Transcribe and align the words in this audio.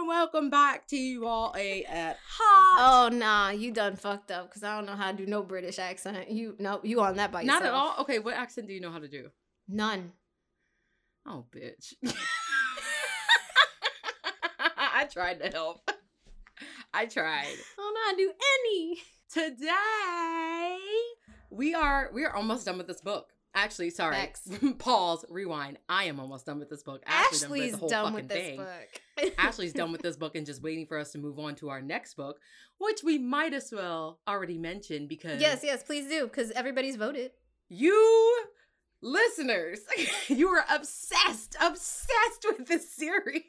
and 0.00 0.08
welcome 0.08 0.48
back 0.48 0.86
to 0.88 0.96
you 0.96 1.26
all 1.26 1.54
a 1.56 1.84
at 1.84 2.16
hot. 2.26 3.10
Oh 3.12 3.14
nah, 3.14 3.50
you 3.50 3.70
done 3.70 3.96
fucked 3.96 4.30
up 4.30 4.48
because 4.48 4.62
I 4.62 4.74
don't 4.74 4.86
know 4.86 4.96
how 4.96 5.10
to 5.10 5.16
do 5.16 5.26
no 5.26 5.42
British 5.42 5.78
accent. 5.78 6.30
You 6.30 6.56
no, 6.58 6.80
you 6.82 7.02
on 7.02 7.16
that 7.16 7.30
by 7.30 7.42
yourself. 7.42 7.62
Not 7.62 7.68
at 7.68 7.74
all. 7.74 7.94
Okay, 8.00 8.18
what 8.18 8.34
accent 8.34 8.66
do 8.66 8.72
you 8.72 8.80
know 8.80 8.90
how 8.90 8.98
to 8.98 9.08
do? 9.08 9.28
None. 9.68 10.12
Oh, 11.26 11.44
bitch. 11.54 11.92
I 14.78 15.04
tried 15.04 15.40
to 15.40 15.50
help. 15.50 15.90
I 16.94 17.04
tried. 17.04 17.44
I 17.44 17.56
don't 17.76 17.94
know 17.94 18.00
how 18.06 18.12
to 18.12 18.16
do 18.16 18.32
any. 18.64 19.02
Today 19.30 20.78
we 21.50 21.74
are 21.74 22.10
we 22.14 22.24
are 22.24 22.34
almost 22.34 22.64
done 22.64 22.78
with 22.78 22.86
this 22.86 23.02
book. 23.02 23.28
Actually, 23.54 23.90
sorry. 23.90 24.14
Facts. 24.14 24.48
Pause. 24.78 25.24
Rewind. 25.28 25.78
I 25.88 26.04
am 26.04 26.20
almost 26.20 26.46
done 26.46 26.58
with 26.58 26.70
this 26.70 26.82
book. 26.82 27.02
Ashley 27.06 27.36
Ashley's 27.36 27.42
done, 27.42 27.50
read 27.52 27.72
the 27.72 27.76
whole 27.78 27.88
done 27.88 28.04
fucking 28.04 28.14
with 28.14 28.28
this 28.28 28.38
thing. 28.38 28.56
book. 28.56 29.32
Ashley's 29.38 29.72
done 29.72 29.92
with 29.92 30.02
this 30.02 30.16
book 30.18 30.36
and 30.36 30.46
just 30.46 30.62
waiting 30.62 30.86
for 30.86 30.98
us 30.98 31.10
to 31.12 31.18
move 31.18 31.38
on 31.38 31.54
to 31.56 31.68
our 31.68 31.82
next 31.82 32.14
book, 32.14 32.38
which 32.78 33.02
we 33.02 33.18
might 33.18 33.52
as 33.52 33.72
well 33.72 34.20
already 34.28 34.56
mention 34.58 35.06
because 35.06 35.40
yes, 35.40 35.60
yes, 35.64 35.82
please 35.82 36.08
do 36.08 36.24
because 36.24 36.50
everybody's 36.52 36.96
voted. 36.96 37.32
you 37.68 38.44
listeners, 39.02 39.80
you 40.28 40.48
are 40.48 40.64
obsessed, 40.70 41.56
obsessed 41.60 42.46
with 42.46 42.66
this 42.68 42.94
series. 42.94 43.42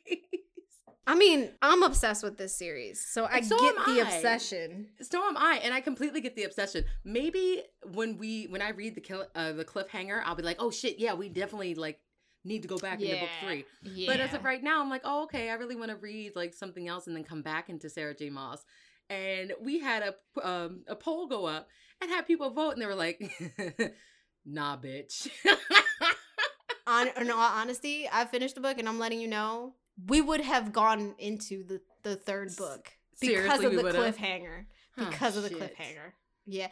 I 1.08 1.16
mean, 1.16 1.50
I'm 1.62 1.82
obsessed 1.82 2.24
with 2.24 2.38
this 2.38 2.56
series, 2.56 3.04
so 3.04 3.26
I 3.26 3.42
so 3.42 3.58
get 3.60 3.76
the 3.86 4.02
I. 4.02 4.06
obsession. 4.06 4.90
So 5.02 5.24
am 5.28 5.36
I, 5.36 5.60
and 5.64 5.74
I 5.74 5.82
completely 5.82 6.22
get 6.22 6.36
the 6.36 6.44
obsession. 6.44 6.86
Maybe 7.04 7.64
when 7.92 8.18
we 8.18 8.46
when 8.46 8.62
I 8.62 8.70
read 8.70 8.96
the 8.96 9.02
kill, 9.02 9.26
uh, 9.34 9.54
the 9.54 9.66
cliffhanger, 9.66 10.22
I'll 10.24 10.36
be 10.36 10.44
like, 10.44 10.58
oh 10.60 10.70
shit, 10.70 11.00
yeah, 11.00 11.14
we 11.16 11.28
definitely 11.28 11.74
like 11.74 12.00
need 12.44 12.62
to 12.62 12.68
go 12.68 12.78
back 12.78 13.02
into 13.02 13.16
book 13.20 13.30
three. 13.44 13.66
Yeah. 13.84 14.12
But 14.12 14.20
as 14.20 14.34
of 14.34 14.44
right 14.44 14.62
now, 14.62 14.82
I'm 14.82 14.90
like, 14.90 15.02
oh, 15.04 15.24
okay, 15.24 15.50
I 15.50 15.54
really 15.54 15.76
want 15.76 15.90
to 15.90 15.98
read 15.98 16.36
like 16.36 16.54
something 16.54 16.88
else 16.88 17.08
and 17.08 17.16
then 17.16 17.24
come 17.24 17.42
back 17.42 17.70
into 17.70 17.90
Sarah 17.90 18.16
J. 18.16 18.30
Maas. 18.30 18.64
And 19.10 19.54
we 19.60 19.80
had 19.80 20.04
a 20.04 20.48
um, 20.48 20.84
a 20.88 20.96
poll 20.96 21.28
go 21.28 21.46
up 21.46 21.68
and 22.00 22.12
had 22.12 22.28
people 22.28 22.52
vote, 22.52 22.72
and 22.72 22.82
they 22.82 22.86
were 22.86 22.96
like, 22.96 23.20
nah, 24.46 24.78
bitch. 24.78 25.30
on 26.88 27.10
in 27.20 27.32
all 27.32 27.40
honesty, 27.40 28.08
I 28.12 28.26
finished 28.26 28.56
the 28.56 28.62
book 28.62 28.78
and 28.78 28.88
I'm 28.88 29.00
letting 29.00 29.20
you 29.20 29.28
know 29.28 29.76
we 30.08 30.22
would 30.22 30.42
have 30.42 30.72
gone 30.74 31.16
into 31.18 31.64
the 31.64 31.82
the 32.04 32.16
third 32.16 32.56
book 32.56 32.90
because 33.20 33.36
Seriously, 33.60 33.66
of 33.66 33.76
the 33.76 33.92
cliffhanger. 33.92 34.66
Because 34.98 35.38
of 35.38 35.44
the 35.44 35.50
shit. 35.50 35.60
cliffhanger. 35.78 36.12
Yeah, 36.46 36.68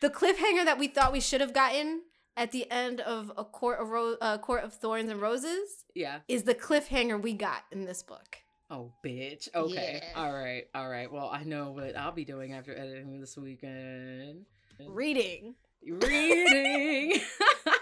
the 0.00 0.10
cliffhanger 0.10 0.64
that 0.64 0.78
we 0.78 0.88
thought 0.88 1.12
we 1.12 1.20
should 1.20 1.40
have 1.40 1.52
gotten 1.54 2.02
at 2.36 2.50
the 2.50 2.70
end 2.70 3.00
of 3.00 3.30
a 3.36 3.44
court 3.44 3.78
of 3.80 3.88
Ro- 3.90 4.16
uh, 4.20 4.38
court 4.38 4.64
of 4.64 4.72
thorns 4.74 5.10
and 5.10 5.20
roses 5.20 5.84
Yeah. 5.94 6.20
is 6.28 6.42
the 6.44 6.54
cliffhanger 6.54 7.20
we 7.20 7.34
got 7.34 7.62
in 7.70 7.84
this 7.84 8.02
book. 8.02 8.38
Oh, 8.70 8.92
bitch. 9.04 9.48
Okay. 9.54 10.00
Yeah. 10.02 10.20
All 10.20 10.32
right. 10.32 10.64
All 10.74 10.88
right. 10.88 11.12
Well, 11.12 11.28
I 11.30 11.44
know 11.44 11.72
what 11.72 11.94
I'll 11.96 12.10
be 12.12 12.24
doing 12.24 12.54
after 12.54 12.72
editing 12.76 13.20
this 13.20 13.36
weekend. 13.36 14.46
Reading. 14.88 15.54
Reading. 15.86 17.20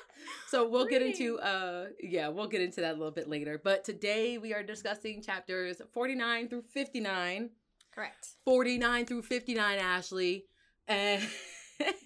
so 0.51 0.69
we'll 0.69 0.87
get 0.87 1.01
into 1.03 1.39
uh 1.39 1.87
yeah, 2.03 2.29
we'll 2.29 2.48
get 2.48 2.61
into 2.61 2.81
that 2.81 2.91
a 2.95 2.98
little 2.98 3.12
bit 3.12 3.29
later. 3.29 3.61
But 3.62 3.84
today 3.84 4.37
we 4.39 4.53
are 4.53 4.62
discussing 4.62 5.23
chapters 5.23 5.81
49 5.93 6.48
through 6.48 6.62
59. 6.62 7.51
Correct. 7.95 8.29
49 8.45 9.06
through 9.06 9.23
59, 9.23 9.78
Ashley. 9.78 10.47
And 10.89 11.23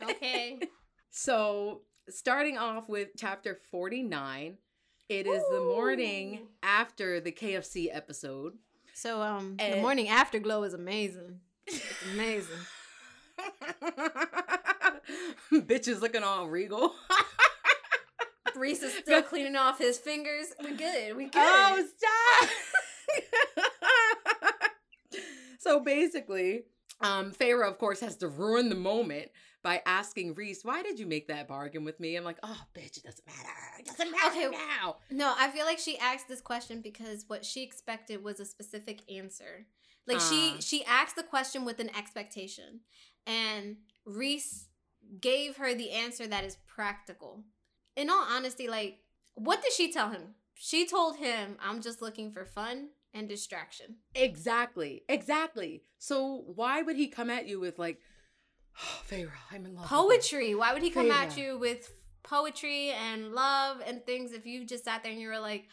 Okay. 0.03 0.61
so 1.11 1.83
starting 2.09 2.59
off 2.59 2.89
with 2.89 3.09
chapter 3.17 3.59
49, 3.71 4.59
it 5.09 5.27
is 5.27 5.43
the 5.51 5.61
morning 5.61 6.47
after 6.63 7.21
the 7.21 7.33
KFC 7.33 7.89
episode. 7.93 8.55
so 8.95 9.21
um, 9.23 9.57
the 9.59 9.81
morning 9.81 10.09
afterglow 10.09 10.63
is 10.65 10.75
amazing. 10.75 11.41
It's 11.67 11.83
amazing. 12.13 12.57
Bitches 15.53 16.01
looking 16.01 16.23
all 16.23 16.49
regal. 16.49 16.95
Rhys 18.61 18.83
is 18.83 18.95
still 18.95 19.23
cleaning 19.23 19.57
off 19.57 19.79
his 19.79 19.99
fingers. 19.99 20.47
We 20.63 20.73
good. 20.75 21.17
We 21.17 21.25
good. 21.25 21.33
oh, 21.37 21.85
stop! 21.97 22.51
so 25.59 25.81
basically, 25.81 26.65
um, 27.01 27.33
Feyre, 27.33 27.67
of 27.69 27.79
course, 27.79 28.01
has 28.01 28.17
to 28.19 28.29
ruin 28.29 28.69
the 28.69 28.75
moment 28.75 29.31
by 29.63 29.83
asking 29.87 30.35
Rhys, 30.35 30.61
"Why 30.65 30.83
did 30.83 30.99
you 30.99 31.07
make 31.07 31.29
that 31.29 31.49
bargain 31.49 31.85
with 31.85 31.99
me?" 32.01 32.17
I'm 32.17 32.25
like, 32.25 32.39
"Oh, 32.43 32.61
bitch, 32.75 32.97
it 32.99 33.05
doesn't 33.05 33.27
matter. 33.27 33.49
It 33.79 33.87
doesn't 33.87 34.11
matter 34.11 34.49
Okay. 34.49 34.57
now." 34.81 34.97
No, 35.11 35.35
I 35.39 35.51
feel 35.51 35.65
like 35.67 35.79
she 35.79 35.99
asked 35.99 36.29
this 36.29 36.41
question 36.41 36.81
because 36.83 37.25
what 37.29 37.45
she 37.45 37.63
expected 37.63 38.23
was 38.23 38.41
a 38.41 38.45
specific 38.45 39.01
answer. 39.11 39.67
Like 40.07 40.19
Ah. 40.21 40.29
she 40.31 40.61
she 40.61 40.85
asked 40.85 41.17
the 41.17 41.23
question 41.23 41.65
with 41.65 41.81
an 41.81 41.91
expectation, 41.97 42.81
and 43.27 43.79
Rhys 44.05 44.69
gave 45.21 45.57
her 45.57 45.75
the 45.75 45.91
answer 45.93 46.27
that 46.27 46.45
is 46.45 46.57
practical. 46.67 47.45
In 47.97 48.11
all 48.11 48.25
honesty, 48.29 48.69
like 48.69 48.99
what 49.35 49.63
did 49.63 49.73
she 49.73 49.93
tell 49.93 50.11
him? 50.11 50.35
She 50.55 50.87
told 50.87 51.17
him, 51.17 51.57
"I'm 51.61 51.81
just 51.81 52.01
looking 52.01 52.33
for 52.33 52.45
fun 52.45 52.91
and 53.13 53.29
distraction." 53.29 53.97
Exactly, 54.15 55.03
exactly. 55.09 55.83
So 55.99 56.45
why 56.55 56.83
would 56.83 56.97
he 56.97 57.09
come 57.09 57.31
at 57.31 57.49
you 57.49 57.59
with 57.61 57.79
like, 57.79 58.01
oh, 58.79 59.03
"Feyre, 59.09 59.33
I'm 59.51 59.65
in 59.67 59.75
love." 59.75 59.87
Poetry. 59.87 60.55
Why 60.55 60.73
would 60.73 60.83
he 60.83 60.91
come 60.91 61.11
at 61.11 61.37
you 61.37 61.59
with 61.59 61.91
poetry 62.23 62.91
and 62.91 63.33
love 63.33 63.83
and 63.87 64.05
things 64.05 64.33
if 64.33 64.47
you 64.47 64.65
just 64.65 64.85
sat 64.85 65.03
there 65.03 65.13
and 65.13 65.21
you 65.21 65.29
were 65.29 65.39
like, 65.39 65.69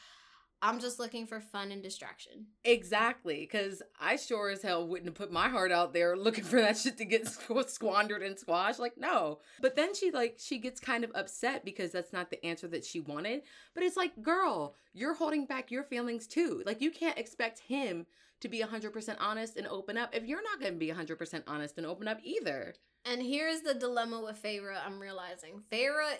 "I'm 0.62 0.80
just 0.80 1.00
looking 1.00 1.26
for 1.26 1.40
fun 1.40 1.72
and 1.72 1.82
distraction." 1.82 2.48
Exactly, 2.64 3.40
because 3.42 3.82
I 4.00 4.16
sure 4.16 4.50
as 4.50 4.62
hell 4.62 4.88
wouldn't 4.88 5.08
have 5.08 5.16
put 5.16 5.32
my 5.32 5.50
heart 5.50 5.72
out 5.72 5.94
there 5.94 6.16
looking 6.16 6.44
for 6.44 6.62
that 6.62 6.78
shit 6.78 6.98
to 6.98 7.06
get 7.06 7.26
squ- 7.26 7.70
squandered 7.70 8.24
and 8.24 8.38
squashed. 8.38 8.80
Like, 8.80 8.98
no. 8.98 9.40
But 9.62 9.76
then 9.76 9.94
she 9.94 10.12
like 10.12 10.38
she 10.40 10.58
gets 10.58 10.80
kind 10.80 11.04
of 11.04 11.12
upset 11.16 11.66
because 11.66 11.92
that's 11.92 12.14
not 12.14 12.30
the 12.30 12.44
answer 12.46 12.68
that 12.70 12.86
she 12.86 13.00
wanted. 13.00 13.42
But 13.74 13.84
it's 13.84 13.98
like, 13.98 14.22
girl, 14.22 14.76
you're 14.94 15.14
holding 15.14 15.46
back 15.46 15.72
your 15.72 15.84
feelings 15.84 16.28
too. 16.28 16.64
Like, 16.66 16.82
you 16.82 16.92
can't 16.92 17.18
expect 17.18 17.60
him 17.60 18.06
to 18.42 18.50
be 18.50 18.60
100% 18.60 19.16
honest 19.20 19.56
and 19.56 19.68
open 19.68 19.98
up 19.98 20.14
if 20.14 20.26
you're 20.26 20.44
not 20.44 20.60
going 20.60 20.74
to 20.74 20.80
be 20.80 20.92
100% 20.92 21.44
honest 21.48 21.78
and 21.78 21.86
open 21.86 22.08
up 22.08 22.20
either. 22.24 22.74
And 23.06 23.22
here's 23.22 23.62
the 23.62 23.74
dilemma 23.74 24.22
with 24.22 24.42
Feyre, 24.42 24.76
I'm 24.86 25.00
realizing. 25.00 25.62
Feyre 25.72 26.16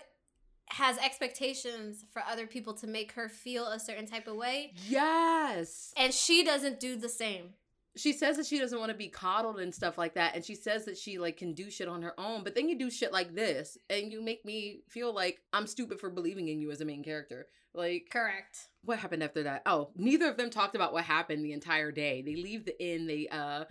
has 0.70 0.96
expectations 0.98 2.04
for 2.12 2.22
other 2.28 2.46
people 2.46 2.72
to 2.74 2.86
make 2.86 3.12
her 3.12 3.28
feel 3.28 3.66
a 3.66 3.78
certain 3.78 4.06
type 4.06 4.26
of 4.26 4.36
way, 4.36 4.72
Yes. 4.88 5.92
and 5.96 6.12
she 6.14 6.44
doesn't 6.44 6.80
do 6.80 6.96
the 6.96 7.08
same. 7.08 7.54
she 7.94 8.12
says 8.14 8.38
that 8.38 8.46
she 8.46 8.58
doesn't 8.58 8.78
want 8.78 8.90
to 8.90 8.96
be 8.96 9.08
coddled 9.08 9.60
and 9.60 9.74
stuff 9.74 9.98
like 9.98 10.14
that 10.14 10.34
and 10.34 10.42
she 10.42 10.54
says 10.54 10.86
that 10.86 10.96
she 10.96 11.18
like 11.18 11.36
can 11.36 11.52
do 11.52 11.70
shit 11.70 11.88
on 11.88 12.00
her 12.00 12.18
own 12.18 12.42
but 12.42 12.54
then 12.54 12.66
you 12.66 12.78
do 12.78 12.90
shit 12.90 13.12
like 13.12 13.34
this 13.34 13.76
and 13.90 14.10
you 14.10 14.22
make 14.22 14.42
me 14.46 14.80
feel 14.88 15.12
like 15.14 15.42
i'm 15.52 15.66
stupid 15.66 16.00
for 16.00 16.08
believing 16.08 16.48
in 16.48 16.58
you 16.58 16.70
as 16.70 16.80
a 16.80 16.86
main 16.86 17.04
character 17.04 17.48
like 17.74 18.06
Correct. 18.10 18.56
what 18.82 18.98
happened 18.98 19.22
after 19.22 19.42
that 19.42 19.60
oh 19.66 19.90
neither 19.94 20.26
of 20.30 20.38
them 20.38 20.48
talked 20.48 20.74
about 20.74 20.94
what 20.94 21.04
happened 21.04 21.44
the 21.44 21.52
entire 21.52 21.92
day 21.92 22.22
they 22.22 22.34
leave 22.34 22.64
the 22.64 22.82
inn 22.82 23.06
they 23.06 23.28
uh 23.30 23.64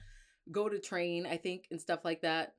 go 0.52 0.70
to 0.70 0.78
train 0.78 1.26
i 1.26 1.36
think 1.38 1.66
and 1.72 1.82
stuff 1.82 2.06
like 2.06 2.22
that 2.22 2.54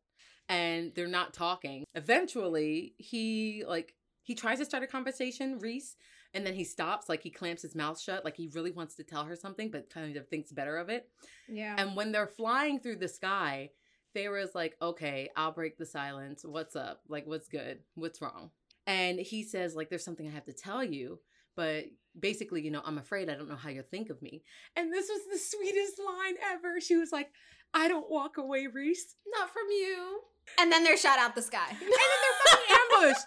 and 0.49 0.91
they're 0.97 1.07
not 1.07 1.33
talking 1.33 1.85
eventually 1.95 2.95
he 2.99 3.63
like 3.69 3.95
he 4.23 4.35
tries 4.35 4.59
to 4.59 4.65
start 4.65 4.83
a 4.83 4.87
conversation 4.87 5.59
Rhys 5.59 5.97
and 6.35 6.47
then 6.47 6.55
he 6.55 6.65
stops 6.65 7.09
like 7.09 7.23
he 7.23 7.31
clamps 7.31 7.63
his 7.63 7.75
mouth 7.75 8.01
shut 8.01 8.25
like 8.25 8.37
he 8.37 8.49
really 8.55 8.71
wants 8.73 8.95
to 8.97 9.05
tell 9.05 9.25
her 9.25 9.37
something 9.37 9.71
but 9.71 9.91
kind 9.91 10.17
of 10.17 10.29
thinks 10.29 10.53
better 10.53 10.77
of 10.77 10.89
it 10.89 11.09
Yeah. 11.49 11.75
and 11.79 11.95
when 11.97 12.13
they're 12.13 12.27
flying 12.27 12.81
through 12.81 12.97
the 12.97 13.09
sky, 13.09 13.71
Feyre's 14.15 14.55
like, 14.55 14.77
okay, 14.83 15.31
I'll 15.37 15.53
break 15.53 15.79
the 15.79 15.87
silence. 15.87 16.45
What's 16.45 16.77
up? 16.77 17.01
Like, 17.09 17.27
what's 17.27 17.49
good? 17.49 17.79
What's 17.95 18.21
wrong? 18.21 18.51
And 18.87 19.19
he 19.19 19.43
says, 19.43 19.75
like, 19.75 19.89
there's 19.89 20.05
something 20.05 20.27
I 20.29 20.33
have 20.33 20.45
to 20.45 20.53
tell 20.53 20.85
you. 20.85 21.19
But 21.57 21.85
basically, 22.19 22.61
you 22.63 22.71
know, 22.71 22.83
I'm 22.85 22.99
afraid 22.99 23.31
I 23.31 23.35
don't 23.37 23.49
know 23.49 23.57
how 23.57 23.71
you'll 23.71 23.85
think 23.85 24.11
of 24.11 24.21
me. 24.21 24.43
And 24.77 24.93
this 24.93 25.09
was 25.09 25.21
the 25.33 25.39
sweetest 25.39 25.99
line 25.99 26.35
ever. 26.53 26.79
She 26.79 26.97
was 26.97 27.11
like, 27.11 27.31
I 27.73 27.89
don't 27.89 28.11
walk 28.11 28.37
away, 28.37 28.67
Rhys. 28.67 29.17
Not 29.39 29.49
from 29.51 29.65
you. 29.71 30.21
And 30.61 30.71
then 30.71 30.85
they're 30.85 30.99
shot 30.99 31.19
out 31.19 31.35
the 31.35 31.41
sky. 31.41 31.69
And 31.71 31.81
then 31.81 31.89
they're 31.89 32.53
fucking 32.53 32.72
ambushed. 32.95 33.27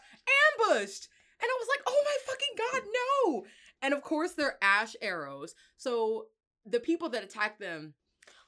ambushed. 0.59 1.09
And 1.41 1.49
I 1.49 1.57
was 1.59 1.67
like, 1.69 1.81
oh 1.87 2.03
my 2.05 2.17
fucking 2.25 2.55
God, 2.57 2.81
no. 2.93 3.45
And 3.81 3.93
of 3.93 4.01
course, 4.01 4.31
they're 4.33 4.57
ash 4.61 4.95
arrows. 5.01 5.53
So 5.77 6.25
the 6.65 6.79
people 6.79 7.09
that 7.09 7.23
attack 7.23 7.59
them 7.59 7.93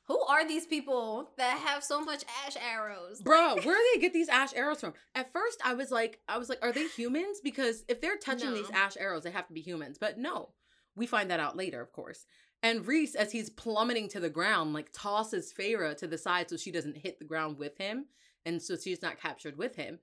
Who 0.08 0.20
are 0.22 0.48
these 0.48 0.66
people 0.66 1.32
that 1.38 1.58
have 1.60 1.84
so 1.84 2.02
much 2.02 2.24
ash 2.46 2.56
arrows? 2.56 3.22
Bro, 3.22 3.58
where 3.64 3.76
do 3.76 3.84
they 3.94 4.00
get 4.00 4.14
these 4.14 4.30
ash 4.30 4.54
arrows 4.56 4.80
from? 4.80 4.94
At 5.14 5.34
first, 5.34 5.60
I 5.66 5.74
was 5.74 5.92
like, 5.92 6.22
I 6.30 6.38
was 6.38 6.48
like, 6.48 6.60
are 6.62 6.72
they 6.72 6.88
humans? 6.88 7.40
Because 7.44 7.84
if 7.90 8.00
they're 8.00 8.18
touching 8.18 8.54
these 8.54 8.70
ash 8.72 8.96
arrows, 8.98 9.24
they 9.24 9.32
have 9.32 9.48
to 9.48 9.54
be 9.54 9.62
humans. 9.62 9.98
But 10.00 10.18
no, 10.18 10.54
we 10.96 11.08
find 11.08 11.30
that 11.30 11.42
out 11.42 11.58
later, 11.58 11.82
of 11.82 11.92
course. 11.92 12.26
And 12.64 12.88
Rhys, 12.88 13.16
as 13.16 13.34
he's 13.34 13.50
plummeting 13.50 14.08
to 14.10 14.22
the 14.22 14.30
ground, 14.30 14.74
like 14.74 14.90
tosses 14.94 15.54
Feyre 15.54 15.96
to 15.98 16.08
the 16.08 16.18
side 16.18 16.50
so 16.50 16.56
she 16.56 16.72
doesn't 16.72 16.98
hit 16.98 17.20
the 17.20 17.26
ground 17.26 17.58
with 17.58 17.78
him, 17.78 18.06
and 18.46 18.62
so 18.62 18.78
she's 18.78 19.02
not 19.02 19.20
captured 19.20 19.58
with 19.58 19.76
him. 19.76 20.00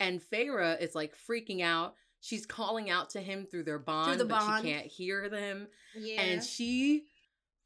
And 0.00 0.20
Feyre 0.20 0.80
is 0.80 0.94
like 0.94 1.14
freaking 1.28 1.62
out. 1.62 1.94
She's 2.20 2.46
calling 2.46 2.90
out 2.90 3.10
to 3.10 3.20
him 3.20 3.46
through 3.46 3.64
their 3.64 3.78
bond, 3.78 4.18
the 4.18 4.24
but 4.24 4.40
bond. 4.40 4.64
she 4.64 4.72
can't 4.72 4.86
hear 4.86 5.28
them. 5.28 5.68
Yeah. 5.96 6.20
And 6.22 6.42
she 6.42 7.04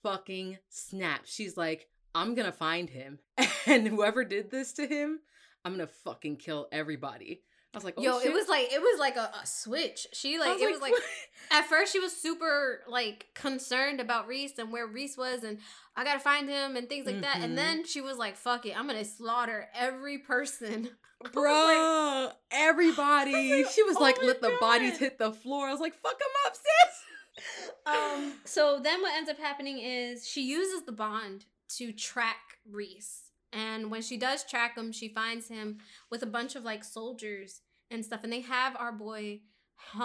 fucking 0.02 0.58
snaps. 0.68 1.32
She's 1.32 1.56
like, 1.56 1.88
I'm 2.14 2.34
gonna 2.34 2.52
find 2.52 2.88
him. 2.90 3.18
And 3.66 3.86
whoever 3.86 4.24
did 4.24 4.50
this 4.50 4.72
to 4.74 4.86
him, 4.86 5.20
I'm 5.62 5.72
gonna 5.72 5.86
fucking 5.86 6.36
kill 6.36 6.68
everybody. 6.72 7.42
I 7.74 7.76
was 7.76 7.84
like, 7.84 7.94
oh, 7.98 8.02
Yo, 8.02 8.18
shit. 8.18 8.28
it 8.30 8.32
was 8.32 8.48
like 8.48 8.72
it 8.72 8.80
was 8.80 8.98
like 8.98 9.16
a, 9.16 9.30
a 9.42 9.46
switch. 9.46 10.06
She 10.14 10.38
like 10.38 10.58
it 10.58 10.70
was 10.70 10.80
like 10.80 10.94
at 11.50 11.66
first 11.66 11.92
she 11.92 12.00
was 12.00 12.16
super 12.16 12.80
like 12.88 13.26
concerned 13.34 14.00
about 14.00 14.26
Rhys 14.26 14.58
and 14.58 14.72
where 14.72 14.86
Rhys 14.86 15.18
was 15.18 15.44
and 15.44 15.58
I 15.94 16.02
gotta 16.04 16.18
find 16.20 16.48
him 16.48 16.76
and 16.76 16.88
things 16.88 17.04
like 17.04 17.20
that. 17.20 17.36
Mhm. 17.36 17.44
And 17.44 17.58
then 17.58 17.84
she 17.84 18.00
was 18.00 18.16
like, 18.16 18.36
fuck 18.36 18.64
it, 18.64 18.76
I'm 18.78 18.86
gonna 18.86 19.04
slaughter 19.04 19.68
every 19.74 20.16
person. 20.18 20.88
Was 21.22 21.32
Bruh, 21.32 22.32
everybody. 22.50 23.32
Was 23.58 23.66
like, 23.66 23.74
she 23.74 23.82
was 23.82 23.96
"Oh 23.96 24.00
like, 24.00 24.22
let 24.22 24.40
the 24.40 24.56
bodies 24.60 24.98
hit 24.98 25.18
the 25.18 25.32
floor. 25.32 25.66
I 25.68 25.72
was 25.72 25.80
like, 25.80 25.94
fuck 25.94 26.12
him 26.20 26.28
up, 26.46 26.54
sis. 26.54 26.94
Um, 27.86 28.34
so 28.44 28.80
then 28.82 29.00
what 29.00 29.14
ends 29.14 29.30
up 29.30 29.38
happening 29.38 29.78
is 29.78 30.26
she 30.28 30.42
uses 30.42 30.84
the 30.84 30.92
bond 30.92 31.46
to 31.76 31.90
track 31.92 32.58
Rhys. 32.70 33.30
And 33.52 33.90
when 33.90 34.02
she 34.02 34.18
does 34.18 34.44
track 34.44 34.76
him, 34.76 34.92
she 34.92 35.08
finds 35.08 35.48
him 35.48 35.78
with 36.10 36.22
a 36.22 36.26
bunch 36.26 36.54
of 36.56 36.64
like 36.64 36.84
soldiers 36.84 37.62
and 37.90 38.04
stuff. 38.04 38.24
And 38.24 38.32
they 38.32 38.40
have 38.42 38.76
our 38.76 38.92
boy 38.92 39.40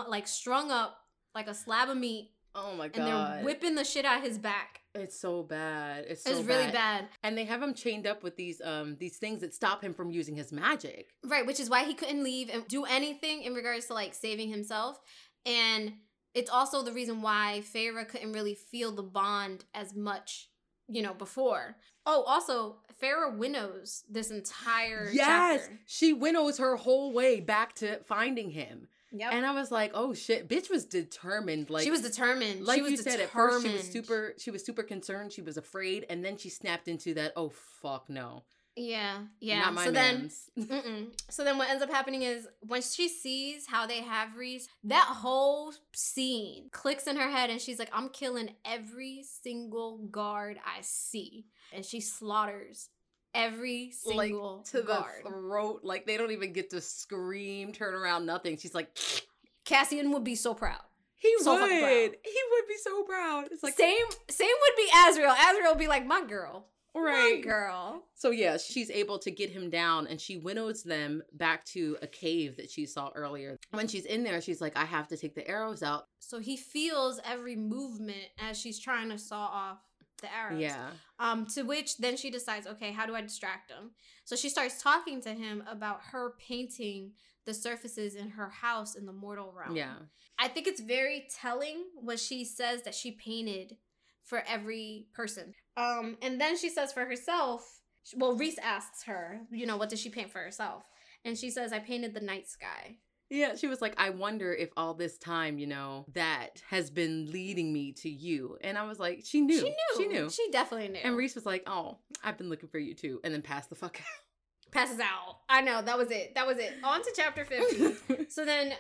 like 0.08 0.28
strung 0.28 0.72
up 0.72 0.98
like 1.36 1.48
a 1.48 1.54
slab 1.54 1.90
of 1.90 1.98
meat 1.98 2.32
Oh 2.56 2.74
my 2.76 2.88
God. 2.88 2.98
and 3.00 3.08
they're 3.08 3.44
whipping 3.44 3.76
the 3.76 3.84
shit 3.84 4.06
out 4.06 4.24
his 4.24 4.38
back. 4.38 4.80
It's 4.96 5.20
so 5.20 5.44
bad. 5.44 6.06
It's 6.08 6.24
so 6.24 6.32
it's 6.32 6.48
really 6.48 6.72
bad. 6.72 7.08
And 7.24 7.38
they 7.38 7.46
have 7.46 7.62
him 7.62 7.74
chained 7.74 8.06
up 8.08 8.24
with 8.24 8.36
these 8.36 8.62
um 8.64 8.96
these 9.00 9.18
things 9.18 9.42
that 9.42 9.54
stop 9.54 9.84
him 9.84 9.94
from 9.94 10.12
using 10.12 10.36
his 10.36 10.52
magic. 10.52 11.10
Right, 11.24 11.46
which 11.46 11.60
is 11.60 11.70
why 11.70 11.84
he 11.84 11.94
couldn't 11.94 12.24
leave 12.24 12.50
and 12.50 12.68
do 12.68 12.86
anything 12.86 13.44
in 13.44 13.54
regards 13.54 13.88
to 13.88 13.94
like 13.94 14.14
saving 14.14 14.50
himself. 14.50 15.00
And 15.46 15.94
it's 16.34 16.50
also 16.50 16.82
the 16.84 16.92
reason 16.94 17.22
why 17.22 17.64
Feyre 17.74 18.08
couldn't 18.08 18.34
really 18.34 18.56
feel 18.56 18.92
the 18.92 19.04
bond 19.04 19.66
as 19.74 19.94
much, 19.96 20.50
you 20.88 21.02
know, 21.02 21.14
before. 21.14 21.76
Oh, 22.06 22.24
also, 22.24 22.78
Feyre 23.02 23.38
winnows 23.38 24.04
this 24.10 24.30
entire 24.32 25.10
Yes, 25.12 25.62
chapter. 25.62 25.80
she 25.86 26.12
winnows 26.14 26.58
her 26.58 26.76
whole 26.76 27.14
way 27.14 27.40
back 27.40 27.74
to 27.76 27.98
finding 28.06 28.50
him. 28.52 28.88
And 29.20 29.46
I 29.46 29.52
was 29.54 29.72
like, 29.72 29.92
oh 29.94 30.14
shit, 30.14 30.48
bitch 30.50 30.70
was 30.70 30.86
determined. 30.86 31.70
Like 31.70 31.84
she 31.84 31.92
was 31.92 32.02
determined. 32.02 32.66
like 32.66 32.78
she 32.78 32.82
was 32.82 32.92
you 32.92 32.98
said 32.98 33.20
at 33.20 33.30
first 33.30 33.66
she 33.66 33.72
was 33.72 33.88
super 33.88 34.34
she 34.38 34.52
was 34.52 34.66
super 34.66 34.84
concerned, 34.84 35.32
she 35.32 35.42
was 35.42 35.58
afraid, 35.58 36.06
and 36.10 36.24
then 36.24 36.38
she 36.38 36.50
snapped 36.50 36.88
into 36.88 37.14
that, 37.16 37.34
oh 37.36 37.50
fuck 37.50 38.10
no. 38.10 38.44
Yeah, 38.76 39.20
yeah. 39.40 39.60
Not 39.62 39.74
my 39.76 39.86
so 39.86 39.92
then 39.92 40.18
mans. 40.18 40.50
Mm-mm. 40.60 41.08
So 41.30 41.44
then 41.44 41.58
what 41.58 41.70
ends 41.70 41.84
up 41.84 41.92
happening 41.92 42.24
is 42.24 42.48
when 42.62 42.82
she 42.82 43.08
sees 43.08 43.68
how 43.68 43.86
they 43.86 44.02
have 44.02 44.36
Rhys, 44.36 44.68
that 44.86 45.06
whole 45.06 45.74
scene 45.94 46.70
clicks 46.72 47.06
in 47.06 47.18
her 47.18 47.30
head 47.30 47.52
and 47.52 47.62
she's 47.62 47.78
like, 47.78 47.92
I'm 47.94 48.10
killing 48.10 48.50
every 48.66 49.24
single 49.44 50.00
guard 50.10 50.58
I 50.66 50.82
see. 50.82 51.46
And 51.72 51.86
she 51.86 52.02
slaughters 52.02 52.90
every 53.34 53.94
like 54.06 54.28
single 54.30 54.64
to 54.72 54.82
guard. 54.82 55.24
the 55.24 55.30
throat. 55.30 55.82
Like 55.84 56.06
they 56.06 56.18
don't 56.18 56.32
even 56.32 56.54
get 56.54 56.70
to 56.72 56.82
scream, 56.82 57.72
turn 57.72 57.94
around, 57.94 58.26
nothing. 58.26 58.58
She's 58.58 58.74
like, 58.76 58.90
Cassian 59.66 60.12
would 60.12 60.24
be 60.24 60.36
so 60.36 60.54
proud. 60.54 60.82
he 61.16 61.34
So 61.40 61.54
would. 61.54 61.60
proud. 61.70 62.18
He 62.24 62.40
would 62.52 62.68
be 62.68 62.78
so 62.82 63.04
proud. 63.04 63.46
It's 63.52 63.64
like 63.64 63.76
same 63.76 64.06
same 64.30 64.48
would 64.62 64.76
be 64.76 64.90
Azriel. 64.96 65.36
Azriel 65.36 65.70
would 65.70 65.80
be 65.80 65.88
like, 65.88 66.06
my 66.06 66.24
girl. 66.26 66.68
My 66.96 67.42
girl. 67.44 68.04
So 68.14 68.30
yeah, 68.30 68.58
she's 68.58 68.92
able 68.92 69.18
to 69.18 69.32
get 69.32 69.50
him 69.50 69.72
down 69.72 70.06
and 70.06 70.22
she 70.22 70.38
winnows 70.38 70.84
them 70.84 71.24
back 71.34 71.66
to 71.66 71.98
a 72.04 72.08
cave 72.08 72.56
that 72.58 72.70
she 72.70 72.86
saw 72.86 73.10
earlier. 73.16 73.58
When 73.72 73.88
she's 73.88 74.06
in 74.06 74.24
there, 74.24 74.40
she's 74.42 74.62
like, 74.62 74.78
I 74.78 74.86
have 74.86 75.08
to 75.08 75.18
take 75.18 75.34
the 75.34 75.48
arrows 75.48 75.82
out. 75.82 76.04
So 76.20 76.38
he 76.38 76.56
feels 76.56 77.20
every 77.26 77.56
movement 77.56 78.28
as 78.38 78.60
she's 78.60 78.78
trying 78.80 79.10
to 79.10 79.18
saw 79.18 79.40
off 79.48 79.80
the 80.24 80.34
arrows. 80.34 80.60
Yeah. 80.60 80.88
Um, 81.20 81.46
to 81.54 81.62
which 81.62 81.98
then 81.98 82.18
she 82.18 82.32
decides, 82.32 82.66
okay, 82.66 82.92
how 82.92 83.06
do 83.06 83.14
I 83.14 83.22
distract 83.22 83.70
him? 83.70 83.92
So 84.26 84.36
she 84.36 84.50
starts 84.50 84.82
talking 84.82 85.22
to 85.22 85.30
him 85.30 85.64
about 85.70 86.00
her 86.12 86.34
painting 86.40 87.12
the 87.46 87.54
surfaces 87.54 88.16
in 88.16 88.30
her 88.30 88.50
house 88.50 88.96
in 88.96 89.06
the 89.06 89.14
mortal 89.14 89.54
realm. 89.56 89.76
Yeah. 89.76 89.96
I 90.40 90.48
think 90.48 90.66
it's 90.66 90.82
very 90.82 91.28
telling 91.40 91.84
what 91.96 92.20
she 92.20 92.46
says 92.46 92.82
that 92.84 92.96
she 92.96 93.12
painted 93.12 93.78
for 94.24 94.44
every 94.48 95.08
person. 95.14 95.54
Um, 95.78 96.18
and 96.22 96.40
then 96.40 96.58
she 96.58 96.70
says 96.70 96.94
for 96.94 97.06
herself, 97.06 97.82
well, 98.16 98.36
Rhys 98.36 98.58
asks 98.58 99.04
her, 99.04 99.42
you 99.52 99.66
know, 99.66 99.78
what 99.78 99.90
does 99.90 100.00
she 100.00 100.10
paint 100.10 100.32
for 100.32 100.40
herself? 100.40 100.84
And 101.26 101.38
she 101.38 101.50
says, 101.50 101.72
I 101.72 101.80
painted 101.80 102.14
the 102.14 102.22
night 102.22 102.48
sky. 102.48 102.98
Yeah, 103.30 103.56
she 103.56 103.68
was 103.68 103.82
like, 103.82 103.96
I 103.98 104.12
wonder 104.12 104.54
if 104.54 104.70
all 104.78 104.94
this 104.94 105.18
time, 105.18 105.58
you 105.58 105.66
know, 105.66 106.06
that 106.14 106.62
has 106.70 106.92
been 106.92 107.32
leading 107.32 107.74
me 107.74 107.92
to 107.94 108.10
you. 108.10 108.58
And 108.62 108.78
I 108.78 108.84
was 108.84 109.00
like, 109.00 109.22
she 109.26 109.42
knew. 109.42 109.58
She 109.60 109.64
knew. 109.70 109.98
She 109.98 110.08
knew. 110.08 110.30
She 110.30 110.50
definitely 110.52 110.90
knew. 110.90 111.00
and 111.04 111.16
Rhys 111.18 111.34
was 111.36 111.46
like, 111.46 111.64
Oh, 111.66 111.98
I've 112.24 112.38
been 112.38 112.50
looking 112.50 112.70
for 112.70 112.78
you 112.78 112.94
too. 112.94 113.20
And 113.24 113.34
then 113.34 113.42
passed 113.42 113.70
the 113.70 113.76
fuck 113.76 113.98
out. 114.00 114.72
passes 114.72 115.00
out. 115.00 115.40
I 115.50 115.62
know, 115.62 115.82
that 115.82 115.98
was 115.98 116.12
it. 116.12 116.36
That 116.36 116.46
was 116.46 116.58
it. 116.60 116.74
On 116.84 117.02
to 117.02 117.14
chapter 117.16 117.44
50. 118.08 118.28
So 118.30 118.46
then 118.46 118.74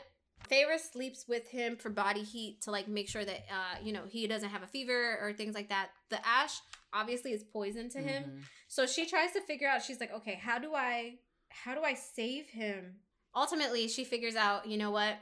Feyre 0.51 0.77
sleeps 0.79 1.25
with 1.27 1.47
him 1.47 1.75
for 1.77 1.89
body 1.89 2.21
heat 2.23 2.61
to 2.63 2.71
like 2.71 2.87
make 2.87 3.07
sure 3.09 3.23
that 3.25 3.45
uh 3.49 3.77
you 3.81 3.93
know 3.93 4.01
he 4.09 4.27
doesn't 4.27 4.49
have 4.49 4.61
a 4.61 4.67
fever 4.67 5.17
or 5.21 5.33
things 5.33 5.55
like 5.55 5.69
that. 5.69 5.89
The 6.09 6.19
ash 6.27 6.53
obviously 6.93 7.31
is 7.31 7.43
poison 7.43 7.89
to 7.91 7.99
him. 7.99 8.23
Mhm. 8.23 8.41
So 8.67 8.85
she 8.85 9.05
tries 9.07 9.31
to 9.31 9.41
figure 9.41 9.67
out 9.67 9.81
she's 9.83 9.99
like, 9.99 10.13
"Okay, 10.13 10.35
how 10.35 10.59
do 10.59 10.75
I 10.75 11.15
how 11.49 11.73
do 11.75 11.81
I 11.81 11.93
save 11.93 12.49
him?" 12.49 12.97
Ultimately, 13.35 13.87
she 13.87 14.03
figures 14.03 14.35
out, 14.35 14.67
you 14.67 14.77
know 14.77 14.91
what? 14.91 15.15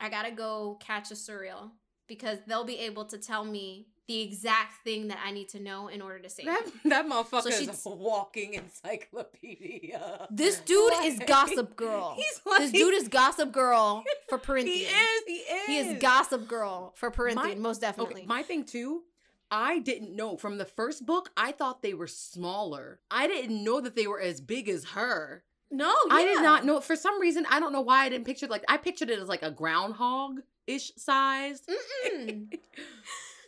I 0.00 0.08
got 0.08 0.22
to 0.24 0.30
go 0.30 0.78
catch 0.80 1.10
a 1.10 1.14
Suriel 1.14 1.70
because 2.06 2.38
they'll 2.46 2.64
be 2.64 2.78
able 2.80 3.04
to 3.06 3.18
tell 3.18 3.44
me 3.44 3.88
the 4.08 4.20
exact 4.20 4.84
thing 4.84 5.08
that 5.08 5.18
I 5.24 5.32
need 5.32 5.48
to 5.48 5.58
know 5.60 5.88
in 5.88 6.00
order 6.00 6.20
to 6.20 6.28
save 6.28 6.46
That, 6.46 6.64
him. 6.64 6.72
that 6.90 7.06
motherfucker 7.08 7.42
So 7.42 7.48
is 7.48 7.58
she's- 7.58 7.86
a 7.86 7.88
walking 7.90 8.54
encyclopedia. 8.54 10.28
This 10.30 10.60
dude 10.64 10.92
is 11.02 11.18
gossip 11.26 11.76
girl. 11.76 12.14
He's 12.16 12.40
like, 12.46 12.58
This 12.58 12.72
dude 12.72 12.94
is 12.94 13.08
gossip 13.08 13.52
girl 13.52 14.04
for 14.28 14.38
Prythian. 14.38 14.64
He 14.66 14.82
is. 14.84 15.22
He 15.26 15.32
is. 15.34 15.66
He 15.66 15.78
is 15.78 16.00
gossip 16.00 16.46
girl 16.46 16.92
for 16.96 17.10
Prythian, 17.10 17.34
My- 17.34 17.54
most 17.56 17.80
definitely. 17.80 18.20
Okay, 18.22 18.26
my 18.26 18.42
thing 18.42 18.64
too. 18.64 19.02
I 19.50 19.78
didn't 19.78 20.14
know 20.16 20.36
from 20.36 20.58
the 20.58 20.64
first 20.64 21.06
book. 21.06 21.30
I 21.36 21.52
thought 21.52 21.82
they 21.82 21.94
were 21.94 22.08
smaller. 22.08 23.00
I 23.10 23.28
didn't 23.28 23.62
know 23.62 23.80
that 23.80 23.94
they 23.94 24.06
were 24.08 24.20
as 24.20 24.40
big 24.40 24.68
as 24.68 24.84
her. 24.86 25.44
No, 25.70 25.92
I 26.10 26.24
did 26.24 26.42
not 26.42 26.64
know. 26.64 26.80
For 26.80 26.96
some 26.96 27.20
reason, 27.20 27.46
I 27.50 27.58
don't 27.58 27.72
know 27.72 27.80
why 27.80 28.04
I 28.04 28.08
didn't 28.08 28.26
picture 28.26 28.46
like 28.46 28.64
I 28.68 28.76
pictured 28.76 29.10
it 29.10 29.18
as 29.18 29.28
like 29.28 29.42
a 29.42 29.50
groundhog 29.50 30.40
ish 30.66 30.92
size. 30.96 31.62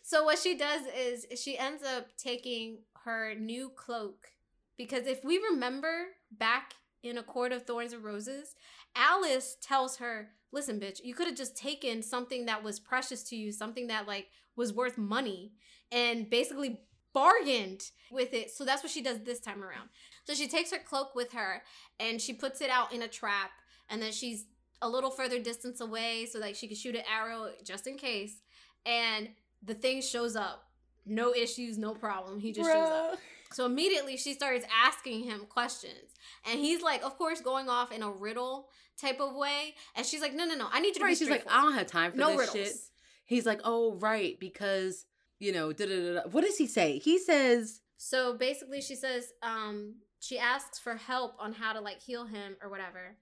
So 0.08 0.24
what 0.24 0.38
she 0.38 0.56
does 0.56 0.84
is 0.96 1.26
she 1.38 1.58
ends 1.58 1.82
up 1.82 2.06
taking 2.16 2.78
her 3.04 3.34
new 3.34 3.68
cloak 3.68 4.28
because 4.78 5.06
if 5.06 5.22
we 5.22 5.36
remember 5.36 6.06
back 6.32 6.72
in 7.02 7.18
a 7.18 7.22
court 7.22 7.52
of 7.52 7.64
thorns 7.64 7.92
and 7.92 8.02
roses, 8.02 8.54
Alis 8.96 9.58
tells 9.60 9.98
her, 9.98 10.30
"Listen, 10.50 10.80
bitch, 10.80 11.04
you 11.04 11.12
could 11.12 11.26
have 11.26 11.36
just 11.36 11.58
taken 11.58 12.02
something 12.02 12.46
that 12.46 12.62
was 12.62 12.80
precious 12.80 13.22
to 13.24 13.36
you, 13.36 13.52
something 13.52 13.88
that 13.88 14.06
like 14.06 14.28
was 14.56 14.72
worth 14.72 14.96
money, 14.96 15.52
and 15.92 16.30
basically." 16.30 16.80
bargained 17.14 17.90
with 18.12 18.34
it 18.34 18.50
so 18.50 18.66
that's 18.66 18.82
what 18.82 18.92
she 18.92 19.02
does 19.02 19.18
this 19.20 19.40
time 19.40 19.64
around 19.64 19.88
so 20.28 20.34
she 20.34 20.46
takes 20.46 20.70
her 20.70 20.76
cloak 20.78 21.14
with 21.14 21.32
her 21.32 21.62
and 21.98 22.20
she 22.20 22.34
puts 22.34 22.60
it 22.60 22.68
out 22.68 22.92
in 22.92 23.00
a 23.00 23.08
trap 23.08 23.50
and 23.88 24.02
then 24.02 24.12
she's 24.12 24.44
a 24.82 24.88
little 24.88 25.10
further 25.10 25.38
distance 25.38 25.80
away 25.80 26.26
so 26.30 26.38
that 26.38 26.54
she 26.54 26.66
can 26.66 26.76
shoot 26.76 26.94
an 26.94 27.00
arrow 27.10 27.48
just 27.64 27.86
in 27.86 27.96
case. 27.96 28.42
And 28.84 29.30
the 29.62 29.72
thing 29.72 30.02
shows 30.02 30.36
up. 30.36 30.66
No 31.06 31.32
issues 31.34 31.78
no 31.78 31.94
problem. 31.94 32.38
He 32.40 32.52
just 32.52 32.70
shows 32.70 32.88
up. 32.90 33.18
So 33.54 33.64
immediately 33.64 34.18
she 34.18 34.34
starts 34.34 34.66
asking 34.84 35.22
him 35.24 35.46
questions. 35.48 36.10
And 36.46 36.60
he's 36.60 36.82
like 36.82 37.02
of 37.02 37.16
course 37.16 37.40
going 37.40 37.70
off 37.70 37.90
in 37.90 38.02
a 38.02 38.10
riddle 38.10 38.68
type 39.00 39.18
of 39.20 39.34
way. 39.34 39.74
And 39.96 40.04
she's 40.04 40.20
like 40.20 40.34
no 40.34 40.44
no 40.44 40.54
no. 40.56 40.68
I 40.70 40.80
need 40.80 40.88
you 40.88 40.94
to 40.96 41.04
Right. 41.04 41.10
be 41.12 41.14
She's 41.16 41.30
like, 41.30 41.46
I 41.50 41.62
don't 41.62 41.72
have 41.72 41.86
time 41.86 42.12
for 42.12 42.18
no 42.18 42.36
this 42.36 42.40
riddles. 42.40 42.68
shit. 42.68 42.76
He's 43.24 43.46
like, 43.46 43.62
oh 43.64 43.94
right, 43.94 44.38
because 44.38 45.06
you 45.38 45.52
know, 45.52 45.72
da 45.72 45.86
da 45.86 46.14
da. 46.14 46.28
What 46.28 46.44
does 46.44 46.58
he 46.58 46.66
say? 46.66 46.98
He 46.98 47.18
says, 47.18 47.80
So 47.96 48.34
basically, 48.36 48.80
she 48.80 48.96
says, 48.96 49.32
um, 49.42 49.94
she 50.20 50.38
asks 50.38 50.78
for 50.78 50.96
help 50.96 51.34
on 51.38 51.52
how 51.52 51.72
to 51.72 51.80
like 51.80 52.00
heal 52.00 52.24
him 52.26 52.56
or 52.62 52.68
whatever. 52.68 53.16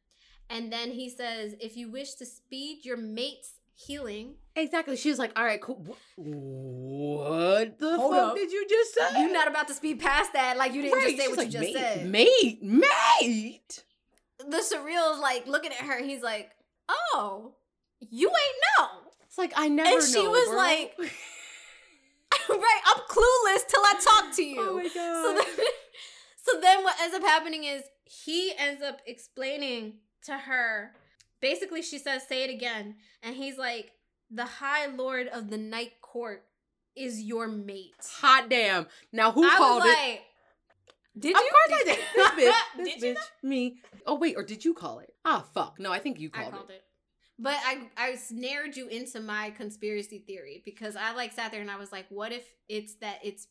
And 0.48 0.72
then 0.72 0.90
he 0.92 1.10
says, 1.10 1.54
if 1.60 1.76
you 1.76 1.90
wish 1.90 2.14
to 2.14 2.26
speed 2.26 2.84
your 2.84 2.96
mate's 2.96 3.52
healing, 3.74 4.34
exactly. 4.54 4.96
She's 4.96 5.18
like, 5.18 5.32
all 5.36 5.44
right, 5.44 5.60
cool. 5.60 5.84
Wh- 6.16 6.18
What 6.18 7.78
the 7.78 7.96
Hold 7.96 8.14
fuck 8.14 8.30
up. 8.30 8.36
did 8.36 8.52
you 8.52 8.66
just 8.68 8.94
say? 8.94 9.20
you're 9.20 9.32
not 9.32 9.48
about 9.48 9.68
to 9.68 9.74
speed 9.74 10.00
past 10.00 10.32
that. 10.34 10.56
Like 10.56 10.72
you 10.72 10.82
didn't 10.82 10.98
Right, 10.98 11.06
just 11.08 11.16
say 11.18 11.22
she's 11.24 11.30
what 11.30 11.38
like, 11.38 11.46
you 11.46 11.52
just 11.52 11.74
mate, 11.74 11.76
said. 11.76 12.06
Mate, 12.06 12.62
mate. 12.62 13.84
The 14.38 14.58
Suriel 14.58 15.14
is 15.14 15.20
like 15.20 15.46
looking 15.46 15.72
at 15.72 15.78
her. 15.84 16.02
He's 16.04 16.22
like, 16.22 16.50
oh, 16.88 17.54
you 18.10 18.28
ain't 18.28 18.56
know. 18.78 19.10
It's 19.26 19.38
like 19.38 19.52
I 19.56 19.68
never. 19.68 19.90
And 19.98 20.02
she 20.02 20.22
know, 20.22 20.30
was 20.30 20.48
bro. 20.48 20.56
like- 20.56 20.94
right, 22.48 22.80
I'm 22.86 23.00
clueless 23.08 23.66
till 23.68 23.82
I 23.82 23.94
talk 24.00 24.34
to 24.36 24.42
oh 24.42 24.44
you. 24.44 24.60
oh 24.60 24.76
my 24.76 24.82
god. 24.84 24.92
So 24.94 25.34
then, 25.34 25.66
so 26.46 26.60
then 26.60 26.84
what 26.84 26.96
ends 27.00 27.14
up 27.14 27.22
happening 27.22 27.64
is 27.64 27.82
he 28.04 28.52
ends 28.56 28.82
up 28.82 29.00
explaining 29.06 29.94
to 30.24 30.36
her. 30.36 30.92
Basically, 31.40 31.82
she 31.82 31.98
says, 31.98 32.26
"Say 32.26 32.44
it 32.44 32.50
again," 32.50 32.96
and 33.22 33.36
he's 33.36 33.58
like, 33.58 33.92
"The 34.30 34.44
High 34.44 34.86
Lord 34.86 35.28
of 35.28 35.50
the 35.50 35.58
Night 35.58 36.00
Court 36.00 36.44
is 36.96 37.20
your 37.22 37.46
mate. 37.46 37.94
Hot 38.20 38.48
damn. 38.48 38.86
Now 39.12 39.30
who 39.32 39.44
I 39.44 39.56
called 39.56 39.82
was 39.82 39.92
it? 39.92 39.98
like, 39.98 40.22
did 41.18 41.36
of 41.36 41.42
you? 41.42 41.50
course 41.50 41.80
I 41.80 41.84
did. 41.84 41.98
This 42.14 42.30
bitch. 42.48 42.52
This 42.84 43.00
Did 43.00 43.16
you. 43.42 43.48
Me. 43.48 43.76
Oh 44.06 44.14
wait, 44.16 44.36
or 44.36 44.42
did 44.42 44.64
you 44.64 44.74
call 44.74 44.98
it? 45.00 45.12
Ah 45.24 45.44
fuck. 45.54 45.78
No, 45.78 45.92
I 45.92 45.98
think 45.98 46.18
you 46.18 46.30
I 46.34 46.42
called, 46.42 46.52
called 46.54 46.70
it. 46.70 46.74
it. 46.74 46.82
But 47.38 47.56
I 47.64 47.88
I 47.96 48.14
snared 48.16 48.76
you 48.76 48.88
into 48.88 49.20
my 49.20 49.50
conspiracy 49.50 50.18
theory 50.26 50.62
because 50.64 50.96
I 50.96 51.12
like 51.12 51.32
sat 51.32 51.52
there 51.52 51.60
and 51.60 51.70
I 51.70 51.76
was 51.76 51.92
like, 51.92 52.06
what 52.08 52.32
if 52.32 52.44
it's 52.68 52.94
that 52.96 53.18
it's 53.22 53.46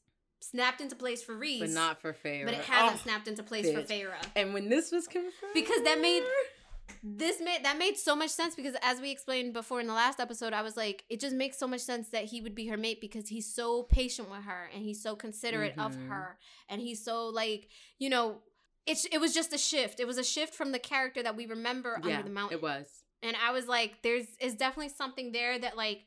snapped 0.49 0.81
into 0.81 0.95
place 0.95 1.21
for 1.23 1.35
Rhys, 1.35 1.59
But 1.59 1.69
not 1.71 2.01
for 2.01 2.13
Feyre. 2.13 2.45
but 2.45 2.53
it 2.53 2.63
hasn't 2.65 2.99
Oh, 3.01 3.03
snapped 3.03 3.27
into 3.27 3.43
place 3.43 3.69
for 3.71 3.81
bitch. 3.81 3.87
Feyre. 3.87 4.13
And 4.35 4.53
when 4.53 4.69
this 4.69 4.91
was 4.91 5.07
confirmed. 5.07 5.53
Because 5.53 5.81
that 5.83 5.99
made- 5.99 6.23
This 7.01 7.39
made 7.41 7.63
that 7.65 7.77
made 7.77 7.97
so 7.97 8.15
much 8.15 8.29
sense 8.31 8.55
because 8.55 8.75
as 8.81 8.99
we 9.01 9.11
explained 9.11 9.53
before 9.53 9.79
in 9.79 9.87
the 9.87 9.93
last 9.93 10.19
episode, 10.19 10.53
I 10.53 10.61
was 10.61 10.75
like, 10.77 11.03
it 11.09 11.19
just 11.19 11.35
makes 11.35 11.57
so 11.57 11.67
much 11.67 11.81
sense 11.81 12.09
that 12.09 12.25
he 12.25 12.41
would 12.41 12.53
be 12.55 12.67
her 12.67 12.77
mate 12.77 12.99
because 13.01 13.27
he's 13.29 13.51
so 13.51 13.83
patient 13.83 14.29
with 14.29 14.43
her 14.43 14.69
and 14.73 14.83
he's 14.83 15.01
so 15.01 15.15
considerate 15.15 15.73
of 15.77 15.95
Mhm. 15.95 16.07
her 16.09 16.37
and 16.69 16.81
he's 16.81 17.03
so 17.03 17.27
like, 17.27 17.69
you 17.99 18.09
know, 18.09 18.41
it's 18.85 19.05
it 19.05 19.19
was 19.19 19.33
just 19.33 19.51
a 19.53 19.57
shift. 19.57 19.99
It 19.99 20.05
was 20.05 20.17
a 20.19 20.23
shift 20.23 20.53
from 20.53 20.71
the 20.71 20.79
character 20.79 21.21
that 21.23 21.35
we 21.35 21.45
remember 21.47 21.99
yeah, 22.03 22.17
under 22.17 22.23
the 22.23 22.33
mountain. 22.33 22.57
It 22.59 22.61
was. 22.63 23.03
And 23.23 23.35
I 23.37 23.51
was 23.51 23.67
like, 23.67 24.01
there's 24.03 24.27
is 24.39 24.53
definitely 24.55 24.89
something 24.89 25.31
there 25.31 25.57
that 25.57 25.75
like 25.77 26.05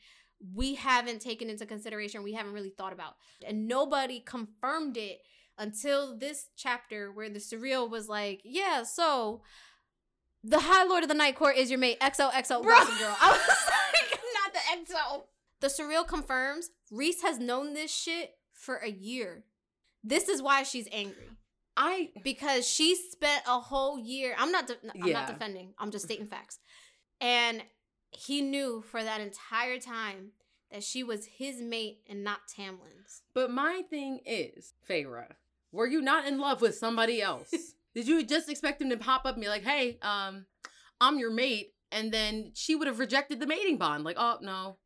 we 0.54 0.74
haven't 0.76 1.20
taken 1.20 1.50
into 1.50 1.66
consideration, 1.66 2.22
we 2.22 2.32
haven't 2.34 2.52
really 2.52 2.70
thought 2.70 2.92
about. 2.92 3.14
And 3.46 3.66
nobody 3.66 4.20
confirmed 4.20 4.96
it 4.96 5.18
until 5.58 6.16
this 6.16 6.48
chapter 6.56 7.10
where 7.12 7.28
the 7.28 7.40
Suriel 7.40 7.90
was 7.90 8.08
like, 8.08 8.40
yeah, 8.44 8.84
so 8.84 9.42
the 10.44 10.60
High 10.60 10.84
Lord 10.84 11.02
of 11.02 11.08
the 11.08 11.14
Night 11.16 11.34
Court 11.34 11.56
is 11.56 11.70
your 11.70 11.80
mate, 11.80 11.98
XOXO 12.00 12.62
Bro. 12.62 12.72
Gossip 12.72 12.98
Girl. 12.98 13.16
I 13.20 13.30
was 13.30 13.48
like, 14.12 14.20
not 14.34 14.52
the 14.52 14.92
XO. 14.94 15.22
The 15.60 15.66
Suriel 15.66 16.06
confirms 16.06 16.70
Rhys 16.92 17.22
has 17.22 17.38
known 17.40 17.74
this 17.74 17.92
shit 17.92 18.30
for 18.52 18.76
a 18.76 18.88
year. 18.88 19.44
This 20.04 20.28
is 20.28 20.40
why 20.40 20.62
she's 20.62 20.86
angry 20.92 21.30
I 21.76 22.10
because 22.22 22.66
she 22.66 22.94
spent 22.94 23.42
a 23.48 23.58
whole 23.58 23.98
year. 23.98 24.34
I'm 24.38 24.52
not. 24.52 24.68
De- 24.68 24.76
I'm 24.94 25.06
Yeah. 25.08 25.12
not 25.14 25.26
defending. 25.28 25.74
I'm 25.78 25.90
just 25.90 26.04
stating 26.04 26.26
facts. 26.26 26.58
And 27.20 27.62
he 28.10 28.40
knew 28.40 28.82
for 28.82 29.02
that 29.02 29.20
entire 29.20 29.78
time 29.78 30.32
that 30.70 30.82
she 30.84 31.02
was 31.02 31.24
his 31.26 31.60
mate 31.62 32.00
and 32.08 32.22
not 32.22 32.40
Tamlin's. 32.48 33.22
but 33.34 33.50
my 33.50 33.82
thing 33.88 34.20
is, 34.26 34.74
Feyre, 34.88 35.34
were 35.72 35.86
you 35.86 36.00
not 36.00 36.26
in 36.26 36.38
love 36.38 36.60
with 36.60 36.76
somebody 36.76 37.22
else? 37.22 37.50
Did 37.94 38.06
you 38.06 38.24
just 38.24 38.48
expect 38.48 38.80
him 38.82 38.90
to 38.90 38.96
pop 38.96 39.24
up 39.24 39.34
and 39.34 39.42
be 39.42 39.48
like, 39.48 39.64
hey, 39.64 39.98
um, 40.02 40.46
I'm 41.00 41.18
your 41.18 41.30
mate? 41.32 41.72
And 41.90 42.12
then 42.12 42.52
she 42.54 42.74
would 42.76 42.86
have 42.86 42.98
rejected 42.98 43.40
the 43.40 43.46
mating 43.46 43.78
bond. 43.78 44.04
Like, 44.04 44.16
oh 44.18 44.38
no, 44.42 44.76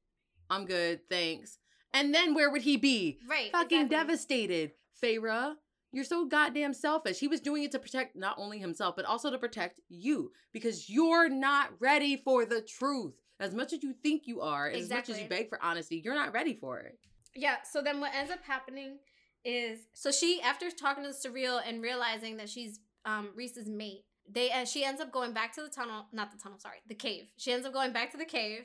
I'm 0.49 0.67
good, 0.67 1.01
thanks. 1.11 1.59
And 1.93 2.15
then 2.15 2.35
where 2.35 2.51
would 2.51 2.63
he 2.63 2.77
be? 2.77 3.19
Right. 3.29 3.51
fucking 3.53 3.83
exactly. 3.83 3.97
devastated. 3.97 4.71
Feyre, 5.03 5.55
you're 5.93 6.05
so 6.05 6.25
goddamn 6.25 6.75
selfish. 6.75 7.19
He 7.19 7.29
was 7.29 7.41
doing 7.41 7.63
it 7.63 7.73
to 7.73 7.79
protect 7.79 8.17
not 8.17 8.37
only 8.39 8.59
himself, 8.59 8.97
but 8.97 9.05
also 9.05 9.31
to 9.31 9.39
protect 9.39 9.81
you 9.89 10.33
because 10.53 10.89
you're 10.89 11.29
not 11.29 11.71
ready 11.79 12.17
for 12.17 12.45
the 12.45 12.63
truth. 12.63 13.15
As 13.39 13.55
much 13.55 13.73
as 13.73 13.83
you 13.83 13.93
think 14.03 14.23
you 14.27 14.41
are, 14.41 14.69
as 14.69 14.89
much 14.89 15.09
as 15.09 15.21
you 15.21 15.29
beg 15.29 15.49
for 15.49 15.63
honesty, 15.63 16.01
you're 16.05 16.15
not 16.15 16.33
ready 16.33 16.55
for 16.55 16.79
it. 16.79 16.99
Yeah. 17.35 17.57
So 17.71 17.83
then 17.83 18.01
what 18.01 18.15
ends 18.15 18.31
up 18.31 18.43
happening 18.45 18.99
is 19.45 19.81
so 19.93 20.13
she 20.13 20.41
after 20.41 20.71
talking 20.71 21.03
to 21.05 21.11
the 21.11 21.29
Suriel 21.29 21.61
and 21.67 21.83
realizing 21.83 22.37
that 22.37 22.49
she's 22.49 22.79
um 23.05 23.31
Rhys's 23.37 23.69
mate, 23.69 24.05
they 24.31 24.51
uh, 24.51 24.65
she 24.65 24.85
ends 24.85 25.01
up 25.01 25.11
going 25.11 25.33
back 25.33 25.55
to 25.57 25.63
the 25.63 25.69
tunnel, 25.69 26.07
not 26.13 26.31
the 26.31 26.39
tunnel, 26.39 26.59
sorry, 26.59 26.79
the 26.87 26.95
cave. 26.95 27.25
She 27.37 27.53
ends 27.53 27.67
up 27.67 27.73
going 27.73 27.93
back 27.93 28.13
to 28.13 28.19
the 28.19 28.25
cave 28.25 28.65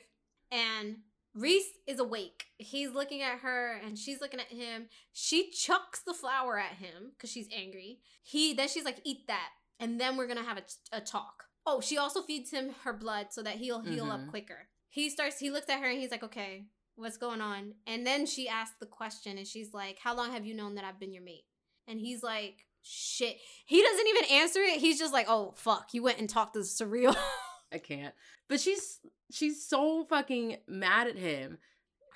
and 0.52 0.98
Rhys 1.38 1.64
is 1.86 1.98
awake. 2.00 2.46
He's 2.58 2.90
looking 2.90 3.22
at 3.22 3.38
her 3.40 3.80
and 3.84 3.98
she's 3.98 4.20
looking 4.20 4.40
at 4.40 4.48
him. 4.48 4.88
She 5.12 5.50
chucks 5.50 6.00
the 6.02 6.14
flower 6.14 6.58
at 6.58 6.72
him 6.76 7.12
because 7.12 7.30
she's 7.30 7.48
angry. 7.54 8.00
He 8.22 8.54
then 8.54 8.68
she's 8.68 8.84
like, 8.84 9.00
"Eat 9.04 9.26
that," 9.28 9.50
and 9.78 10.00
then 10.00 10.16
we're 10.16 10.26
gonna 10.26 10.42
have 10.44 10.58
a, 10.58 10.96
a 10.96 11.00
talk. 11.00 11.44
Oh, 11.66 11.80
she 11.80 11.98
also 11.98 12.22
feeds 12.22 12.50
him 12.50 12.74
her 12.84 12.92
blood 12.92 13.28
so 13.30 13.42
that 13.42 13.56
he'll 13.56 13.82
heal 13.82 14.10
up 14.10 14.20
Mhm. 14.20 14.30
quicker. 14.30 14.68
He 14.88 15.10
starts. 15.10 15.38
He 15.38 15.50
looks 15.50 15.68
at 15.68 15.80
her 15.80 15.88
and 15.88 15.98
he's 16.00 16.10
like, 16.10 16.22
"Okay, 16.24 16.66
what's 16.96 17.18
going 17.18 17.40
on?" 17.40 17.74
And 17.86 18.06
then 18.06 18.26
she 18.26 18.48
asks 18.48 18.76
the 18.80 18.86
question 18.86 19.38
and 19.38 19.46
she's 19.46 19.72
like, 19.74 19.98
"How 19.98 20.16
long 20.16 20.32
have 20.32 20.44
you 20.46 20.54
known 20.54 20.74
that 20.76 20.84
I've 20.84 20.98
been 21.00 21.12
your 21.12 21.22
mate?" 21.22 21.44
And 21.86 22.00
he's 22.00 22.22
like, 22.22 22.64
"Shit." 22.82 23.36
He 23.66 23.82
doesn't 23.82 24.06
even 24.08 24.24
answer 24.30 24.60
it. 24.60 24.80
He's 24.80 24.98
just 24.98 25.12
like, 25.12 25.26
"Oh 25.28 25.52
fuck, 25.56 25.92
you 25.94 26.02
went 26.02 26.18
and 26.18 26.28
talked 26.28 26.54
to 26.54 26.60
the 26.60 26.64
Suriel." 26.64 27.16
I 27.72 27.78
can't. 27.78 28.14
But 28.48 28.60
she's 28.60 29.00
she's 29.32 29.66
so 29.68 30.04
fucking 30.04 30.56
mad 30.66 31.06
at 31.08 31.16
him. 31.16 31.58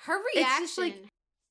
her 0.05 0.19
reaction. 0.35 0.83
like- 0.83 1.05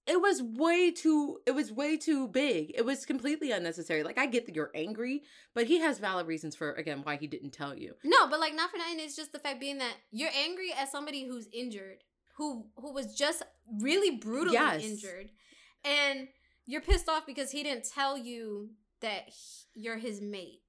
It 0.06 0.21
was 0.21 0.42
way 0.42 0.90
too 0.90 1.38
it 1.47 1.52
was 1.52 1.71
way 1.73 1.97
too 1.97 2.26
big. 2.28 2.73
It 2.75 2.85
was 2.85 3.06
completely 3.06 3.52
unnecessary. 3.52 4.02
Like 4.02 4.18
I 4.18 4.26
get 4.26 4.47
that 4.47 4.56
you're 4.56 4.73
angry, 4.75 5.23
but 5.54 5.66
he 5.68 5.78
has 5.78 5.99
valid 6.00 6.26
reasons 6.26 6.56
for 6.56 6.73
again 6.73 7.00
why 7.04 7.16
he 7.16 7.28
didn't 7.28 7.52
tell 7.52 7.76
you. 7.76 7.94
No, 8.04 8.28
but 8.28 8.40
like 8.40 8.54
not 8.56 8.71
for 8.73 8.78
nothing. 8.78 8.99
It's 8.99 9.14
just 9.16 9.32
the 9.32 9.38
fact 9.38 9.61
being 9.61 9.78
that 9.78 9.94
you're 10.11 10.30
angry 10.37 10.73
at 10.73 10.90
somebody 10.90 11.25
who's 11.28 11.47
injured, 11.52 11.99
who 12.37 12.66
who 12.76 12.92
was 12.92 13.14
just 13.14 13.42
really 13.80 14.11
brutally 14.16 14.54
Yes. 14.54 14.82
injured, 14.82 15.30
and 15.85 16.26
you're 16.66 16.80
pissed 16.80 17.09
off 17.09 17.25
because 17.25 17.52
he 17.52 17.62
didn't 17.62 17.85
tell 17.88 18.18
you 18.18 18.71
that 19.00 19.28
he- 19.28 19.80
you're 19.82 19.99
his 19.99 20.21
mate. 20.21 20.62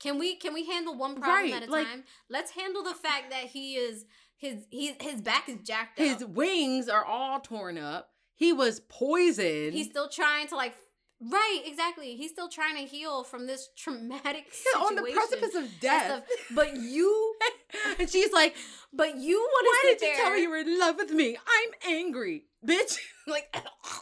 Can 0.00 0.18
we 0.18 0.36
can 0.36 0.54
we 0.54 0.64
handle 0.66 0.94
one 0.96 1.16
problem 1.20 1.52
Right, 1.52 1.62
at 1.62 1.68
a 1.68 1.72
like- 1.72 1.86
time? 1.86 2.04
Let's 2.28 2.52
handle 2.52 2.82
the 2.82 2.94
fact 2.94 3.30
that 3.30 3.44
he 3.46 3.74
is 3.74 4.04
his 4.36 4.66
he 4.70 4.94
his 5.00 5.20
back 5.20 5.48
is 5.48 5.58
jacked 5.64 5.98
His 5.98 6.14
up. 6.14 6.18
His 6.20 6.28
wings 6.28 6.88
are 6.88 7.04
all 7.04 7.40
torn 7.40 7.76
up. 7.78 8.10
He 8.34 8.52
was 8.52 8.80
poisoned. 8.80 9.72
He's 9.74 9.86
still 9.90 10.08
trying 10.08 10.46
to 10.48 10.56
like. 10.56 10.74
Right, 11.20 11.62
exactly. 11.66 12.14
He's 12.14 12.30
still 12.30 12.48
trying 12.48 12.76
to 12.76 12.82
heal 12.82 13.24
from 13.24 13.48
this 13.48 13.70
traumatic 13.76 14.44
He's 14.52 14.54
situation. 14.72 14.98
on 14.98 15.04
the 15.04 15.10
precipice 15.12 15.54
of 15.56 15.80
death. 15.80 16.04
stuff. 16.06 16.22
But 16.54 16.76
you, 16.76 17.34
and 17.98 18.08
she's 18.08 18.30
like, 18.32 18.54
but 18.92 19.16
you 19.16 19.36
want 19.40 19.66
Why 19.66 19.80
to 19.82 19.88
sit 19.88 19.98
did 19.98 20.10
you 20.16 20.22
tell 20.22 20.34
me 20.34 20.42
you 20.42 20.50
were 20.50 20.58
in 20.58 20.78
love 20.78 20.94
with 20.96 21.10
me? 21.10 21.36
I'm 21.36 21.92
angry, 21.92 22.44
bitch. 22.64 22.98
like, 23.26 23.52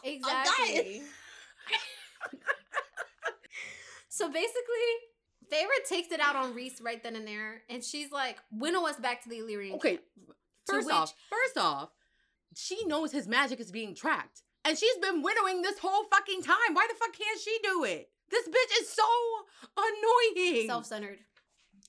Exactly. 0.03 1.01
so 4.09 4.27
basically, 4.31 4.93
Feyre 5.51 5.87
takes 5.87 6.11
it 6.11 6.19
out 6.19 6.35
on 6.35 6.53
Rhys 6.53 6.81
right 6.81 7.01
then 7.01 7.15
and 7.15 7.27
there, 7.27 7.61
and 7.69 7.83
she's 7.83 8.11
like, 8.11 8.37
"Winnow 8.51 8.85
us 8.85 8.97
back 8.97 9.23
to 9.23 9.29
the 9.29 9.39
Illyrian." 9.39 9.75
Okay, 9.75 9.97
camp." 9.97 10.03
first 10.65 10.91
off, 10.91 11.13
first 11.29 11.57
off, 11.57 11.89
she 12.55 12.85
knows 12.85 13.11
his 13.11 13.27
magic 13.27 13.59
is 13.59 13.71
being 13.71 13.95
tracked. 13.95 14.41
And 14.65 14.77
she's 14.77 14.97
been 14.97 15.21
winnowing 15.21 15.61
this 15.61 15.79
whole 15.79 16.03
fucking 16.11 16.43
time. 16.43 16.73
Why 16.73 16.87
the 16.89 16.95
fuck 16.95 17.13
can't 17.13 17.39
she 17.39 17.57
do 17.63 17.85
it? 17.85 18.09
This 18.29 18.49
bitch 18.49 18.81
is 18.81 18.89
so 18.89 19.03
annoying. 19.77 20.67
self-centered, 20.67 21.19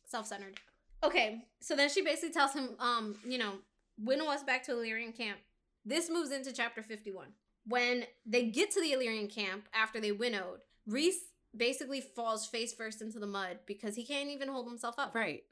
self-centered. 0.06 0.60
Okay, 1.02 1.42
so 1.60 1.74
then 1.74 1.88
she 1.88 2.02
basically 2.02 2.30
tells 2.30 2.52
him, 2.52 2.76
um, 2.78 3.16
you 3.26 3.38
know, 3.38 3.54
winnow 3.98 4.26
us 4.26 4.44
back 4.44 4.62
to 4.64 4.72
Illyrian 4.72 5.12
camp. 5.12 5.38
This 5.84 6.08
moves 6.08 6.30
into 6.30 6.52
chapter 6.52 6.82
fifty-one. 6.82 7.28
When 7.66 8.04
they 8.24 8.44
get 8.46 8.70
to 8.72 8.80
the 8.80 8.92
Illyrian 8.92 9.26
camp 9.26 9.68
after 9.74 10.00
they 10.00 10.12
winnowed, 10.12 10.60
Rhys 10.86 11.16
basically 11.56 12.00
falls 12.00 12.46
face 12.46 12.72
first 12.74 13.00
into 13.02 13.18
the 13.18 13.26
mud 13.26 13.58
because 13.66 13.94
he 13.96 14.04
can't 14.04 14.28
even 14.30 14.48
hold 14.48 14.66
himself 14.68 14.94
up. 14.98 15.14
right. 15.14 15.42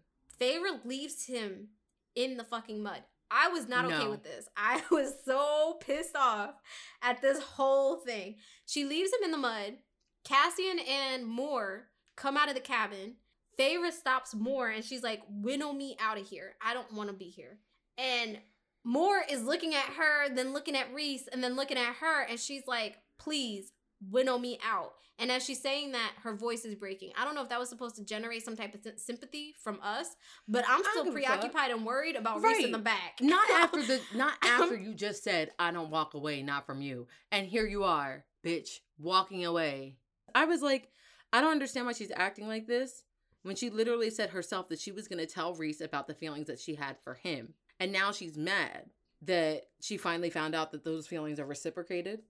Feyre 0.41 0.85
leaves 0.85 1.25
him 1.25 1.69
in 2.15 2.37
the 2.37 2.45
fucking 2.45 2.83
mud. 2.83 3.03
I 3.31 3.49
was 3.49 3.67
not 3.69 3.87
okay 3.87 4.05
No. 4.05 4.11
with 4.11 4.23
this. 4.23 4.49
I 4.57 4.83
was 4.91 5.15
so 5.25 5.79
pissed 5.81 6.15
off 6.15 6.55
at 7.03 7.23
this 7.23 7.41
whole 7.41 7.97
thing. 7.97 8.37
She 8.67 8.85
leaves 8.85 9.11
him 9.13 9.25
in 9.25 9.31
the 9.31 9.39
mud. 9.39 9.79
Cassian 10.25 10.79
and 10.81 11.27
Mor 11.27 11.89
come 12.17 12.37
out 12.37 12.49
of 12.49 12.55
the 12.55 12.61
cabin. 12.61 13.15
Feyre 13.59 13.91
stops 13.91 14.35
Mor 14.35 14.69
and 14.69 14.85
she's 14.85 15.03
like, 15.03 15.23
winnow 15.31 15.73
me 15.73 15.97
out 15.99 16.19
of 16.19 16.29
here. 16.29 16.57
I 16.63 16.75
don't 16.75 16.93
want 16.93 17.09
to 17.09 17.17
be 17.17 17.31
here. 17.31 17.59
And 17.97 18.39
Mor 18.85 19.23
is 19.31 19.43
looking 19.43 19.75
at 19.75 19.95
her, 19.97 20.29
then 20.35 20.53
looking 20.53 20.77
at 20.77 20.93
Rhys, 20.95 21.29
and 21.33 21.43
then 21.43 21.57
looking 21.57 21.79
at 21.79 21.95
her, 21.97 22.23
and 22.23 22.39
she's 22.39 22.67
like, 22.69 22.99
please 23.19 23.73
winnow 24.11 24.39
me 24.39 24.59
out. 24.65 24.93
And 25.19 25.31
as 25.31 25.45
she's 25.45 25.61
saying 25.63 25.93
that, 25.93 26.13
her 26.23 26.35
voice 26.35 26.65
is 26.67 26.75
breaking. 26.75 27.13
I 27.19 27.25
don't 27.25 27.35
know 27.35 27.43
if 27.43 27.49
that 27.49 27.59
was 27.59 27.71
supposed 27.71 27.97
to 27.97 28.05
generate 28.05 28.45
some 28.45 28.55
type 28.57 28.75
of 28.75 28.83
sy- 28.83 28.93
sympathy 28.97 29.55
from 29.63 29.79
us, 29.83 30.09
but 30.47 30.65
I'm 30.69 30.81
still 30.81 31.05
don't 31.05 31.15
give 31.15 31.15
a 31.15 31.27
fuck. 31.27 31.41
preoccupied 31.41 31.71
and 31.71 31.87
worried 31.87 32.17
about 32.17 32.43
Rhys 32.43 32.65
in 32.65 32.73
the 32.73 32.79
back. 32.79 33.21
Not 33.23 33.49
after 33.55 33.83
the 33.83 34.01
not 34.15 34.35
um, 34.45 34.63
after 34.63 34.77
you 34.77 34.95
just 34.95 35.25
said, 35.25 35.53
I 35.59 35.71
don't 35.71 35.91
walk 35.91 36.13
away, 36.15 36.43
not 36.43 36.67
from 36.67 36.83
you. 36.83 37.07
And 37.33 37.47
here 37.47 37.67
you 37.67 37.85
are, 37.85 38.25
bitch, 38.45 38.81
walking 38.99 39.45
away. 39.47 39.97
I 40.35 40.45
was 40.45 40.61
like, 40.61 40.91
I 41.33 41.41
don't 41.41 41.53
understand 41.53 41.87
why 41.87 41.93
she's 41.95 42.13
acting 42.15 42.47
like 42.47 42.67
this 42.67 43.05
when 43.43 43.57
she 43.57 43.71
literally 43.71 44.11
said 44.11 44.31
herself 44.31 44.69
that 44.69 44.81
she 44.81 44.93
was 44.93 45.09
gonna 45.09 45.25
tell 45.25 45.55
Rhys 45.55 45.81
about 45.81 46.09
the 46.09 46.15
feelings 46.15 46.49
that 46.49 46.61
she 46.61 46.75
had 46.75 46.99
for 47.03 47.15
him. 47.15 47.55
And 47.81 47.91
now 47.91 48.13
she's 48.13 48.37
mad 48.37 48.91
that 49.23 49.63
she 49.81 49.97
finally 49.97 50.31
found 50.31 50.55
out 50.55 50.73
that 50.73 50.85
those 50.85 51.07
feelings 51.07 51.41
are 51.41 51.47
reciprocated. 51.47 52.21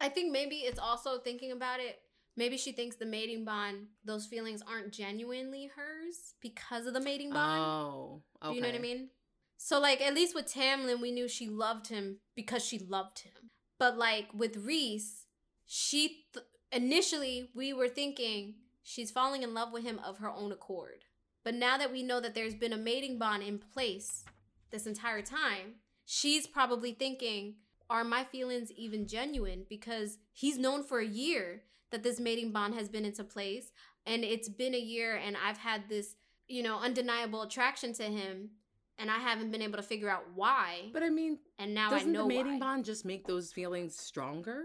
I 0.00 0.08
think 0.08 0.32
maybe 0.32 0.56
it's 0.56 0.78
also 0.78 1.18
thinking 1.18 1.52
about 1.52 1.80
it. 1.80 2.00
Maybe 2.36 2.56
she 2.56 2.70
thinks 2.72 2.96
the 2.96 3.06
mating 3.06 3.44
bond, 3.44 3.88
those 4.04 4.26
feelings 4.26 4.62
aren't 4.62 4.92
genuinely 4.92 5.70
hers 5.74 6.34
because 6.40 6.86
of 6.86 6.94
the 6.94 7.00
mating 7.00 7.30
bond. 7.30 7.60
Oh, 7.60 8.22
okay. 8.44 8.54
You 8.54 8.60
know 8.60 8.68
what 8.68 8.76
I 8.76 8.80
mean? 8.80 9.08
So 9.56 9.80
like 9.80 10.00
at 10.00 10.14
least 10.14 10.34
with 10.36 10.52
Tamlin, 10.52 11.00
we 11.00 11.10
knew 11.10 11.26
she 11.26 11.48
loved 11.48 11.88
him 11.88 12.18
because 12.36 12.64
she 12.64 12.78
loved 12.78 13.20
him. 13.20 13.50
But 13.78 13.98
like 13.98 14.28
with 14.32 14.56
Rhys, 14.56 15.26
she 15.66 16.26
th- 16.32 16.46
initially 16.70 17.50
we 17.54 17.72
were 17.72 17.88
thinking 17.88 18.54
she's 18.82 19.10
falling 19.10 19.42
in 19.42 19.52
love 19.52 19.72
with 19.72 19.82
him 19.82 20.00
of 20.04 20.18
her 20.18 20.30
own 20.30 20.52
accord. 20.52 21.04
But 21.44 21.54
now 21.54 21.76
that 21.76 21.92
we 21.92 22.02
know 22.02 22.20
that 22.20 22.34
there's 22.34 22.54
been 22.54 22.72
a 22.72 22.78
mating 22.78 23.18
bond 23.18 23.42
in 23.42 23.58
place 23.58 24.24
this 24.70 24.86
entire 24.86 25.22
time, 25.22 25.76
she's 26.04 26.46
probably 26.46 26.92
thinking, 26.92 27.54
are 27.90 28.04
my 28.04 28.24
feelings 28.24 28.70
even 28.72 29.06
genuine? 29.06 29.64
Because 29.68 30.18
he's 30.32 30.58
known 30.58 30.84
for 30.84 31.00
a 31.00 31.06
year 31.06 31.62
that 31.90 32.02
this 32.02 32.20
mating 32.20 32.52
bond 32.52 32.74
has 32.74 32.88
been 32.88 33.04
into 33.04 33.24
place. 33.24 33.72
And 34.06 34.24
it's 34.24 34.48
been 34.48 34.74
a 34.74 34.80
year, 34.80 35.16
and 35.16 35.36
I've 35.36 35.58
had 35.58 35.88
this, 35.88 36.16
you 36.46 36.62
know, 36.62 36.78
undeniable 36.78 37.42
attraction 37.42 37.92
to 37.94 38.04
him. 38.04 38.50
And 38.98 39.10
I 39.10 39.18
haven't 39.18 39.52
been 39.52 39.62
able 39.62 39.76
to 39.76 39.82
figure 39.82 40.10
out 40.10 40.24
why. 40.34 40.90
But 40.92 41.04
I 41.04 41.10
mean, 41.10 41.38
and 41.58 41.72
now 41.72 41.90
doesn't 41.90 42.08
I 42.08 42.12
know 42.12 42.22
the 42.22 42.28
mating 42.28 42.54
why. 42.54 42.58
bond 42.58 42.84
just 42.84 43.04
make 43.04 43.26
those 43.28 43.52
feelings 43.52 43.96
stronger? 43.96 44.64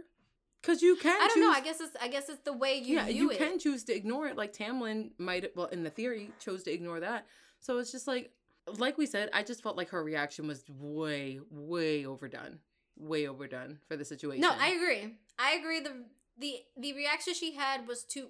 Because 0.59 0.81
you 0.81 0.95
can. 0.95 1.21
I 1.21 1.27
don't 1.27 1.41
know. 1.41 1.51
I 1.51 1.61
guess 1.61 1.79
it's 1.79 1.95
I 2.01 2.07
guess 2.07 2.29
it's 2.29 2.41
the 2.41 2.53
way 2.53 2.77
you 2.77 2.95
yeah, 2.95 3.07
you 3.09 3.29
it. 3.29 3.37
can 3.37 3.59
choose 3.59 3.83
to 3.83 3.93
ignore 3.93 4.27
it. 4.27 4.35
Like 4.35 4.51
Tamlin 4.51 5.11
might, 5.19 5.55
well, 5.55 5.67
in 5.67 5.83
the 5.83 5.89
theory, 5.91 6.31
chose 6.39 6.63
to 6.63 6.71
ignore 6.71 7.01
that. 7.01 7.27
So 7.59 7.77
it's 7.77 7.91
just 7.91 8.07
like, 8.07 8.31
like 8.77 8.97
we 8.97 9.05
said, 9.05 9.29
I 9.33 9.43
just 9.43 9.61
felt 9.61 9.77
like 9.77 9.89
her 9.89 10.03
reaction 10.03 10.47
was 10.47 10.63
way, 10.69 11.39
way 11.51 12.05
overdone, 12.05 12.59
way 12.97 13.27
overdone 13.27 13.79
for 13.87 13.97
the 13.97 14.05
situation. 14.05 14.41
No, 14.41 14.51
I 14.57 14.69
agree. 14.69 15.15
I 15.39 15.53
agree. 15.53 15.79
The 15.81 16.05
the 16.37 16.55
the 16.77 16.93
reaction 16.93 17.33
she 17.33 17.55
had 17.55 17.87
was 17.87 18.03
too 18.03 18.29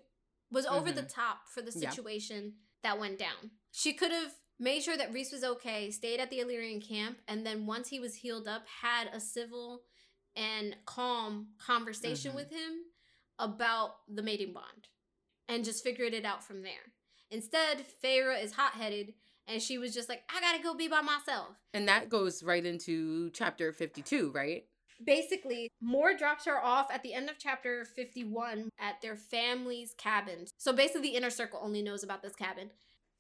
was 0.52 0.66
over 0.66 0.92
the 0.92 1.02
top 1.04 1.48
for 1.54 1.62
the 1.62 1.72
Mm-hmm. 1.72 1.82
Yeah. 1.84 1.90
situation 1.90 2.54
that 2.84 3.00
went 3.00 3.18
down. 3.18 3.52
She 3.72 3.94
could 3.94 4.12
have 4.12 4.34
made 4.60 4.84
sure 4.84 4.96
that 4.98 5.12
Rhys 5.12 5.32
was 5.32 5.44
okay, 5.44 5.90
stayed 5.90 6.20
at 6.20 6.30
the 6.30 6.40
Illyrian 6.40 6.80
camp, 6.80 7.18
and 7.28 7.46
then 7.46 7.66
once 7.66 7.88
he 7.90 8.00
was 8.00 8.16
healed 8.16 8.48
up, 8.48 8.64
had 8.82 9.08
a 9.14 9.20
civil 9.20 9.84
and 10.36 10.76
calm 10.86 11.48
conversation 11.58 12.32
Mhm. 12.32 12.36
with 12.36 12.50
him 12.52 12.84
about 13.40 13.96
the 14.08 14.22
mating 14.22 14.54
bond 14.54 14.88
and 15.48 15.66
just 15.66 15.84
figured 15.84 16.14
it 16.14 16.26
out 16.26 16.44
from 16.44 16.62
there. 16.62 16.94
Instead, 17.32 17.86
Feyre 18.04 18.42
is 18.42 18.54
hot 18.54 18.74
headed 18.74 19.16
and 19.48 19.62
she 19.62 19.78
was 19.78 19.94
just 19.94 20.10
like, 20.10 20.24
I 20.34 20.40
gotta 20.42 20.64
go 20.64 20.74
be 20.74 20.88
by 20.88 21.02
myself. 21.02 21.56
and 21.74 21.88
that 21.88 22.10
goes 22.10 22.44
right 22.44 22.66
into 22.66 23.30
chapter 23.32 23.72
fifty-two, 23.74 24.32
right? 24.32 24.66
basically 25.04 25.70
Mor 25.82 26.14
drops 26.16 26.46
her 26.46 26.64
off 26.64 26.90
at 26.90 27.04
the 27.04 27.14
end 27.14 27.30
of 27.30 27.36
chapter 27.38 27.84
51 27.84 28.70
at 28.80 29.02
their 29.02 29.18
family's 29.18 29.94
cabin. 29.98 30.46
So 30.58 30.72
basically 30.72 31.02
the 31.10 31.16
inner 31.18 31.32
circle 31.32 31.60
only 31.62 31.82
knows 31.82 32.04
about 32.04 32.22
this 32.22 32.36
cabin. 32.36 32.70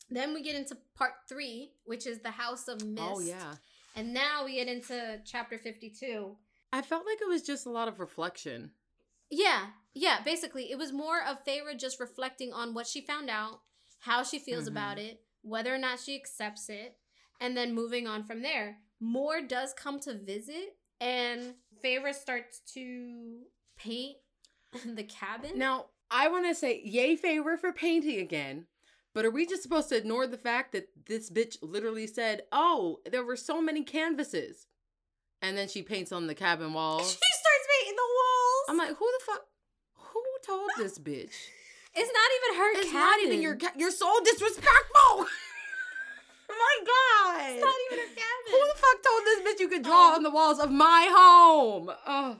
Then 0.10 0.34
we 0.34 0.42
get 0.44 0.56
into 0.56 0.77
part 0.96 1.12
3, 1.27 1.72
which 1.84 2.08
is 2.08 2.20
the 2.20 2.32
House 2.32 2.70
of 2.70 2.86
Mist. 2.86 3.03
Oh 3.06 3.20
yeah. 3.20 3.56
And 3.98 4.13
now 4.13 4.46
we 4.46 4.53
get 4.56 4.70
into 4.70 5.20
chapter 5.25 5.58
52. 5.58 6.38
I 6.72 6.82
felt 6.84 7.06
like 7.06 7.20
it 7.22 7.27
was 7.27 7.42
just 7.42 7.65
a 7.65 7.70
lot 7.72 7.89
of 7.89 8.00
reflection. 8.00 8.72
Yeah, 9.30 9.65
yeah, 9.94 10.22
basically 10.24 10.72
it 10.72 10.77
was 10.77 10.94
more 10.94 11.22
of 11.27 11.44
Feyre 11.44 11.77
just 11.77 12.00
reflecting 12.00 12.53
on 12.53 12.74
what 12.74 12.88
she 12.88 13.01
found 13.01 13.30
out, 13.30 13.60
how 14.00 14.24
she 14.24 14.39
feels 14.39 14.65
Mhm. 14.65 14.72
about 14.72 15.00
it, 15.00 15.22
whether 15.43 15.73
or 15.73 15.77
not 15.77 16.00
she 16.00 16.15
accepts 16.15 16.69
it, 16.69 16.97
and 17.39 17.55
then 17.55 17.75
moving 17.75 18.07
on 18.07 18.23
from 18.23 18.41
there. 18.41 18.77
Mor 19.00 19.41
does 19.41 19.73
come 19.73 20.00
to 20.00 20.13
visit 20.17 20.75
and 21.01 21.53
Feyre 21.83 22.13
starts 22.13 22.62
to 22.73 23.39
paint 23.77 24.15
the 24.85 25.03
cabin. 25.03 25.51
Now, 25.59 25.88
I 26.09 26.29
want 26.29 26.45
to 26.47 26.55
say 26.55 26.81
yay 26.83 27.15
favor 27.15 27.57
for 27.57 27.71
painting 27.73 28.19
again, 28.19 28.67
but 29.13 29.25
are 29.25 29.31
we 29.31 29.45
just 29.45 29.63
supposed 29.63 29.89
to 29.89 29.97
ignore 29.97 30.25
the 30.27 30.38
fact 30.38 30.71
that 30.71 30.88
this 31.07 31.29
bitch 31.29 31.57
literally 31.62 32.07
said, 32.07 32.43
"Oh, 32.51 33.00
there 33.09 33.23
were 33.25 33.35
so 33.35 33.62
many 33.62 33.83
canvases," 33.83 34.67
and 35.41 35.57
then 35.57 35.67
she 35.67 35.81
paints 35.81 36.12
on 36.12 36.27
the 36.27 36.35
cabin 36.35 36.73
wall. 36.77 37.00
she 37.00 37.05
starts 37.05 37.67
painting 37.79 37.95
the 37.95 38.01
walls. 38.01 38.65
I'm 38.69 38.77
like, 38.77 38.97
who 38.97 39.12
the 39.19 39.25
fuck? 39.25 39.45
Who 39.95 40.23
told 40.45 40.69
this 40.77 40.97
bitch? 41.00 41.33
It's 41.95 42.12
not 42.12 42.29
even 42.38 42.57
her 42.59 42.71
It's 42.79 42.91
cabin. 42.91 43.00
not 43.00 43.19
even 43.23 43.41
your. 43.41 43.55
Ca- 43.55 43.73
you're 43.77 43.91
so 43.91 44.12
disrespectful. 44.23 45.25
My 46.49 46.77
God. 46.86 47.51
It's 47.51 47.63
not 47.63 47.75
even 47.91 47.99
her 48.08 48.13
cabin. 48.15 48.51
Who 48.51 48.60
the 48.60 48.79
fuck 48.79 49.03
told 49.03 49.23
this 49.25 49.41
bitch 49.53 49.60
you 49.60 49.67
could 49.69 49.84
draw 49.84 50.10
Um, 50.10 50.15
on 50.15 50.23
the 50.23 50.29
walls 50.32 50.60
of 50.60 50.71
my 50.71 51.08
home? 51.12 51.91
Oh, 52.08 52.38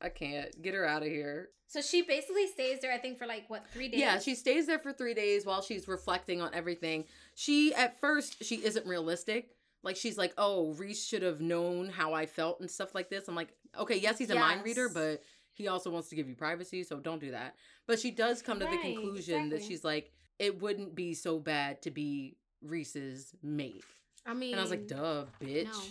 I 0.00 0.08
can't. 0.10 0.60
Get 0.62 0.74
her 0.74 0.84
out 0.86 1.02
of 1.02 1.08
here. 1.08 1.48
so 1.66 1.80
she 1.80 2.02
basically 2.02 2.46
stays 2.48 2.80
there, 2.80 2.92
I 2.92 2.98
think, 2.98 3.18
for 3.18 3.26
like 3.26 3.48
what 3.48 3.66
three 3.72 3.88
days. 3.88 4.00
Yeah, 4.00 4.18
she 4.20 4.34
stays 4.34 4.66
there 4.66 4.78
for 4.78 4.92
three 4.92 5.14
days 5.14 5.44
while 5.44 5.62
she's 5.62 5.88
reflecting 5.88 6.40
on 6.40 6.54
everything. 6.54 7.04
She, 7.34 7.74
at 7.74 7.98
first, 8.00 8.44
she 8.44 8.56
isn't 8.64 8.86
realistic. 8.86 9.50
Like, 9.82 9.96
she's 9.96 10.18
like, 10.18 10.34
oh, 10.38 10.72
Rhys 10.74 11.04
should 11.06 11.22
have 11.22 11.40
known 11.40 11.88
how 11.88 12.12
I 12.12 12.26
felt 12.26 12.60
and 12.60 12.70
stuff 12.70 12.94
like 12.94 13.10
this. 13.10 13.28
I'm 13.28 13.34
like, 13.36 13.52
okay, 13.78 13.96
yes, 13.96 14.18
he's 14.18 14.30
a 14.30 14.34
mind 14.34 14.64
reader, 14.64 14.88
but 14.88 15.22
he 15.54 15.68
also 15.68 15.90
wants 15.90 16.08
to 16.10 16.16
give 16.16 16.28
you 16.28 16.34
privacy, 16.34 16.82
so 16.84 16.98
don't 16.98 17.20
do 17.20 17.30
that. 17.32 17.54
But 17.88 17.98
she 17.98 18.12
does 18.12 18.40
come 18.42 18.60
to 18.60 18.66
the 18.66 18.70
Right, 18.70 18.94
conclusion 18.94 19.48
that 19.48 19.64
she's 19.64 19.82
like, 19.82 20.12
it 20.38 20.60
wouldn't 20.62 20.94
be 20.94 21.14
so 21.14 21.40
bad 21.40 21.82
to 21.82 21.90
be 21.90 22.36
Rhys's 22.62 23.34
mate. 23.42 23.82
I 24.24 24.34
mean, 24.34 24.52
And 24.52 24.60
I 24.60 24.62
was 24.62 24.70
like, 24.70 24.86
duh, 24.86 25.24
bitch. 25.42 25.64
No, 25.64 25.82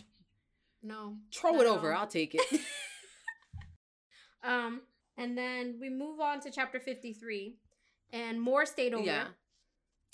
no. 0.84 1.18
Throw 1.36 1.52
not 1.54 1.62
it 1.62 1.68
over. 1.68 1.92
all. 1.94 2.02
I'll 2.02 2.08
take 2.08 2.36
it. 2.36 2.62
Um, 4.44 4.82
and 5.18 5.38
then 5.38 5.78
we 5.82 5.90
move 5.90 6.20
on 6.20 6.40
to 6.42 6.52
chapter 6.52 6.80
53, 6.80 7.56
and 8.14 8.40
Mor 8.40 8.66
stayed 8.66 8.94
over. 8.94 9.04
yeah. 9.04 9.26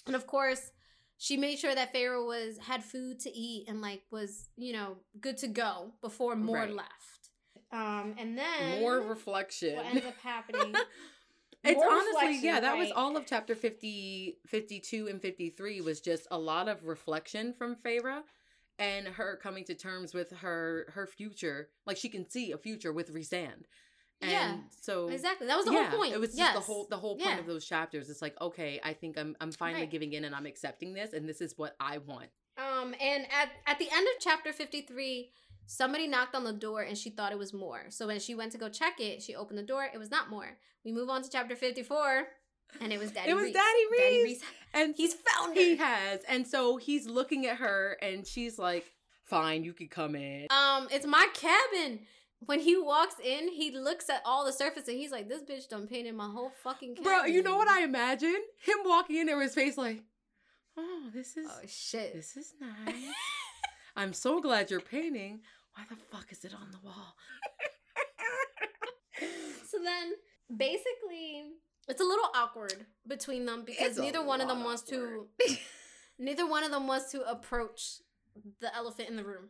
And 0.08 0.16
of 0.16 0.26
course, 0.26 0.72
she 1.18 1.38
made 1.38 1.60
sure 1.60 1.76
that 1.76 1.94
Feyre 1.94 2.26
was 2.26 2.58
had 2.58 2.84
food 2.84 3.20
to 3.22 3.30
eat 3.38 3.66
and 3.70 3.80
like 3.82 4.02
was, 4.12 4.50
you 4.58 4.74
know, 4.74 4.98
good 5.22 5.38
to 5.40 5.48
go 5.48 5.92
before 6.02 6.36
Mor 6.36 6.56
Right. 6.58 6.74
left. 6.74 7.30
Um, 7.72 8.16
and 8.18 8.38
then 8.38 8.80
More 8.82 9.00
reflection. 9.02 9.76
what 9.76 9.86
ends 9.86 10.06
up 10.06 10.18
happening. 10.24 10.74
It's 11.64 11.76
More 11.78 11.90
honestly, 11.90 12.40
yeah, 12.42 12.60
that 12.60 12.78
was 12.78 12.92
all 12.92 13.16
of 13.16 13.26
chapter 13.26 13.56
50, 13.56 14.38
52 14.48 15.08
and 15.08 15.22
53 15.22 15.80
was 15.82 16.02
just 16.02 16.28
a 16.30 16.38
lot 16.38 16.68
of 16.68 16.84
reflection 16.86 17.54
from 17.54 17.76
Feyre 17.76 18.22
and 18.80 19.08
her 19.08 19.38
coming 19.42 19.64
to 19.66 19.74
terms 19.76 20.14
with 20.14 20.32
her 20.32 20.88
her 20.94 21.08
future. 21.08 21.70
Like 21.86 21.98
she 21.98 22.10
can 22.10 22.30
see 22.30 22.52
a 22.52 22.58
future 22.58 22.92
with 22.92 23.14
Rhysand. 23.14 23.64
And 24.22 24.32
Yeah, 24.32 24.58
so 24.82 25.08
exactly. 25.08 25.48
That 25.48 25.56
was 25.56 25.66
the 25.66 25.72
yeah, 25.72 25.90
whole 25.90 26.00
point. 26.00 26.14
It 26.14 26.20
was 26.20 26.30
just 26.30 26.40
yes. 26.40 26.54
the 26.54 26.60
whole 26.62 26.88
the 26.90 26.98
whole 26.98 27.16
point 27.18 27.30
Yeah. 27.30 27.40
of 27.40 27.46
those 27.48 27.66
chapters. 27.66 28.10
It's 28.10 28.22
like, 28.22 28.40
okay, 28.42 28.82
I 28.84 28.94
think 28.94 29.18
I'm 29.18 29.36
I'm 29.40 29.52
finally 29.54 29.82
Right. 29.84 29.92
giving 29.92 30.12
in 30.14 30.26
and 30.26 30.36
I'm 30.36 30.46
accepting 30.46 30.94
this 30.94 31.14
and 31.14 31.28
this 31.30 31.40
is 31.40 31.58
what 31.58 31.76
I 31.80 32.00
want. 32.00 32.30
Um, 32.58 32.94
and 33.00 33.26
at 33.32 33.52
at 33.68 33.80
the 33.80 33.90
end 33.90 34.08
of 34.08 34.22
chapter 34.22 34.52
53, 34.52 35.32
somebody 35.66 36.08
knocked 36.08 36.36
on 36.36 36.44
the 36.44 36.54
door 36.54 36.82
and 36.82 36.98
she 36.98 37.10
thought 37.10 37.32
it 37.32 37.38
was 37.38 37.54
Mor. 37.54 37.86
So 37.90 38.08
when 38.08 38.20
she 38.20 38.36
went 38.36 38.52
to 38.54 38.58
go 38.58 38.70
check 38.70 39.00
it, 39.00 39.22
she 39.22 39.36
opened 39.36 39.58
the 39.60 39.64
door, 39.64 39.88
it 39.94 39.98
was 40.00 40.12
not 40.12 40.30
Mor. 40.30 40.58
We 40.84 40.92
move 40.92 41.10
on 41.10 41.24
to 41.24 41.30
chapter 41.30 41.56
54, 41.56 42.28
and 42.82 42.92
it 42.92 43.00
was 43.00 43.12
Daddy 43.14 43.32
it 43.32 43.36
was 43.36 43.46
Rhys. 43.46 43.54
Daddy 43.54 43.80
Rhys. 43.92 44.00
Daddy 44.00 44.24
Rhys. 44.24 44.42
And 44.74 44.96
He's 44.98 45.14
found 45.14 45.56
he 45.56 45.76
has. 45.78 46.22
And 46.28 46.48
so 46.48 46.78
he's 46.78 47.08
looking 47.08 47.46
at 47.46 47.58
her 47.58 47.98
and 48.02 48.26
she's 48.26 48.58
like, 48.58 48.86
Fine, 49.26 49.64
you 49.64 49.72
can 49.74 49.88
come 49.88 50.16
in. 50.16 50.48
Um, 50.50 50.88
it's 50.92 51.06
my 51.06 51.28
cabin. 51.34 52.00
When 52.46 52.60
he 52.60 52.76
walks 52.76 53.16
in, 53.24 53.48
he 53.48 53.72
looks 53.72 54.10
at 54.10 54.22
all 54.26 54.46
the 54.46 54.52
surface 54.52 54.88
and 54.90 54.98
he's 54.98 55.12
like, 55.12 55.30
"This 55.30 55.42
bitch 55.42 55.70
done 55.70 55.88
painted 55.88 56.14
my 56.14 56.28
whole 56.30 56.52
fucking 56.62 56.96
cabin." 56.96 57.04
Bro, 57.04 57.26
you 57.26 57.42
know 57.42 57.56
what 57.56 57.70
I 57.70 57.84
imagine? 57.84 58.36
Him 58.66 58.78
walking 58.84 59.16
in 59.16 59.28
there 59.28 59.38
with 59.38 59.46
his 59.46 59.56
face 59.56 59.78
like, 59.78 60.04
oh, 60.78 61.10
this 61.14 61.38
is 61.38 61.48
Oh 61.50 61.62
shit! 61.66 62.14
this 62.14 62.36
is 62.36 62.54
nice. 62.60 62.96
I'm 63.96 64.14
so 64.14 64.42
glad 64.42 64.72
you're 64.72 64.80
painting. 64.80 65.42
Why 65.76 65.84
the 65.90 65.96
fuck 65.96 66.32
is 66.32 66.44
it 66.46 66.54
on 66.54 66.72
the 66.72 66.80
wall? 66.84 67.16
so 69.68 69.78
then, 69.84 70.14
basically, 70.56 71.54
it's 71.88 72.02
a 72.02 72.04
little 72.04 72.30
awkward 72.36 72.86
between 73.08 73.46
them 73.46 73.64
because 73.66 73.92
It's 73.92 74.00
neither 74.00 74.24
one 74.24 74.42
of 74.42 74.48
them 74.48 74.64
wants 74.64 74.84
to. 74.84 75.28
neither 76.20 76.48
one 76.48 76.64
of 76.64 76.72
them 76.72 76.88
wants 76.88 77.12
to 77.12 77.22
approach 77.30 78.00
the 78.62 78.76
elephant 78.76 79.10
in 79.10 79.16
the 79.16 79.24
room. 79.24 79.50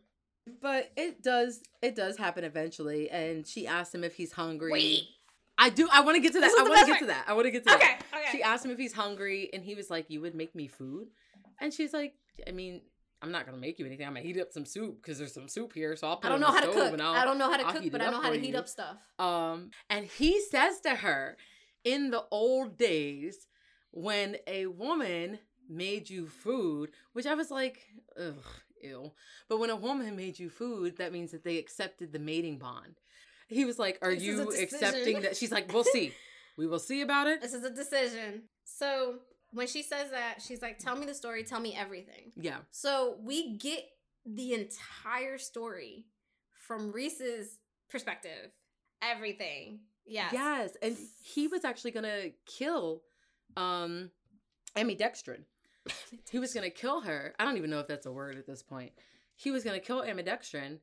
But 0.62 0.92
it 0.98 1.24
does 1.24 1.62
it 1.82 1.96
does 1.96 2.18
happen 2.18 2.44
eventually, 2.44 3.10
and 3.10 3.48
she 3.48 3.66
asked 3.66 3.96
him 3.96 4.04
if 4.04 4.16
he's 4.16 4.34
hungry. 4.34 4.72
Wait. 4.72 5.04
I 5.58 5.70
do. 5.70 5.88
I 5.92 6.02
want 6.02 6.16
to 6.16 6.22
get 6.22 6.34
to 6.34 6.42
that. 6.42 6.52
I 6.58 6.64
want 6.64 6.80
to 6.80 6.86
get 6.86 7.00
to 7.00 7.06
that. 7.06 7.26
I 7.28 7.34
want 7.34 7.46
to 7.46 7.52
get 7.52 7.64
to 7.64 7.70
that. 7.70 7.76
Okay. 7.76 7.94
Okay. 8.22 8.32
She 8.32 8.44
asked 8.44 8.66
him 8.66 8.72
if 8.72 8.78
he's 8.78 8.94
hungry, 8.94 9.50
and 9.54 9.64
he 9.64 9.76
was 9.76 9.90
like, 9.90 10.10
"You 10.10 10.20
would 10.22 10.36
make 10.36 10.56
me 10.56 10.68
food," 10.68 11.10
and 11.62 11.72
she's 11.74 11.94
like, 11.94 12.16
"I 12.48 12.52
mean, 12.52 12.82
I'm 13.24 13.32
not 13.32 13.46
gonna 13.46 13.58
make 13.58 13.80
you 13.80 13.86
anything. 13.86 14.06
I'm 14.06 14.14
gonna 14.14 14.26
heat 14.26 14.38
up 14.40 14.52
some 14.52 14.66
soup 14.66 15.02
because 15.02 15.18
there's 15.18 15.34
some 15.34 15.48
soup 15.48 15.74
here, 15.74 15.96
so 15.96 16.08
I'll 16.10 16.18
put 16.18 16.26
I 16.26 16.30
don't 16.30 16.40
it 16.40 16.42
know 16.42 16.48
on 16.48 16.54
how 16.54 16.60
the 16.62 16.68
to 16.68 16.72
stove 16.74 16.84
cook. 16.86 16.94
and 16.94 17.02
I'll 17.02 17.26
don't 17.26 17.38
know 17.38 17.50
how 17.50 17.58
to 17.58 17.66
I'll 17.66 17.74
cook, 17.74 17.92
but 17.92 18.02
I 18.02 18.10
know 18.12 18.22
how 18.22 18.30
to 18.32 18.40
heat 18.40 18.52
you. 18.52 18.58
up 18.58 18.68
stuff. 18.68 18.98
Um, 19.18 19.72
and 19.90 20.06
he 20.06 20.42
says 20.42 20.82
to 20.82 20.90
her, 20.96 21.38
in 21.86 22.12
the 22.12 22.24
old 22.32 22.78
days, 22.78 23.48
when 23.92 24.38
a 24.46 24.68
woman 24.68 25.40
made 25.70 26.10
you 26.10 26.28
food, 26.28 26.92
which 27.14 27.26
I 27.26 27.34
was 27.36 27.50
like, 27.50 27.80
ugh, 28.20 28.36
ew. 28.82 29.12
But 29.48 29.60
when 29.60 29.70
a 29.70 29.76
woman 29.76 30.16
made 30.18 30.38
you 30.38 30.50
food, 30.50 30.98
that 30.98 31.14
means 31.14 31.32
that 31.32 31.44
they 31.46 31.58
accepted 31.58 32.12
the 32.12 32.20
mating 32.20 32.58
bond. 32.58 33.00
He 33.48 33.64
was 33.66 33.80
like, 33.80 34.00
Are 34.02 34.14
This 34.14 34.24
you 34.24 34.50
accepting 34.50 35.22
that? 35.22 35.38
She's 35.38 35.52
like, 35.52 35.72
We'll 35.74 35.84
see. 35.86 36.14
We 36.56 36.68
will 36.68 36.78
see 36.78 37.02
about 37.02 37.26
it. 37.26 37.42
This 37.42 37.56
is 37.56 37.64
a 37.64 37.72
decision. 37.72 38.44
So 38.64 39.16
when 39.54 39.68
she 39.68 39.82
says 39.84 40.12
that, 40.12 40.42
she's 40.42 40.62
like, 40.62 40.80
"Tell 40.80 40.96
me 40.96 41.06
the 41.06 41.14
story. 41.14 41.44
Tell 41.44 41.60
me 41.60 41.76
everything." 41.76 42.32
Yeah. 42.36 42.58
So 42.72 43.18
we 43.22 43.58
get 43.58 43.86
the 44.26 44.54
entire 44.54 45.38
story 45.38 46.06
from 46.68 46.92
Rhys's 46.92 47.60
perspective 47.90 48.52
everything. 49.04 49.80
Yes. 50.06 50.34
Yes, 50.34 50.78
and 50.82 50.98
he 51.24 51.48
was 51.48 51.64
actually 51.66 51.92
gonna 51.92 52.30
kill 52.46 53.02
um 53.56 54.10
ambidextrin. 54.76 55.44
he 56.32 56.40
was 56.40 56.54
gonna 56.54 56.70
kill 56.70 57.02
her. 57.02 57.36
I 57.40 57.46
don't 57.46 57.58
even 57.58 57.70
know 57.70 57.80
if 57.80 57.88
that's 57.88 58.06
a 58.06 58.12
word 58.12 58.38
at 58.38 58.48
this 58.48 58.64
point. 58.64 58.92
He 59.36 59.52
was 59.52 59.64
gonna 59.64 59.80
kill 59.80 60.02
ambidextrin 60.02 60.80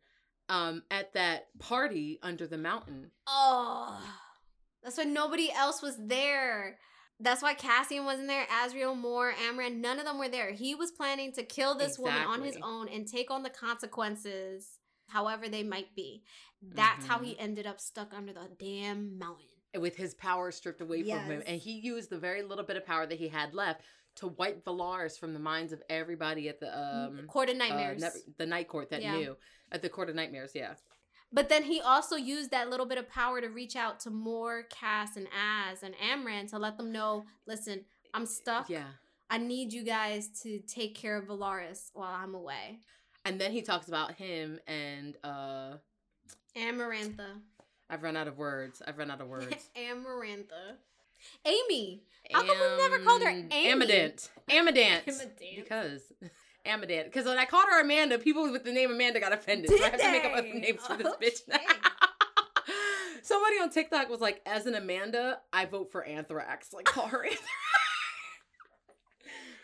um 0.48 0.82
at 0.90 1.12
that 1.14 1.46
party 1.58 2.18
under 2.22 2.46
the 2.46 2.58
mountain. 2.58 3.10
Oh, 3.26 4.00
that's 4.82 4.96
why 4.96 5.04
nobody 5.04 5.50
else 5.52 5.82
was 5.82 5.96
there. 5.98 6.78
That's 7.22 7.42
why 7.42 7.52
Cassian 7.54 8.04
wasn't 8.06 8.28
there, 8.28 8.46
Azriel 8.46 8.96
Mor, 8.96 9.32
Amren, 9.48 9.76
none 9.80 9.98
of 9.98 10.06
them 10.06 10.18
were 10.18 10.28
there. 10.28 10.52
He 10.52 10.74
was 10.74 10.90
planning 10.90 11.32
to 11.32 11.42
kill 11.42 11.74
this 11.76 11.98
woman 11.98 12.22
on 12.22 12.42
his 12.42 12.56
own 12.62 12.88
and 12.88 13.06
take 13.06 13.30
on 13.30 13.42
the 13.42 13.50
consequences, 13.50 14.78
however 15.08 15.48
they 15.48 15.62
might 15.62 15.94
be. 15.94 16.22
That's 16.62 17.06
how 17.06 17.18
he 17.18 17.38
ended 17.38 17.66
up 17.66 17.80
stuck 17.80 18.12
under 18.14 18.32
the 18.32 18.48
damn 18.58 19.18
mountain. 19.18 19.46
with 19.78 19.96
his 19.96 20.14
power 20.14 20.50
stripped 20.50 20.80
away 20.80 21.02
from 21.02 21.18
him. 21.20 21.42
And 21.46 21.60
he 21.60 21.72
used 21.78 22.10
the 22.10 22.18
very 22.18 22.42
little 22.42 22.64
bit 22.64 22.76
of 22.76 22.84
power 22.84 23.06
that 23.06 23.18
he 23.18 23.28
had 23.28 23.54
left 23.54 23.82
to 24.16 24.26
wipe 24.26 24.64
Velaris 24.64 25.18
from 25.18 25.32
the 25.32 25.38
minds 25.38 25.72
of 25.72 25.80
everybody 25.88 26.48
at 26.48 26.58
the 26.58 26.76
um 26.76 27.26
Court 27.28 27.48
of 27.48 27.54
uh, 27.54 27.58
Nightmares. 27.58 28.00
nev- 28.00 28.12
the 28.38 28.46
night 28.46 28.66
court 28.68 28.90
that 28.90 29.00
Yeah. 29.02 29.16
knew 29.16 29.36
at 29.70 29.82
the 29.82 29.88
court 29.88 30.08
of 30.10 30.16
nightmares. 30.16 30.50
Yeah, 30.54 30.74
But 31.32 31.48
then 31.48 31.62
he 31.62 31.80
also 31.80 32.16
used 32.16 32.50
that 32.50 32.70
little 32.70 32.86
bit 32.86 32.98
of 32.98 33.08
power 33.08 33.40
to 33.40 33.48
reach 33.48 33.76
out 33.76 34.00
to 34.00 34.10
Mor 34.10 34.64
Cass 34.64 35.16
and 35.16 35.28
Az 35.28 35.82
and 35.82 35.94
Amren 35.96 36.48
to 36.50 36.58
let 36.58 36.76
them 36.76 36.90
know, 36.90 37.24
listen, 37.46 37.84
I'm 38.12 38.26
stuck. 38.26 38.68
yeah. 38.68 38.84
I 39.32 39.38
need 39.38 39.72
you 39.72 39.84
guys 39.84 40.28
to 40.42 40.58
take 40.66 40.96
care 40.96 41.16
of 41.16 41.26
Velaris 41.28 41.90
while 41.94 42.12
I'm 42.12 42.34
away. 42.34 42.80
And 43.24 43.40
then 43.40 43.52
he 43.52 43.62
talks 43.62 43.86
about 43.86 44.12
him 44.14 44.58
and 44.66 45.16
uh 45.22 45.74
Amarantha. 46.56 47.38
I've 47.88 48.02
run 48.02 48.16
out 48.16 48.26
of 48.26 48.38
words. 48.38 48.82
I've 48.86 48.98
run 48.98 49.10
out 49.10 49.20
of 49.20 49.28
words. 49.28 49.70
Amarantha. 49.76 50.76
Amy. 51.44 52.02
How 52.32 52.40
come 52.42 52.56
we've 52.58 52.78
never 52.90 53.04
called 53.04 53.22
her 53.22 53.28
Am- 53.28 53.48
Amy? 53.52 53.84
Amidant. 53.86 54.28
Amidant. 54.48 55.04
Amidant. 55.06 55.56
Because 55.56 56.02
Amidant. 56.66 57.04
Because 57.04 57.26
when 57.26 57.38
I 57.38 57.44
called 57.44 57.66
her 57.70 57.80
Amanda, 57.80 58.18
people 58.18 58.50
with 58.50 58.64
the 58.64 58.72
name 58.72 58.90
Amanda 58.90 59.20
got 59.20 59.32
offended. 59.32 59.70
so 59.70 59.76
I 59.76 59.88
have 59.88 59.92
Did 59.92 60.00
to 60.06 60.12
make 60.12 60.24
up 60.24 60.32
other 60.32 60.54
names 60.54 60.86
for 60.86 60.96
this 60.96 61.06
Okay. 61.06 61.30
bitch. 61.30 61.40
Somebody 63.22 63.56
on 63.60 63.70
TikTok 63.70 64.08
was 64.08 64.20
like, 64.20 64.40
as 64.46 64.66
an 64.66 64.74
Amanda, 64.74 65.38
I 65.52 65.66
vote 65.66 65.92
for 65.92 66.02
Anthrax. 66.04 66.72
Like, 66.72 66.86
call 66.86 67.06
her 67.06 67.22
Anthrax. 67.24 67.44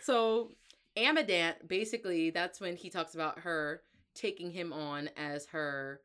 so, 0.02 0.52
Amadant, 0.96 1.66
basically, 1.66 2.30
that's 2.30 2.61
when 2.61 2.76
he 2.76 2.90
talks 2.90 3.14
about 3.14 3.40
her 3.40 3.82
taking 4.14 4.50
him 4.50 4.72
on 4.72 5.11
as 5.16 5.46
her 5.46 6.00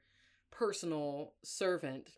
personal 0.51 1.33
servant 1.43 2.09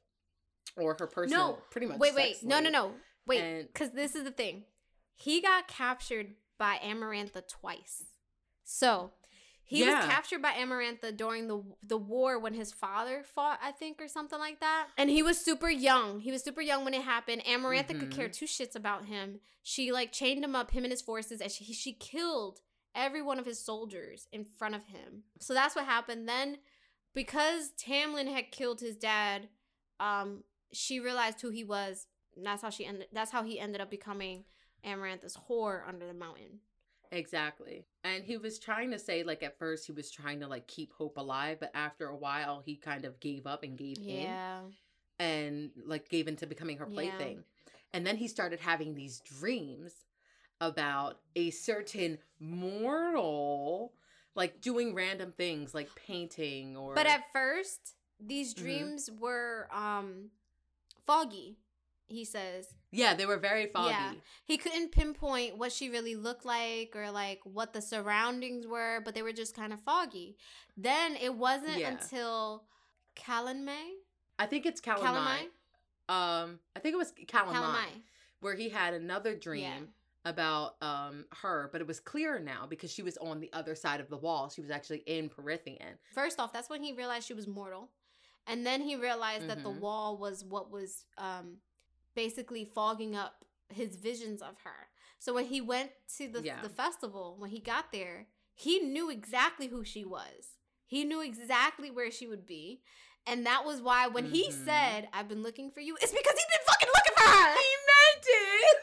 or 0.78 0.96
her 1.00 1.08
personal, 1.08 1.48
No. 1.48 1.58
pretty 1.72 1.88
much. 1.88 2.00
Wait, 2.00 2.16
wait. 2.16 2.38
No, 2.44 2.60
no, 2.60 2.70
no. 2.70 2.92
Wait. 3.28 3.68
Because 3.74 3.92
this 3.92 4.16
is 4.16 4.24
the 4.24 4.32
thing. 4.32 4.64
He 5.16 5.42
got 5.42 5.68
captured 5.68 6.34
by 6.58 6.78
Amarantha 6.84 7.48
twice. 7.48 8.06
So 8.64 9.12
he 9.66 9.84
was 9.84 9.94
captured 10.06 10.42
by 10.42 10.52
Amarantha 10.54 11.16
during 11.16 11.48
the 11.48 11.64
the 11.82 11.98
war 11.98 12.40
when 12.40 12.54
his 12.54 12.72
father 12.72 13.24
fought, 13.24 13.60
I 13.64 13.72
think, 13.72 14.02
or 14.02 14.08
something 14.08 14.40
like 14.40 14.60
that. 14.60 14.88
And 14.98 15.10
he 15.10 15.24
was 15.24 15.38
super 15.44 15.70
young. 15.70 16.20
He 16.20 16.32
was 16.32 16.44
super 16.44 16.62
young 16.62 16.84
when 16.86 16.94
it 16.94 17.04
happened. 17.04 17.44
Amarantha 17.46 17.98
could 18.00 18.12
care 18.12 18.30
Mhm. 18.30 18.34
two 18.34 18.46
shits 18.46 18.76
about 18.76 19.06
him. 19.06 19.40
She 19.64 19.92
like 19.92 20.12
chained 20.12 20.44
him 20.44 20.56
up, 20.56 20.72
him 20.72 20.84
and 20.84 20.92
his 20.92 21.02
forces, 21.02 21.42
and 21.42 21.52
she 21.52 21.66
she 21.74 21.94
killed 21.94 22.62
every 22.96 23.22
one 23.22 23.40
of 23.40 23.46
his 23.46 23.60
soldiers 23.64 24.28
in 24.32 24.46
front 24.46 24.76
of 24.76 24.86
him. 24.86 25.24
So 25.40 25.54
that's 25.54 25.76
what 25.76 25.86
happened. 25.86 26.30
Then, 26.30 26.60
because 27.14 27.72
Tamlin 27.72 28.32
had 28.32 28.52
killed 28.52 28.82
his 28.82 28.96
dad, 28.96 29.50
um, 30.00 30.44
she 30.72 31.00
realized 31.00 31.42
who 31.42 31.50
he 31.50 31.64
was. 31.64 32.08
And 32.36 32.46
that's 32.46 32.62
how 32.64 32.70
she 32.72 32.86
ended. 32.86 33.08
That's 33.12 33.32
how 33.32 33.44
he 33.44 33.60
ended 33.60 33.80
up 33.82 33.90
becoming 33.92 34.46
Amarantha's 34.84 35.38
whore 35.50 35.88
under 35.88 36.06
the 36.08 36.14
mountain. 36.14 36.62
Exactly. 37.14 37.86
And 38.04 38.24
he 38.24 38.38
was 38.38 38.60
trying 38.60 38.92
to 38.92 39.00
say, 39.00 39.24
like, 39.24 39.44
at 39.44 39.58
first 39.60 39.86
he 39.86 39.92
was 39.94 40.10
trying 40.12 40.40
to, 40.42 40.48
like, 40.48 40.68
keep 40.68 40.94
hope 40.94 41.18
alive, 41.18 41.60
but 41.60 41.72
after 41.76 42.08
a 42.08 42.16
while 42.18 42.62
he 42.66 42.76
kind 42.76 43.06
of 43.06 43.20
gave 43.20 43.46
up 43.46 43.64
and 43.64 43.78
gave 43.78 44.02
in 44.08 44.40
Yeah. 44.40 44.72
and, 45.20 45.72
like, 45.86 46.10
gave 46.10 46.28
into 46.28 46.48
becoming 46.48 46.78
her 46.78 46.88
Yeah. 46.88 46.96
plaything. 46.96 47.44
And 47.94 48.06
then 48.06 48.18
he 48.18 48.28
started 48.28 48.60
having 48.60 48.96
these 48.96 49.22
dreams 49.22 50.06
about 50.62 51.22
a 51.36 51.52
certain 51.52 52.20
mortal, 52.40 53.94
like, 54.36 54.62
doing 54.62 54.96
random 54.96 55.34
things, 55.34 55.74
like 55.74 55.96
painting 55.96 56.78
or. 56.78 56.96
But 56.96 57.08
at 57.08 57.32
first, 57.32 57.96
these 58.20 58.54
Mhm. 58.56 58.94
dreams 58.94 59.10
were 59.20 59.68
um 59.72 60.32
foggy. 61.06 61.58
He 62.08 62.26
says 62.26 62.68
yeah, 62.92 63.14
they 63.16 63.26
were 63.26 63.38
very 63.38 63.68
foggy. 63.68 63.90
Yeah. 63.92 64.14
he 64.46 64.58
couldn't 64.58 64.92
pinpoint 64.92 65.58
what 65.58 65.72
she 65.72 65.90
really 65.90 66.16
looked 66.16 66.46
like 66.46 66.96
or 66.96 67.10
like 67.10 67.40
what 67.44 67.74
the 67.74 67.82
surroundings 67.82 68.68
were, 68.68 69.02
but 69.04 69.16
they 69.16 69.22
were 69.24 69.32
just 69.34 69.56
kind 69.56 69.74
of 69.74 69.80
foggy. 69.82 70.38
Then 70.78 71.16
it 71.16 71.34
wasn't 71.36 71.78
Yeah. 71.80 71.90
until 71.92 72.66
Calanmai, 73.16 73.94
I 74.40 74.46
think 74.46 74.66
it's 74.66 74.82
Calamai. 74.82 75.00
Calamai, 76.10 76.14
Um, 76.14 76.60
I 76.76 76.80
think 76.80 76.94
it 76.94 76.98
was 76.98 77.12
Calamai, 77.14 77.54
Calamai. 77.54 77.86
where 78.42 78.56
he 78.56 78.70
had 78.70 78.94
another 78.94 79.36
dream. 79.36 79.62
Yeah. 79.64 79.80
about 80.26 80.82
um 80.82 81.26
her, 81.42 81.68
but 81.74 81.82
it 81.82 81.88
was 81.88 82.00
clear 82.00 82.40
now 82.40 82.66
because 82.66 82.90
she 82.90 83.02
was 83.04 83.18
on 83.18 83.42
the 83.42 83.52
other 83.52 83.76
side 83.76 84.00
of 84.00 84.08
the 84.10 84.16
wall. 84.16 84.50
She 84.50 84.62
was 84.62 84.72
actually 84.72 85.00
in 85.00 85.30
Prythian. 85.30 85.98
First 86.14 86.40
off, 86.40 86.54
that's 86.54 86.70
when 86.70 86.82
he 86.82 86.94
realized 86.94 87.28
she 87.28 87.34
was 87.34 87.46
mortal. 87.46 87.90
And 88.48 88.66
then 88.66 88.80
he 88.80 88.96
realized 88.96 89.50
that 89.50 89.64
the 89.64 89.70
Mhm. 89.70 89.80
wall 89.82 90.18
was 90.18 90.46
what 90.46 90.72
was 90.72 91.04
um 91.18 91.58
basically 92.16 92.66
fogging 92.66 93.16
up 93.16 93.46
his 93.70 93.96
visions 93.96 94.42
of 94.42 94.56
her. 94.64 94.90
So 95.20 95.34
when 95.34 95.46
he 95.46 95.62
went 95.62 95.92
to 96.18 96.28
the 96.28 96.44
Yeah. 96.44 96.62
the 96.62 96.70
festival, 96.70 97.36
when 97.40 97.50
he 97.50 97.60
got 97.60 97.92
there, 97.92 98.28
he 98.56 98.80
knew 98.80 99.10
exactly 99.10 99.68
who 99.68 99.84
she 99.84 100.04
was. 100.06 100.58
He 100.86 101.04
knew 101.06 101.22
exactly 101.22 101.90
where 101.90 102.12
she 102.12 102.28
would 102.28 102.46
be. 102.46 102.82
And 103.26 103.46
that 103.46 103.64
was 103.66 103.82
why 103.82 104.08
when 104.08 104.26
he 104.26 104.50
Mhm. 104.50 104.66
said, 104.66 105.10
I've 105.14 105.30
been 105.30 105.42
looking 105.44 105.72
for 105.72 105.80
you, 105.80 105.96
it's 106.02 106.12
because 106.12 106.34
he's 106.34 106.58
been 106.58 106.66
fucking 106.68 106.90
looking 106.94 107.14
for 107.16 107.30
her. 107.30 107.56
He 107.56 107.76
meant 107.88 108.26
it. 108.28 108.78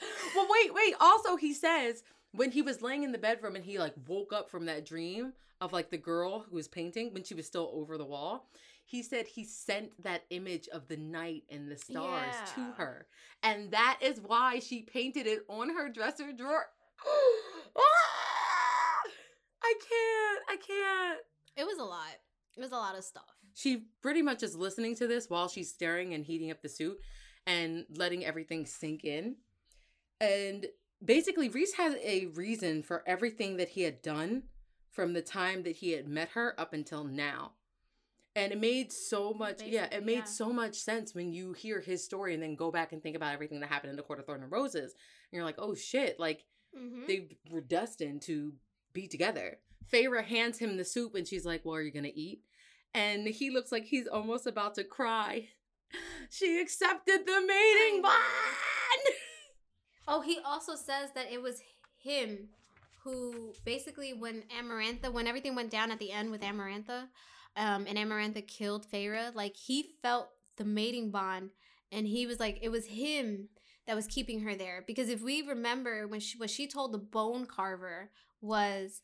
well, 0.34 0.48
wait, 0.50 0.72
wait. 0.74 0.94
Also, 0.98 1.36
he 1.36 1.52
says 1.52 2.02
when 2.32 2.50
he 2.50 2.62
was 2.62 2.80
laying 2.80 3.02
in 3.02 3.12
the 3.12 3.18
bedroom 3.18 3.54
and 3.54 3.64
he 3.64 3.78
like 3.78 3.94
woke 4.08 4.32
up 4.32 4.48
from 4.50 4.64
that 4.66 4.86
dream 4.86 5.34
of 5.60 5.72
like 5.74 5.90
the 5.90 5.98
girl 5.98 6.40
who 6.40 6.56
was 6.56 6.66
painting 6.68 7.12
when 7.12 7.22
she 7.22 7.34
was 7.34 7.46
still 7.46 7.70
over 7.74 7.98
the 7.98 8.04
wall. 8.06 8.48
He 8.84 9.02
said 9.02 9.26
he 9.26 9.44
sent 9.44 10.02
that 10.02 10.24
image 10.30 10.68
of 10.68 10.88
the 10.88 10.96
night 10.96 11.44
and 11.50 11.70
the 11.70 11.78
stars 11.78 12.34
to 12.54 12.72
her. 12.76 13.06
And 13.42 13.70
that 13.70 13.98
is 14.02 14.20
why 14.20 14.58
she 14.58 14.82
painted 14.82 15.26
it 15.26 15.44
on 15.48 15.70
her 15.70 15.88
dresser 15.90 16.32
drawer. 16.32 16.66
Ah! 17.74 17.82
I 19.64 19.74
can't. 19.88 20.42
I 20.48 20.56
can't. 20.56 21.20
It 21.56 21.64
was 21.64 21.78
a 21.78 21.84
lot. 21.84 22.08
It 22.56 22.60
was 22.60 22.72
a 22.72 22.76
lot 22.76 22.98
of 22.98 23.04
stuff. 23.04 23.24
She 23.54 23.84
pretty 24.02 24.22
much 24.22 24.42
is 24.42 24.56
listening 24.56 24.94
to 24.96 25.06
this 25.06 25.30
while 25.30 25.48
she's 25.48 25.70
staring 25.70 26.14
and 26.14 26.24
heating 26.24 26.50
up 26.50 26.62
the 26.62 26.68
suit 26.68 26.98
and 27.46 27.86
letting 27.96 28.24
everything 28.24 28.66
sink 28.66 29.04
in. 29.04 29.36
And 30.20 30.66
basically, 31.04 31.48
Rhys 31.48 31.74
has 31.74 31.94
a 32.02 32.26
reason 32.26 32.82
for 32.82 33.02
everything 33.06 33.56
that 33.56 33.70
he 33.70 33.82
had 33.82 34.02
done 34.02 34.44
from 34.90 35.12
the 35.12 35.22
time 35.22 35.62
that 35.62 35.76
he 35.76 35.92
had 35.92 36.06
met 36.06 36.30
her 36.30 36.58
up 36.58 36.72
until 36.72 37.04
now. 37.04 37.52
And 38.34 38.52
it 38.52 38.58
made 38.58 38.90
so 38.92 39.34
much, 39.34 39.62
yeah, 39.62 39.86
it 39.92 40.06
made 40.06 40.14
yeah. 40.14 40.24
so 40.24 40.52
much 40.52 40.76
sense 40.76 41.14
when 41.14 41.32
you 41.34 41.52
hear 41.52 41.80
his 41.80 42.02
story 42.02 42.32
and 42.32 42.42
then 42.42 42.54
go 42.54 42.70
back 42.70 42.92
and 42.92 43.02
think 43.02 43.14
about 43.14 43.34
everything 43.34 43.60
that 43.60 43.68
happened 43.68 43.90
in 43.90 43.96
the 43.96 44.02
Court 44.02 44.20
of 44.20 44.24
Thorn 44.26 44.42
and 44.42 44.50
Roses. 44.50 44.94
And 45.30 45.36
you're 45.36 45.44
like, 45.44 45.58
oh 45.58 45.74
shit, 45.74 46.18
like 46.18 46.44
Mm-hmm. 46.74 47.02
they 47.06 47.36
were 47.50 47.60
destined 47.60 48.22
to 48.22 48.54
be 48.94 49.06
together. 49.06 49.58
Feyre 49.92 50.24
hands 50.24 50.58
him 50.58 50.78
the 50.78 50.86
soup 50.86 51.14
and 51.14 51.28
she's 51.28 51.44
like, 51.44 51.60
Well, 51.64 51.74
are 51.74 51.82
you 51.82 51.90
gonna 51.90 52.08
eat? 52.14 52.40
And 52.94 53.26
he 53.26 53.50
looks 53.50 53.70
like 53.70 53.84
he's 53.84 54.06
almost 54.06 54.46
about 54.46 54.74
to 54.76 54.84
cry. 54.84 55.48
She 56.30 56.58
accepted 56.58 57.26
the 57.26 57.40
mating 57.46 58.00
bond. 58.00 58.14
Oh, 60.08 60.22
he 60.22 60.38
also 60.44 60.74
says 60.74 61.10
that 61.14 61.30
it 61.30 61.42
was 61.42 61.60
him 61.98 62.48
who 63.04 63.52
basically 63.66 64.14
when 64.14 64.44
Amarantha, 64.58 65.12
when 65.12 65.26
everything 65.26 65.54
went 65.54 65.70
down 65.70 65.92
at 65.92 65.98
the 65.98 66.10
end 66.10 66.30
with 66.30 66.40
Amarantha, 66.40 67.08
um, 67.56 67.86
and 67.88 67.98
Amarantha 67.98 68.46
killed 68.46 68.86
Feyre, 68.90 69.34
like 69.34 69.56
he 69.56 69.90
felt 70.02 70.28
the 70.56 70.64
mating 70.64 71.10
bond, 71.10 71.50
and 71.90 72.06
he 72.06 72.26
was 72.26 72.40
like, 72.40 72.58
it 72.62 72.70
was 72.70 72.86
him 72.86 73.48
that 73.86 73.96
was 73.96 74.06
keeping 74.06 74.40
her 74.40 74.54
there. 74.54 74.84
Because 74.86 75.08
if 75.08 75.20
we 75.22 75.42
remember 75.42 76.06
when 76.06 76.20
she 76.20 76.38
what 76.38 76.50
she 76.50 76.66
told 76.66 76.92
the 76.92 76.98
bone 76.98 77.46
carver 77.46 78.10
was 78.40 79.00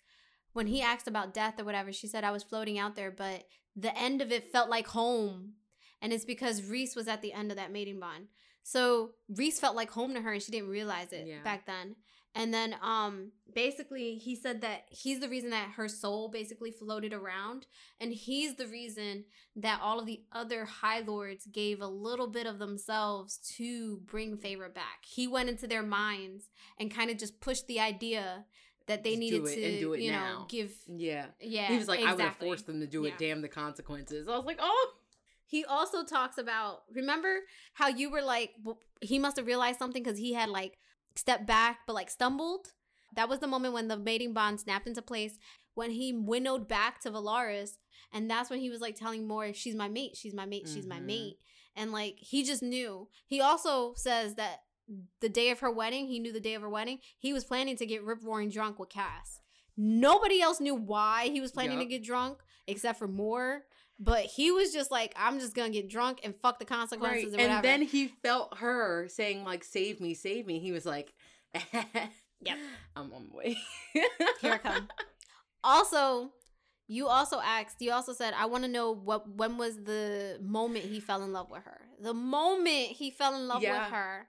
when 0.53 0.67
he 0.67 0.81
asked 0.83 1.09
about 1.09 1.35
death 1.35 1.61
or 1.61 1.65
whatever, 1.65 1.93
she 1.93 2.07
said 2.07 2.25
I 2.25 2.31
was 2.31 2.43
floating 2.43 2.79
out 2.79 2.97
there, 2.97 3.11
but 3.11 3.45
the 3.77 3.97
end 3.99 4.23
of 4.23 4.33
it 4.33 4.51
felt 4.53 4.69
like 4.71 4.89
home. 4.89 5.53
And 6.01 6.13
it's 6.13 6.25
because 6.25 6.63
Rhys 6.63 6.95
was 6.97 7.09
at 7.09 7.23
the 7.23 7.33
end 7.33 7.51
of 7.51 7.57
that 7.57 7.73
mating 7.73 7.99
bond. 8.01 8.29
So 8.63 9.13
Rhys 9.29 9.59
felt 9.59 9.75
like 9.77 9.91
home 9.91 10.15
to 10.15 10.21
her 10.21 10.33
and 10.33 10.43
she 10.43 10.53
didn't 10.53 10.69
realize 10.69 11.13
it 11.13 11.27
Yeah. 11.27 11.43
back 11.43 11.67
then. 11.67 11.97
And 12.39 12.55
then 12.55 12.77
um 12.81 13.33
basically 13.53 14.15
he 14.15 14.37
said 14.37 14.61
that 14.61 14.85
he's 14.91 15.19
the 15.21 15.29
reason 15.29 15.51
that 15.51 15.71
her 15.77 15.89
soul 15.89 16.29
basically 16.29 16.71
floated 16.71 17.13
around 17.13 17.67
and 18.01 18.13
he's 18.13 18.55
the 18.55 18.69
reason 18.69 19.25
that 19.57 19.81
all 19.83 19.99
of 19.99 20.07
the 20.07 20.21
other 20.33 20.65
high 20.65 21.01
lords 21.01 21.47
gave 21.51 21.81
a 21.81 21.87
little 21.87 22.29
bit 22.29 22.47
of 22.47 22.59
themselves 22.61 23.39
to 23.57 23.97
bring 24.07 24.37
Feyre 24.37 24.73
back. 24.73 25.05
He 25.05 25.27
went 25.27 25.49
into 25.49 25.67
their 25.67 25.83
minds 25.83 26.49
and 26.79 26.95
kind 26.95 27.11
of 27.11 27.19
just 27.19 27.41
pushed 27.41 27.67
the 27.67 27.81
idea 27.81 28.45
that 28.87 29.03
they 29.03 29.11
Just 29.11 29.21
needed 29.21 29.45
to 29.45 29.65
and 29.65 29.81
do 29.81 29.93
it 29.95 30.01
you 30.01 30.13
know 30.13 30.47
give 30.49 30.73
Yeah. 30.87 31.27
yeah 31.41 31.67
He 31.67 31.77
was 31.79 31.89
like, 31.89 31.99
I 32.01 32.03
would 32.03 32.09
have 32.11 32.21
exactly. 32.21 32.47
forced 32.49 32.67
them 32.67 32.81
to 32.81 32.87
do 32.87 33.05
it. 33.05 33.15
Yeah. 33.19 33.29
Damn 33.29 33.43
the 33.43 33.49
consequences. 33.49 34.29
I 34.29 34.37
was 34.37 34.47
like, 34.47 34.61
oh. 34.61 34.93
He 35.51 35.65
also 35.65 36.05
talks 36.05 36.37
about 36.37 36.83
remember 36.95 37.41
how 37.73 37.89
you 37.89 38.11
were 38.11 38.21
like 38.21 38.51
he 39.01 39.19
must 39.19 39.39
have 39.39 39.47
realized 39.47 39.79
something 39.79 40.03
because 40.03 40.19
he 40.19 40.35
had 40.35 40.51
like 40.51 40.77
stepped 41.19 41.47
back 41.47 41.81
but 41.87 41.95
like 41.95 42.11
stumbled. 42.11 42.73
That 43.15 43.29
was 43.29 43.41
the 43.41 43.47
moment 43.47 43.75
when 43.75 43.89
the 43.89 43.97
mating 43.97 44.33
bond 44.33 44.61
snapped 44.61 44.87
into 44.87 45.03
place 45.03 45.39
when 45.75 45.91
he 45.93 46.13
winnowed 46.13 46.69
back 46.69 47.01
to 47.01 47.11
Velaris, 47.11 47.79
and 48.13 48.31
that's 48.31 48.51
when 48.51 48.61
he 48.61 48.71
was 48.71 48.81
like 48.81 48.97
telling 48.97 49.27
Mor, 49.27 49.53
"She's 49.53 49.75
my 49.75 49.89
mate. 49.89 50.17
She's 50.17 50.35
my 50.35 50.45
mate. 50.47 50.69
She's 50.69 50.87
my 50.87 50.99
Mhm. 51.01 51.05
mate." 51.07 51.37
And 51.75 51.93
like 51.93 52.17
he 52.19 52.43
just 52.45 52.63
knew. 52.63 53.09
He 53.27 53.41
also 53.41 53.95
says 53.95 54.35
that 54.35 54.65
the 55.21 55.29
day 55.29 55.51
of 55.51 55.61
her 55.61 55.71
wedding, 55.71 56.07
he 56.07 56.19
knew 56.19 56.33
the 56.33 56.41
day 56.41 56.55
of 56.55 56.63
her 56.63 56.69
wedding. 56.69 57.01
He 57.19 57.33
was 57.33 57.45
planning 57.45 57.77
to 57.77 57.87
get 57.87 58.03
rip 58.03 58.23
roaring 58.25 58.49
drunk 58.51 58.79
with 58.79 58.89
Cass. 58.89 59.41
Nobody 59.77 60.41
else 60.41 60.61
knew 60.61 60.75
why 60.75 61.29
he 61.29 61.41
was 61.41 61.53
planning 61.53 61.79
to 61.79 61.85
get 61.85 62.03
drunk 62.03 62.39
except 62.67 62.99
for 62.99 63.07
Mor. 63.09 63.67
But 64.01 64.27
he 64.27 64.51
was 64.53 64.73
just 64.73 64.91
like, 64.93 65.13
I'm 65.17 65.41
just 65.41 65.55
gonna 65.55 65.71
get 65.71 65.89
drunk 65.89 66.21
and 66.23 66.35
fuck 66.37 66.59
the 66.59 66.65
consequences 66.65 67.33
whatever. 67.33 67.51
And 67.55 67.65
then 67.65 67.83
he 67.83 68.09
felt 68.23 68.59
her 68.59 69.09
saying, 69.09 69.45
like, 69.45 69.65
save 69.65 70.01
me, 70.01 70.15
save 70.15 70.47
me. 70.47 70.61
He 70.61 70.71
was 70.73 70.87
like, 70.87 71.13
Yep. 72.41 72.57
I'm 72.95 73.13
on 73.13 73.29
my 73.33 73.37
way. 73.37 73.57
Here 74.41 74.53
I 74.53 74.59
come. 74.59 74.89
also, 75.65 76.31
you 76.87 77.09
also 77.09 77.41
asked, 77.41 77.77
you 77.81 77.91
also 77.91 78.13
said, 78.13 78.33
I 78.37 78.47
want 78.47 78.63
to 78.65 78.71
know 78.71 78.93
what 78.93 79.29
when 79.29 79.59
was 79.59 79.77
the 79.83 80.39
moment 80.41 80.85
he 80.85 81.01
fell 81.01 81.23
in 81.25 81.33
love 81.33 81.51
with 81.51 81.65
her. 81.65 81.81
The 82.01 82.15
moment 82.15 82.89
he 82.93 83.11
fell 83.11 83.35
in 83.35 83.49
love 83.49 83.63
Yeah. 83.63 83.83
with 83.85 83.93
her 83.93 84.29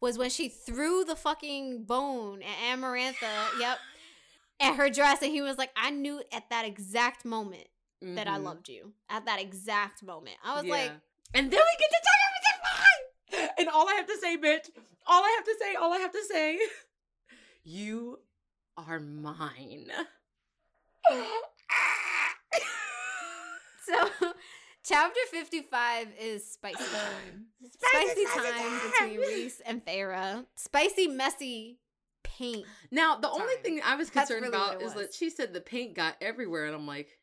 was 0.00 0.16
when 0.16 0.30
she 0.30 0.48
threw 0.48 1.04
the 1.04 1.16
fucking 1.16 1.82
bone 1.84 2.40
at 2.42 2.76
Amarantha, 2.78 3.58
yep, 3.58 3.78
at 4.60 4.76
her 4.76 4.88
dress, 4.88 5.20
and 5.22 5.32
he 5.32 5.42
was 5.42 5.58
like, 5.58 5.70
I 5.76 5.90
knew 5.90 6.22
at 6.32 6.48
that 6.50 6.64
exact 6.64 7.24
moment 7.24 7.66
that 8.00 8.28
I 8.28 8.38
Mhm. 8.38 8.44
loved 8.44 8.68
you. 8.68 8.92
At 9.08 9.24
that 9.26 9.40
exact 9.40 10.02
moment. 10.02 10.36
I 10.42 10.54
was 10.56 10.64
Yeah. 10.64 10.72
like, 10.72 10.92
and 11.34 11.50
then 11.50 11.60
we 11.60 11.76
get 11.78 11.90
to 11.90 12.00
talk 12.02 12.14
fine. 13.30 13.50
And 13.58 13.68
all 13.68 13.88
I 13.88 13.94
have 13.94 14.06
to 14.06 14.16
say, 14.18 14.36
bitch, 14.36 14.70
all 15.06 15.22
I 15.22 15.28
have 15.36 15.44
to 15.44 15.56
say, 15.60 15.74
all 15.74 15.92
I 15.92 15.98
have 15.98 16.12
to 16.12 16.24
say, 16.24 16.58
you 17.64 18.20
are 18.76 19.00
mine. 19.00 19.90
so 23.86 24.08
chapter 24.84 25.20
55 25.30 26.08
is 26.20 26.50
spicy 26.50 26.84
time. 26.84 27.46
Spicy 27.70 28.24
time 28.26 28.80
between 28.90 29.20
Rhys 29.20 29.60
and 29.64 29.84
Feyre. 29.84 30.44
Spicy, 30.56 31.06
messy 31.08 31.78
paint. 32.22 32.66
Now, 32.90 33.16
the 33.16 33.30
only 33.30 33.54
thing 33.62 33.80
I 33.84 33.96
was 33.96 34.10
concerned 34.10 34.42
really 34.42 34.56
about 34.56 34.82
is 34.82 34.94
that 34.94 35.14
she 35.14 35.30
said 35.30 35.52
the 35.54 35.60
paint 35.60 35.94
got 35.94 36.16
everywhere, 36.20 36.66
and 36.66 36.74
I'm 36.74 36.86
like, 36.86 37.18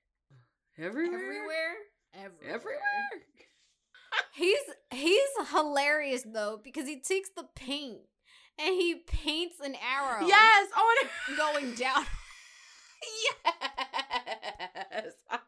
everywhere, 0.78 1.20
Everywhere. 1.20 1.76
Everywhere. 2.14 2.54
everywhere. 2.56 2.82
He's 4.34 4.60
he's 4.92 5.50
hilarious 5.54 6.24
though 6.26 6.60
because 6.64 6.88
he 6.88 7.00
takes 7.02 7.30
the 7.36 7.46
paint 7.56 8.00
and 8.58 8.74
he 8.74 8.96
paints 9.08 9.60
an 9.62 9.76
arrow. 9.76 10.26
Yes. 10.28 10.68
Oh, 10.76 10.96
and 11.28 11.38
Going 11.38 11.74
down. 11.76 12.06
yes. 13.24 15.14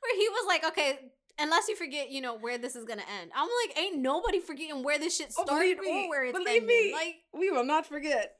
Where 0.00 0.16
he 0.16 0.28
was 0.28 0.44
like, 0.46 0.64
okay, 0.66 0.98
unless 1.38 1.68
you 1.68 1.76
forget, 1.76 2.10
you 2.10 2.20
know, 2.20 2.36
where 2.36 2.58
this 2.58 2.74
is 2.76 2.84
gonna 2.84 3.02
end. 3.20 3.30
I'm 3.34 3.48
like, 3.66 3.78
ain't 3.78 3.98
nobody 3.98 4.40
forgetting 4.40 4.82
where 4.82 4.98
this 4.98 5.16
shit 5.16 5.32
Oh, 5.38 5.44
started 5.44 5.78
believe 5.78 5.92
me, 5.94 6.04
or 6.06 6.08
where 6.08 6.24
it's 6.24 6.38
believe 6.38 6.62
ending. 6.62 6.66
me. 6.66 6.92
Like, 6.92 7.14
we 7.32 7.50
will 7.50 7.64
not 7.64 7.86
forget. 7.86 8.36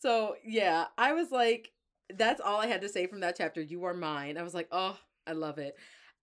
so 0.00 0.34
yeah, 0.44 0.86
I 0.98 1.12
was 1.12 1.30
like, 1.30 1.70
that's 2.14 2.40
all 2.40 2.60
I 2.60 2.66
had 2.66 2.82
to 2.82 2.88
say 2.88 3.06
from 3.06 3.20
that 3.20 3.36
chapter. 3.36 3.60
You 3.60 3.84
are 3.84 3.94
mine. 3.94 4.36
I 4.38 4.42
was 4.42 4.54
like, 4.54 4.68
oh, 4.72 4.98
I 5.30 5.34
love 5.34 5.58
it. 5.58 5.74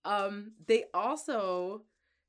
Um, 0.06 0.52
they 0.68 0.86
also 0.94 1.84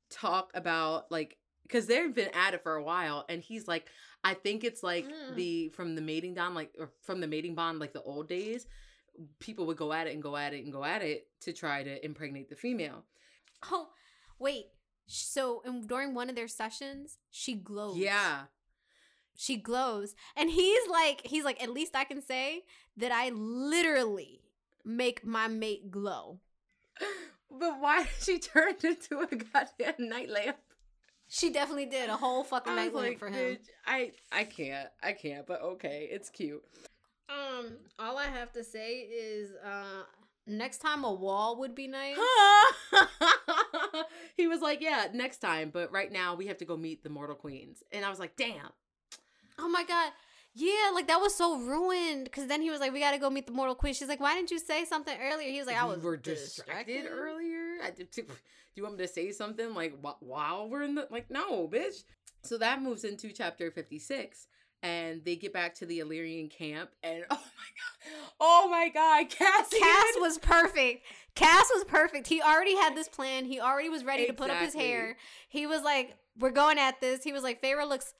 talk 0.09 0.51
about 0.53 1.11
like 1.11 1.37
because 1.63 1.85
they've 1.85 2.13
been 2.15 2.29
at 2.33 2.53
it 2.55 2.63
for 2.63 2.75
a 2.75 2.83
while, 2.83 3.25
and 3.29 3.41
he's 3.41 3.67
like, 3.67 3.85
I 4.23 4.33
think 4.33 4.63
it's 4.63 4.81
like 4.83 5.05
Mm. 5.05 5.35
the 5.35 5.69
from 5.69 5.95
the 5.95 6.01
mating 6.01 6.33
bond, 6.33 6.55
like 6.55 6.71
or 6.79 6.89
from 7.03 7.19
the 7.21 7.27
mating 7.27 7.55
bond, 7.55 7.79
like 7.79 7.93
the 7.93 8.01
old 8.01 8.27
days. 8.27 8.65
People 9.39 9.65
would 9.67 9.77
go 9.77 9.91
at 9.91 10.07
it 10.07 10.13
and 10.13 10.23
go 10.23 10.37
at 10.37 10.53
it 10.53 10.63
and 10.63 10.71
go 10.71 10.83
at 10.85 11.01
it 11.01 11.27
to 11.41 11.51
try 11.53 11.83
to 11.83 12.03
impregnate 12.05 12.47
the 12.49 12.55
female. 12.55 13.03
oh, 13.71 13.89
wait. 14.39 14.65
So 15.07 15.61
in, 15.65 15.85
during 15.87 16.13
one 16.13 16.29
of 16.29 16.35
their 16.35 16.47
sessions, 16.47 17.17
she 17.29 17.53
glows. 17.55 17.97
Yeah. 17.97 18.43
she 19.37 19.55
glows 19.57 20.15
and 20.35 20.49
he's 20.49 20.87
like 20.89 21.21
he's 21.25 21.43
like 21.45 21.61
at 21.63 21.69
least 21.69 21.95
i 21.95 22.03
can 22.03 22.21
say 22.21 22.63
that 22.97 23.11
i 23.11 23.29
literally 23.29 24.41
make 24.83 25.25
my 25.25 25.47
mate 25.47 25.89
glow 25.89 26.39
But 27.51 27.79
why 27.81 28.03
did 28.03 28.09
she 28.21 28.39
turn 28.39 28.75
into 28.83 29.19
a 29.19 29.27
goddamn 29.35 30.09
night 30.09 30.29
lamp? 30.29 30.57
she 31.31 31.51
definitely 31.51 31.85
did 31.85 32.09
a 32.09 32.17
whole 32.17 32.43
fucking 32.43 32.75
night 32.75 32.93
lamp 32.93 33.07
like, 33.07 33.19
for 33.19 33.29
him 33.29 33.55
"Bitch, 33.55 33.67
I 33.85 34.11
I 34.31 34.43
can't. 34.45 34.89
I 35.01 35.13
can't, 35.13 35.45
but 35.45 35.61
okay, 35.61 36.07
it's 36.11 36.29
cute. 36.29 36.63
um 37.29 37.77
all 37.99 38.17
i 38.17 38.25
have 38.25 38.51
to 38.53 38.63
say 38.63 39.01
is 39.01 39.51
uh 39.63 40.03
next 40.47 40.79
time 40.79 41.03
a 41.03 41.13
wall 41.13 41.59
would 41.59 41.75
be 41.75 41.87
nice 41.87 42.17
he 44.37 44.47
was 44.47 44.61
like, 44.61 44.81
"Yeah, 44.81 45.07
next 45.13 45.37
time, 45.37 45.69
but 45.71 45.91
right 45.91 46.11
now 46.11 46.33
we 46.35 46.47
have 46.47 46.57
to 46.57 46.65
go 46.65 46.75
meet 46.75 47.03
the 47.03 47.09
Mortal 47.09 47.35
Queens." 47.35 47.83
And 47.91 48.03
I 48.03 48.09
was 48.09 48.19
like, 48.19 48.35
"Damn." 48.35 48.71
oh 49.59 49.67
my 49.69 49.83
god 49.83 50.11
yeah 50.55 50.91
like 50.93 51.07
that 51.07 51.21
was 51.21 51.33
so 51.35 51.57
ruined 51.59 52.25
because 52.25 52.47
then 52.47 52.61
he 52.61 52.69
was 52.69 52.79
like 52.79 52.91
we 52.91 52.99
gotta 52.99 53.17
go 53.17 53.29
meet 53.29 53.45
the 53.45 53.53
mortal 53.53 53.75
queen 53.75 53.93
she's 53.93 54.07
like 54.07 54.19
why 54.19 54.33
didn't 54.35 54.51
you 54.51 54.59
say 54.59 54.83
something 54.85 55.17
earlier 55.21 55.49
he 55.49 55.59
was 55.59 55.67
like 55.67 55.77
i 55.77 55.85
We 55.85 55.95
was 55.95 56.03
were 56.03 56.17
distracted, 56.17 56.93
distracted 56.93 57.11
earlier. 57.11 57.77
I 57.83 57.91
did, 57.91 58.11
do 58.11 58.23
you 58.75 58.83
want 58.83 58.97
me 58.97 59.05
to 59.05 59.11
say 59.11 59.31
something 59.31 59.73
like 59.73 59.95
while 60.19 60.69
we're 60.69 60.83
in 60.83 60.95
the 60.95 61.07
like 61.09 61.29
no, 61.29 61.67
bitch. 61.67 62.03
So 62.43 62.57
that 62.57 62.81
moves 62.81 63.03
into 63.03 63.31
chapter 63.31 63.69
56 63.69 64.47
and 64.81 65.23
they 65.25 65.35
get 65.35 65.51
back 65.51 65.75
to 65.75 65.85
the 65.85 65.99
Illyrian 65.99 66.47
camp 66.47 66.91
and 67.03 67.25
oh 67.29 67.35
my 67.35 67.39
god. 67.39 68.31
Oh 68.39 68.67
my 68.69 68.89
god, 68.89 69.29
Cass. 69.29 69.69
Cass 69.69 70.13
was 70.19 70.37
perfect. 70.37 71.05
Cass 71.35 71.69
was 71.73 71.83
perfect. 71.83 72.27
He 72.27 72.41
already 72.41 72.75
had 72.75 72.95
this 72.95 73.09
plan. 73.09 73.45
He 73.45 73.59
already 73.59 73.89
was 73.89 74.03
ready 74.05 74.25
to 74.27 74.33
put 74.33 74.49
up 74.49 74.57
his 74.57 74.73
hair. 74.73 75.17
He 75.49 75.67
was 75.67 75.83
like, 75.83 76.17
"We're 76.37 76.51
going 76.51 76.77
at 76.77 77.01
this." 77.01 77.23
He 77.23 77.33
was 77.33 77.43
like, 77.43 77.61
"Feyre 77.61 77.87
looks 77.87 78.13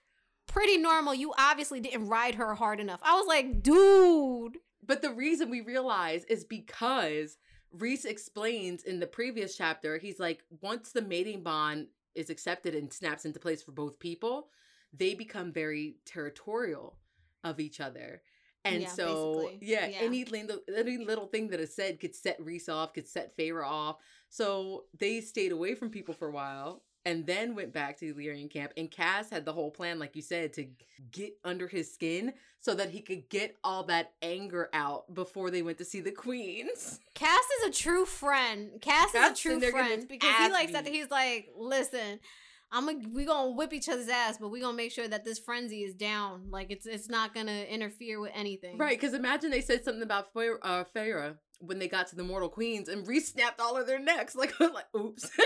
pretty 0.50 0.78
normal. 0.78 1.14
You 1.14 1.34
obviously 1.38 1.80
didn't 1.80 2.08
ride 2.08 2.36
her 2.36 2.56
hard 2.56 2.80
enough." 2.80 3.00
I 3.04 3.16
was 3.16 3.28
like, 3.28 3.64
"Dude." 3.64 4.58
But 4.86 5.02
the 5.02 5.12
reason 5.12 5.50
we 5.50 5.62
realize 5.62 6.26
is 6.26 6.44
because 6.44 7.38
Rhys 7.72 8.06
explains 8.06 8.84
in 8.84 9.00
the 9.00 9.08
previous 9.08 9.56
chapter, 9.56 9.98
he's 9.98 10.20
like, 10.20 10.44
once 10.62 10.92
the 10.92 11.02
mating 11.02 11.44
bond 11.44 11.88
is 12.16 12.30
accepted 12.30 12.74
and 12.76 12.92
snaps 12.92 13.26
into 13.26 13.40
place 13.40 13.62
for 13.62 13.72
both 13.72 14.00
people, 14.00 14.50
they 14.92 15.14
become 15.14 15.52
very 15.52 15.98
territorial 16.06 16.98
of 17.44 17.60
each 17.60 17.80
other. 17.80 18.24
And 18.66 18.82
Yeah, 18.82 18.88
so, 18.90 19.52
yeah, 19.62 19.88
Yeah. 19.88 19.98
any 20.00 20.26
little 20.26 20.60
any 20.76 20.98
little 20.98 21.28
thing 21.28 21.50
that 21.50 21.60
is 21.60 21.74
said 21.74 22.00
could 22.00 22.16
set 22.16 22.44
Rhys 22.44 22.68
off, 22.68 22.94
could 22.94 23.08
set 23.08 23.38
Feyre 23.38 23.66
off. 23.66 23.98
So 24.30 24.88
they 24.98 25.22
stayed 25.22 25.52
away 25.52 25.76
from 25.76 25.92
people 25.92 26.14
for 26.14 26.28
a 26.28 26.32
while 26.32 26.84
and 27.10 27.26
then 27.26 27.56
went 27.56 27.74
back 27.74 27.98
to 27.98 28.06
the 28.06 28.12
Illyrian 28.12 28.50
camp. 28.50 28.72
And 28.78 28.90
Cass 28.90 29.32
had 29.32 29.44
the 29.44 29.52
whole 29.52 29.72
plan, 29.72 29.98
like 29.98 30.16
you 30.16 30.22
said, 30.22 30.54
to 30.54 30.68
get 31.12 31.34
under 31.44 31.68
his 31.68 31.92
skin 31.92 32.34
so 32.62 32.76
that 32.76 32.92
he 32.92 33.02
could 33.02 33.30
get 33.30 33.58
all 33.64 33.84
that 33.86 34.14
anger 34.22 34.70
out 34.74 35.12
before 35.16 35.50
they 35.50 35.64
went 35.64 35.80
to 35.80 35.86
see 35.86 36.02
the 36.02 36.12
queens. 36.12 37.00
Cass 37.16 37.44
is 37.62 37.70
a 37.70 37.72
true 37.72 38.06
friend. 38.06 38.80
Cass 38.80 39.16
is 39.16 39.32
a 39.32 39.34
true 39.34 39.54
in 39.54 39.60
there 39.60 39.72
getting 39.72 39.88
friend 39.88 40.08
because 40.08 40.36
he 40.38 40.52
likes 40.52 40.72
that. 40.74 40.88
He's 40.88 41.10
like, 41.10 41.50
"Listen." 41.58 42.20
I'm 42.72 42.88
a, 42.88 42.94
we 43.12 43.26
gonna 43.26 43.50
whip 43.50 43.74
each 43.74 43.90
other's 43.90 44.10
ass, 44.10 44.38
but 44.40 44.50
we 44.50 44.62
gonna 44.62 44.78
make 44.78 44.92
sure 44.92 45.08
that 45.08 45.26
this 45.26 45.40
frenzy 45.40 45.82
is 45.82 45.96
down. 45.96 46.52
Like 46.52 46.70
it's 46.70 46.86
it's 46.86 47.10
not 47.10 47.34
gonna 47.34 47.64
interfere 47.64 48.20
with 48.20 48.30
anything. 48.36 48.78
Right, 48.78 48.96
because 48.96 49.16
imagine 49.16 49.50
they 49.50 49.62
said 49.62 49.84
something 49.84 50.04
about 50.04 50.32
Feyre, 50.36 50.58
uh, 50.62 50.84
Feyre 50.96 51.38
when 51.62 51.80
they 51.80 51.88
got 51.88 52.08
to 52.10 52.16
the 52.16 52.24
mortal 52.24 52.48
queens 52.48 52.88
and 52.88 53.08
re-snapped 53.08 53.60
all 53.60 53.76
of 53.76 53.88
their 53.88 53.98
necks. 53.98 54.36
Like, 54.36 54.60
like 54.60 54.86
oops. 54.96 55.32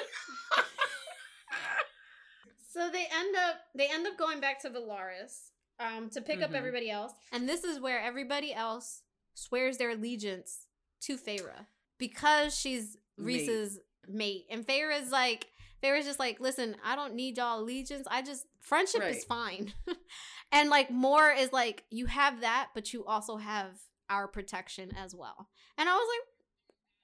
So 2.74 2.90
they 2.90 3.06
end 3.14 3.36
up 3.36 3.56
they 3.76 3.88
end 3.88 4.08
up 4.08 4.18
going 4.18 4.40
back 4.40 4.60
to 4.64 4.70
Velaris 4.70 5.52
um 5.80 6.10
to 6.10 6.22
pick 6.22 6.42
up 6.42 6.52
Mhm. 6.52 6.56
everybody 6.56 6.90
else. 6.90 7.12
And 7.32 7.48
this 7.48 7.64
is 7.64 7.80
where 7.80 8.00
everybody 8.02 8.54
else 8.54 9.04
swears 9.36 9.78
their 9.78 9.92
allegiance 9.92 10.68
to 11.02 11.18
Feyre 11.18 11.68
because 11.98 12.58
she's 12.58 12.98
Mate. 13.18 13.26
Rhys's 13.48 13.80
mate. 14.08 14.46
And 14.50 14.66
Feyre's 14.66 15.12
like 15.12 15.48
Feyre's 15.84 16.06
just 16.06 16.18
like, 16.20 16.40
"Listen, 16.40 16.78
I 16.84 16.96
don't 16.96 17.14
need 17.14 17.38
y'all 17.38 17.60
allegiance. 17.60 18.08
I 18.10 18.22
just 18.22 18.46
friendship 18.62 19.04
is 19.04 19.24
fine." 19.26 19.74
And 20.52 20.70
like 20.70 20.90
Mor 20.92 21.32
is 21.32 21.52
like 21.52 21.84
you 21.90 22.06
have 22.06 22.42
that, 22.42 22.70
but 22.76 22.94
you 22.94 23.04
also 23.06 23.38
have 23.38 23.72
our 24.10 24.28
protection 24.28 24.96
as 24.96 25.14
well. 25.16 25.50
And 25.80 25.90
I 25.90 25.94
was 25.96 26.08
like, 26.08 26.28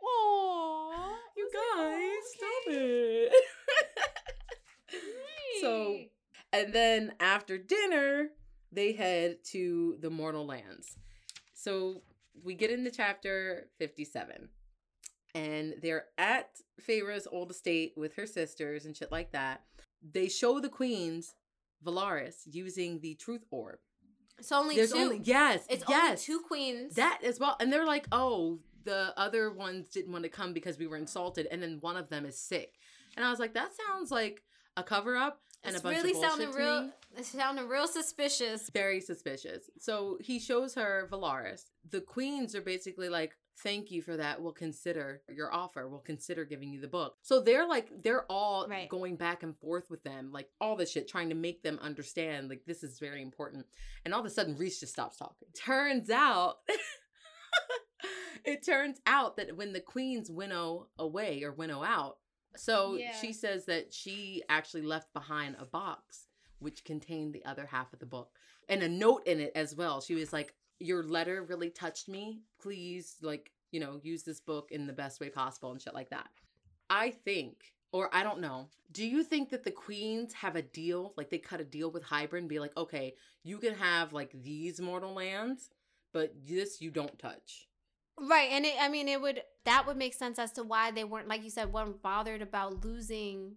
oh, 0.04 1.16
You 1.36 1.50
guys, 1.52 2.32
stop 2.36 2.64
it. 2.68 3.34
So, 5.62 5.98
and 6.54 6.74
then 6.74 7.14
after 7.20 7.58
dinner, 7.58 8.30
they 8.72 8.94
head 8.94 9.38
to 9.52 9.98
the 10.00 10.10
mortal 10.10 10.46
lands. 10.46 10.98
So 11.54 12.02
we 12.44 12.56
get 12.56 12.72
into 12.72 12.92
chapter 12.92 13.68
57. 13.78 14.50
And 15.36 15.76
they're 15.82 16.06
at 16.18 16.50
Feyre's 16.80 17.28
old 17.32 17.52
estate 17.52 17.94
with 17.96 18.16
her 18.16 18.26
sisters 18.26 18.86
and 18.86 18.96
shit 18.96 19.12
like 19.12 19.32
that. 19.32 19.62
They 20.02 20.28
show 20.28 20.60
the 20.60 20.70
queens 20.70 21.36
Velaris 21.86 22.42
using 22.50 23.00
the 23.00 23.16
truth 23.16 23.46
orb. 23.52 23.78
So 24.42 24.58
only 24.58 24.76
There's 24.76 24.92
two. 24.92 24.98
only 24.98 25.22
yes, 25.24 25.66
it's 25.70 25.84
yes. 25.88 26.04
only 26.04 26.18
two 26.18 26.46
queens. 26.48 26.96
That 26.96 27.20
as 27.24 27.40
well. 27.40 27.58
And 27.60 27.72
they're 27.72 27.86
like, 27.86 28.08
oh, 28.12 28.60
the 28.86 29.14
other 29.18 29.52
ones 29.52 29.90
didn't 29.90 30.12
want 30.12 30.24
to 30.24 30.30
come 30.30 30.54
because 30.54 30.78
we 30.78 30.88
were 30.88 30.98
insulted, 30.98 31.48
and 31.52 31.62
then 31.62 31.78
one 31.82 31.98
of 31.98 32.10
them 32.10 32.26
is 32.26 32.40
sick. 32.40 32.76
And 33.18 33.26
I 33.26 33.30
was 33.30 33.40
like, 33.40 33.54
that 33.54 33.72
sounds 33.88 34.12
like 34.12 34.44
a 34.78 34.84
cover 34.84 35.18
up 35.18 35.42
and 35.64 35.74
it's 35.76 35.82
a 35.82 35.84
bunch 35.84 35.98
really 35.98 36.12
of 36.12 36.18
sounding 36.18 36.52
real. 36.52 36.82
me. 36.84 36.90
It's 37.18 37.30
sounding 37.30 37.68
real 37.68 37.88
suspicious. 37.88 38.70
Very 38.70 39.02
suspicious. 39.02 39.70
So 39.80 40.18
he 40.22 40.40
shows 40.40 40.76
her 40.76 41.08
Velaris. 41.12 41.64
The 41.90 42.02
queens 42.02 42.56
are 42.56 42.62
basically 42.62 43.10
like, 43.10 43.34
thank 43.62 43.92
you 43.92 44.02
for 44.02 44.16
that. 44.16 44.42
We'll 44.42 44.54
consider 44.54 45.22
your 45.28 45.54
offer. 45.54 45.90
We'll 45.90 46.00
consider 46.00 46.46
giving 46.46 46.70
you 46.72 46.80
the 46.80 46.88
book. 46.88 47.16
So 47.24 47.42
they're 47.42 47.68
like, 47.68 47.90
they're 48.04 48.26
all 48.32 48.68
Right. 48.70 48.88
going 48.88 49.18
back 49.18 49.44
and 49.44 49.58
forth 49.58 49.90
with 49.90 50.02
them, 50.04 50.32
like 50.32 50.48
all 50.62 50.76
this 50.78 50.92
shit, 50.92 51.10
trying 51.10 51.28
to 51.30 51.36
make 51.36 51.62
them 51.62 51.78
understand, 51.82 52.48
like, 52.50 52.64
this 52.66 52.84
is 52.84 53.00
very 53.00 53.22
important. 53.22 53.66
And 54.06 54.14
all 54.14 54.22
of 54.22 54.26
a 54.26 54.30
sudden, 54.30 54.56
Rhys 54.56 54.80
just 54.80 54.94
stops 54.94 55.18
talking. 55.18 55.50
Turns 55.56 56.10
out, 56.10 56.58
it 58.46 58.64
turns 58.66 59.00
out 59.06 59.36
that 59.38 59.58
when 59.58 59.74
the 59.74 59.82
queens 59.82 60.30
winnow 60.32 60.88
away 60.98 61.44
or 61.44 61.52
winnow 61.52 61.84
out, 61.84 62.18
so 62.56 62.96
Yeah. 62.96 63.14
she 63.20 63.34
says 63.34 63.66
that 63.66 63.94
she 63.94 64.44
actually 64.50 64.82
left 64.82 65.14
behind 65.14 65.56
a 65.60 65.66
box 65.66 66.28
which 66.60 66.84
contained 66.84 67.34
the 67.34 67.46
other 67.46 67.66
half 67.66 67.94
of 67.94 68.00
the 68.00 68.06
book 68.06 68.32
and 68.68 68.84
a 68.84 68.90
note 68.90 69.26
in 69.26 69.40
it 69.40 69.52
as 69.56 69.76
well. 69.76 70.02
She 70.02 70.16
was 70.16 70.34
like, 70.34 70.54
Your 70.80 71.04
letter 71.04 71.44
really 71.44 71.70
touched 71.70 72.08
me. 72.08 72.42
Please, 72.62 73.18
like, 73.22 73.52
you 73.72 73.80
know, 73.80 74.00
use 74.04 74.24
this 74.24 74.40
book 74.40 74.72
in 74.72 74.88
the 74.88 74.94
best 74.94 75.20
way 75.20 75.30
possible 75.30 75.72
and 75.72 75.82
shit 75.82 75.94
like 75.94 76.10
that. 76.10 76.30
I 76.90 77.12
think, 77.12 77.74
or 77.92 78.10
I 78.14 78.24
don't 78.24 78.40
know, 78.40 78.70
do 78.92 79.06
you 79.06 79.24
think 79.24 79.50
that 79.50 79.64
the 79.64 79.72
queens 79.72 80.34
have 80.34 80.56
a 80.56 80.62
deal? 80.62 81.14
Like, 81.18 81.30
they 81.30 81.38
cut 81.38 81.62
a 81.62 81.66
deal 81.66 81.92
with 81.92 82.04
Hybern 82.04 82.40
and 82.40 82.50
be 82.50 82.60
like, 82.60 82.76
Okay, 82.78 83.16
you 83.44 83.58
can 83.58 83.74
have 83.76 84.12
like 84.14 84.32
these 84.34 84.80
mortal 84.82 85.14
lands, 85.14 85.70
but 86.14 86.34
this 86.46 86.82
you 86.82 86.92
don't 86.92 87.18
touch. 87.20 87.68
Right, 88.22 88.50
and 88.52 88.66
it, 88.66 88.74
I 88.80 88.90
mean, 88.90 89.08
it 89.08 89.22
would 89.22 89.42
that 89.66 89.88
would 89.88 89.98
make 89.98 90.14
sense 90.14 90.40
as 90.40 90.52
to 90.54 90.64
why 90.64 90.92
they 90.92 91.04
weren't, 91.04 91.28
like 91.28 91.44
you 91.44 91.50
said, 91.50 91.72
weren't 91.72 92.02
bothered 92.02 92.42
about 92.42 92.84
losing 92.84 93.56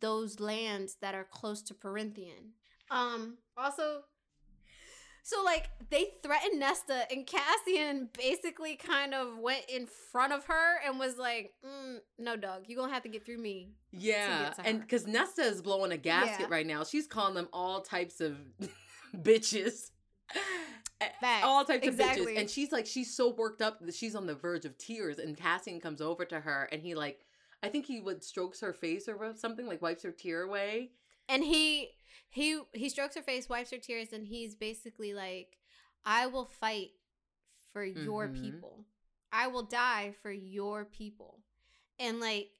those 0.00 0.40
lands 0.40 0.96
that 1.00 1.14
are 1.14 1.26
close 1.30 1.62
to 1.62 1.74
Prythian. 1.74 2.52
Um, 2.90 3.38
also, 3.56 4.02
so 5.24 5.42
like 5.42 5.70
they 5.90 6.08
threatened 6.22 6.60
Nesta, 6.60 7.10
and 7.10 7.26
Cassian 7.26 8.10
basically 8.16 8.76
kind 8.76 9.14
of 9.14 9.38
went 9.38 9.64
in 9.68 9.86
front 10.12 10.32
of 10.32 10.44
her 10.44 10.80
and 10.86 10.98
was 10.98 11.16
like, 11.16 11.52
mm, 11.64 11.96
"No, 12.18 12.36
dog, 12.36 12.64
you're 12.68 12.78
gonna 12.78 12.92
have 12.92 13.02
to 13.04 13.08
get 13.08 13.24
through 13.24 13.38
me." 13.38 13.70
Yeah, 13.90 14.50
to 14.50 14.66
and 14.66 14.80
because 14.80 15.06
Nesta 15.06 15.42
is 15.42 15.62
blowing 15.62 15.92
a 15.92 15.96
gasket 15.96 16.40
Yeah. 16.40 16.54
right 16.54 16.66
now, 16.66 16.84
she's 16.84 17.06
calling 17.06 17.34
them 17.34 17.48
all 17.52 17.80
types 17.80 18.20
of 18.20 18.36
bitches. 19.16 19.90
Facts. 21.20 21.44
all 21.44 21.64
types 21.64 21.86
of 21.86 21.94
Exactly. 21.94 22.34
bitches. 22.34 22.38
And 22.40 22.50
she's 22.50 22.72
like, 22.72 22.86
she's 22.86 23.14
so 23.16 23.30
worked 23.30 23.62
up 23.62 23.84
that 23.84 23.94
she's 23.94 24.14
on 24.14 24.26
the 24.26 24.34
verge 24.34 24.64
of 24.64 24.76
tears. 24.78 25.18
And 25.18 25.36
Cassian 25.36 25.80
comes 25.80 26.00
over 26.00 26.24
to 26.26 26.40
her 26.40 26.68
and 26.72 26.82
he 26.82 26.94
like, 26.94 27.20
I 27.62 27.68
think 27.68 27.86
he 27.86 28.00
would 28.00 28.22
strokes 28.22 28.60
her 28.60 28.72
face 28.72 29.08
or 29.08 29.32
something, 29.36 29.66
like 29.66 29.82
wipes 29.82 30.02
her 30.02 30.12
tear 30.12 30.42
away. 30.42 30.90
and 31.28 31.42
he 31.42 31.90
he 32.28 32.60
he 32.74 32.88
strokes 32.88 33.16
her 33.16 33.22
face 33.22 33.48
wipes 33.48 33.70
her 33.70 33.78
tears 33.78 34.12
and 34.12 34.26
he's 34.26 34.54
basically 34.54 35.14
like 35.14 35.56
i 36.04 36.26
will 36.26 36.44
fight 36.60 36.90
for 37.72 37.82
your 37.84 38.28
Mhm. 38.28 38.40
people 38.42 38.84
i 39.32 39.46
will 39.46 39.62
die 39.62 40.14
for 40.22 40.30
your 40.30 40.84
people 40.84 41.40
and 41.98 42.20
like 42.20 42.50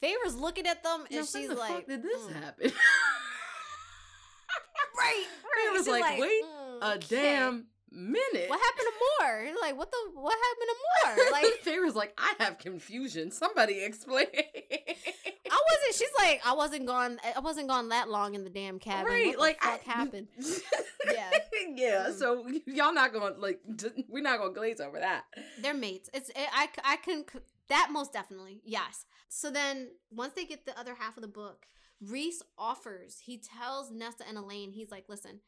Feyre's 0.00 0.36
looking 0.36 0.66
at 0.66 0.82
them 0.84 1.00
and 1.10 1.20
Now, 1.20 1.24
she's 1.24 1.48
the 1.48 1.54
like 1.56 1.72
fuck 1.74 1.86
did 1.86 2.02
this 2.02 2.22
"Mm." 2.22 2.42
happen? 2.42 2.72
right 4.98 5.26
right 5.44 5.70
was 5.72 5.80
She's 5.86 5.88
like, 5.88 6.18
"Wait 6.20 6.44
"Mm, 6.44 6.49
a 6.80 6.94
okay. 6.94 7.06
damn 7.08 7.66
minute. 7.92 8.48
what 8.48 8.60
happened 8.60 8.86
to 8.86 9.24
more 9.24 9.54
like 9.60 9.76
what 9.76 9.90
the 9.90 9.96
what 10.14 10.34
happened 10.34 10.68
to 10.68 10.76
more 11.18 11.30
like 11.32 11.44
Feyre's 11.62 11.94
like, 11.94 12.18
I 12.18 12.34
have 12.40 12.58
confusion. 12.58 13.30
Somebody 13.30 13.82
explain. 13.82 14.26
I 14.32 15.60
wasn't. 15.72 15.94
She's 15.94 16.08
like, 16.18 16.40
I 16.44 16.54
wasn't 16.54 16.86
gone. 16.86 17.18
I 17.36 17.40
wasn't 17.40 17.68
gone 17.68 17.88
that 17.90 18.08
long 18.08 18.34
in 18.34 18.44
the 18.44 18.50
damn 18.50 18.78
cabin. 18.78 19.06
Right, 19.06 19.28
what 19.28 19.38
like 19.38 19.58
I, 19.62 19.78
happened? 19.84 20.28
yeah, 21.12 21.30
yeah. 21.74 22.06
Mm. 22.08 22.18
So 22.18 22.46
y'all 22.66 22.94
not 22.94 23.12
gonna 23.12 23.34
like, 23.38 23.60
we're 24.08 24.22
not 24.22 24.38
gonna 24.38 24.54
glaze 24.54 24.80
over 24.80 24.98
that. 24.98 25.24
They're 25.60 25.74
mates. 25.74 26.08
It's 26.14 26.30
it, 26.30 26.48
I 26.52 26.68
I 26.84 26.96
can 26.96 27.24
that 27.68 27.88
most 27.90 28.12
definitely 28.12 28.60
yes. 28.64 29.04
So 29.28 29.50
then 29.50 29.88
once 30.10 30.34
they 30.34 30.44
get 30.44 30.66
the 30.66 30.78
other 30.78 30.94
half 30.94 31.16
of 31.16 31.22
the 31.22 31.28
book, 31.28 31.66
Rhys 32.00 32.42
offers. 32.56 33.18
He 33.24 33.38
tells 33.38 33.90
Nesta 33.90 34.24
and 34.26 34.38
Elain. 34.38 34.72
He's 34.72 34.90
like, 34.90 35.04
listen, 35.08 35.40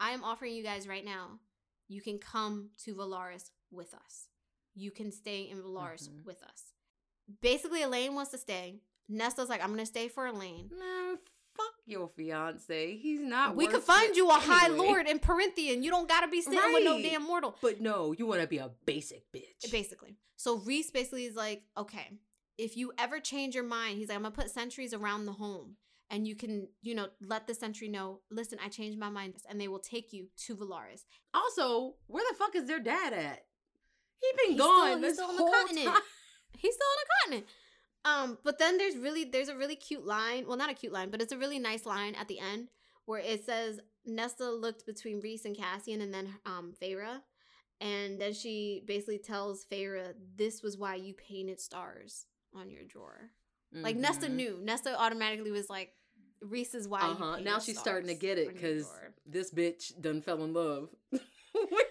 I 0.00 0.10
am 0.10 0.22
offering 0.24 0.54
you 0.54 0.62
guys 0.62 0.86
right 0.86 1.04
now. 1.04 1.40
You 1.88 2.00
can 2.02 2.18
come 2.18 2.70
to 2.84 2.94
Velaris 2.94 3.50
with 3.70 3.94
us. 3.94 4.28
You 4.74 4.90
can 4.90 5.10
stay 5.12 5.42
in 5.42 5.58
Velaris 5.62 6.08
Mhm. 6.08 6.24
with 6.24 6.42
us. 6.42 6.72
Basically, 7.40 7.82
Elain 7.82 8.14
wants 8.14 8.30
to 8.32 8.38
stay. 8.38 8.80
Nesta's 9.08 9.48
like, 9.48 9.62
I'm 9.62 9.70
gonna 9.70 9.86
stay 9.86 10.08
for 10.08 10.26
Elain. 10.26 10.68
Man, 10.76 11.18
fuck 11.56 11.74
your 11.86 12.08
fiance. 12.08 12.96
He's 12.96 13.20
not. 13.20 13.56
we 13.56 13.66
could 13.66 13.82
find 13.82 14.14
you 14.16 14.28
a 14.28 14.34
high 14.34 14.68
lord 14.68 15.06
in 15.08 15.18
Prythian. 15.18 15.82
You 15.82 15.90
don't 15.90 16.08
gotta 16.08 16.28
be 16.28 16.42
sitting 16.42 16.72
with 16.72 16.84
no 16.84 17.00
damn 17.00 17.22
mortal. 17.22 17.56
But 17.60 17.80
no, 17.80 18.12
you 18.12 18.26
want 18.26 18.42
to 18.42 18.46
be 18.46 18.58
a 18.58 18.70
basic 18.84 19.30
bitch. 19.32 19.70
Basically. 19.70 20.16
So 20.36 20.56
Rhys 20.58 20.90
basically 20.90 21.24
is 21.24 21.34
like, 21.34 21.62
okay, 21.78 22.10
if 22.58 22.76
you 22.76 22.92
ever 22.98 23.20
change 23.20 23.54
your 23.54 23.64
mind, 23.64 23.98
he's 23.98 24.08
like, 24.08 24.16
I'm 24.16 24.22
gonna 24.22 24.34
put 24.34 24.50
sentries 24.50 24.92
around 24.92 25.24
the 25.26 25.32
home. 25.32 25.76
And 26.10 26.26
you 26.26 26.36
can, 26.36 26.68
you 26.82 26.94
know, 26.94 27.08
let 27.20 27.46
the 27.48 27.54
sentry 27.54 27.88
know, 27.88 28.20
listen, 28.30 28.58
I 28.64 28.68
changed 28.68 28.98
my 28.98 29.08
mind. 29.08 29.34
And 29.48 29.60
they 29.60 29.68
will 29.68 29.80
take 29.80 30.12
you 30.12 30.28
to 30.46 30.56
Velaris. 30.56 31.04
Also, 31.34 31.94
where 32.06 32.24
the 32.30 32.36
fuck 32.36 32.54
is 32.54 32.66
their 32.66 32.78
dad 32.80 33.12
at? 33.12 33.44
He 34.20 34.28
been 34.36 34.52
He's 34.52 34.60
gone 34.60 34.86
still- 34.86 35.02
he's 35.02 35.14
still 35.14 35.28
on 35.30 35.36
the 35.36 35.42
continent. 35.52 35.86
time. 35.88 36.02
He's 36.58 36.74
still 36.74 36.86
on 36.86 36.96
the 37.02 37.14
continent. 37.20 37.46
Um, 38.06 38.38
but 38.44 38.58
then 38.58 38.78
there's 38.78 38.96
really 38.96 39.24
there's 39.24 39.48
a 39.48 39.56
really 39.56 39.76
cute 39.76 40.06
line. 40.06 40.46
Well, 40.46 40.56
not 40.56 40.70
a 40.70 40.74
cute 40.74 40.92
line, 40.92 41.10
but 41.10 41.20
it's 41.20 41.32
a 41.32 41.36
really 41.38 41.58
nice 41.58 41.84
line 41.84 42.14
at 42.14 42.28
the 42.28 42.38
end 42.38 42.68
where 43.04 43.20
it 43.20 43.44
says 43.44 43.78
Nesta 44.06 44.48
looked 44.50 44.86
between 44.86 45.20
Rhys 45.20 45.44
and 45.44 45.56
Cassian 45.56 46.00
and 46.00 46.14
then 46.14 46.28
um 46.46 46.72
Feyre. 46.80 47.18
And 47.80 48.18
then 48.18 48.32
she 48.32 48.84
basically 48.86 49.18
tells 49.18 49.66
Feyre, 49.66 50.14
this 50.36 50.62
was 50.62 50.78
why 50.78 50.94
you 50.94 51.12
painted 51.14 51.60
stars 51.60 52.24
on 52.54 52.70
your 52.70 52.84
drawer. 52.84 53.32
Like 53.72 53.96
Nesta 53.96 54.26
Mhm. 54.26 54.34
knew. 54.34 54.58
Nesta 54.62 54.98
automatically 54.98 55.50
was 55.50 55.68
like, 55.68 55.92
Rhys's 56.42 56.86
why. 56.88 57.00
Uh 57.00 57.14
huh. 57.14 57.36
Now 57.40 57.58
she's 57.58 57.78
starting 57.78 58.08
to 58.08 58.14
get 58.14 58.38
it 58.38 58.52
because 58.52 58.90
this 59.24 59.52
bitch 59.52 60.00
done 60.00 60.20
fell 60.22 60.42
in 60.44 60.52
love 60.52 60.88
with 61.12 61.20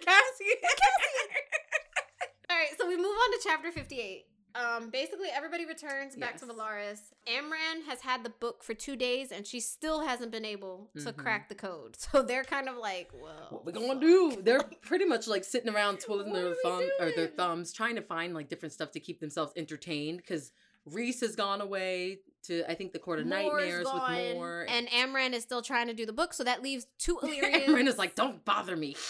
Cassie. 0.02 0.56
All 2.50 2.58
right, 2.58 2.70
so 2.80 2.88
we 2.88 2.96
move 2.96 3.06
on 3.08 3.32
to 3.32 3.40
chapter 3.44 3.72
58. 3.72 4.26
Um, 4.54 4.90
basically, 4.90 5.28
everybody 5.34 5.66
returns 5.66 6.16
back 6.16 6.38
to 6.38 6.46
Velaris. 6.46 7.00
Amren 7.28 7.84
has 7.90 8.00
had 8.00 8.24
the 8.24 8.30
book 8.30 8.64
for 8.64 8.74
two 8.74 8.96
days, 8.96 9.34
and 9.34 9.46
she 9.46 9.60
still 9.60 10.00
hasn't 10.06 10.32
been 10.32 10.46
able 10.46 10.90
to 10.96 11.12
Mhm. 11.12 11.18
crack 11.18 11.50
the 11.50 11.56
code. 11.56 11.98
So 12.00 12.22
they're 12.22 12.46
kind 12.46 12.70
of 12.70 12.78
like, 12.78 13.12
"Well, 13.14 13.48
what 13.50 13.66
we 13.66 13.74
gonna 13.74 13.88
fuck." 13.88 14.00
do? 14.02 14.42
They're 14.42 14.64
pretty 14.82 15.04
much 15.04 15.28
like 15.28 15.44
sitting 15.44 15.74
around 15.74 16.00
twiddling 16.00 16.32
their 16.32 16.56
thumb 16.64 16.90
or 17.02 17.12
their 17.12 17.28
thumbs, 17.28 17.74
trying 17.74 17.96
to 17.96 18.02
find 18.02 18.34
like 18.34 18.48
different 18.48 18.72
stuff 18.72 18.92
to 18.92 19.02
keep 19.02 19.20
themselves 19.20 19.52
entertained. 19.58 20.20
Because 20.20 20.54
Rhys 20.86 21.22
has 21.22 21.36
gone 21.36 21.62
away 21.62 22.20
to 22.44 22.70
I 22.70 22.76
think 22.76 22.94
the 22.94 23.00
Court 23.00 23.20
of 23.20 23.28
Mor's 23.28 23.44
Nightmares 23.44 23.84
gone, 23.86 24.16
with 24.16 24.36
Mor, 24.36 24.66
and 24.70 24.88
Amren 24.88 25.34
is 25.34 25.44
still 25.44 25.62
trying 25.62 25.88
to 25.88 25.94
do 25.94 26.06
the 26.06 26.14
book. 26.14 26.34
So 26.34 26.44
that 26.44 26.62
leaves 26.62 26.88
two 26.98 27.20
Illyrians. 27.24 27.68
Ren 27.68 27.88
is 27.88 27.98
like, 27.98 28.16
"Don't 28.16 28.44
bother 28.46 28.76
me." 28.76 28.96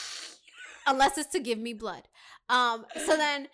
unless 0.87 1.17
it's 1.17 1.31
to 1.31 1.39
give 1.39 1.59
me 1.59 1.73
blood. 1.73 2.07
Um, 2.49 2.85
so 3.05 3.17
then 3.17 3.47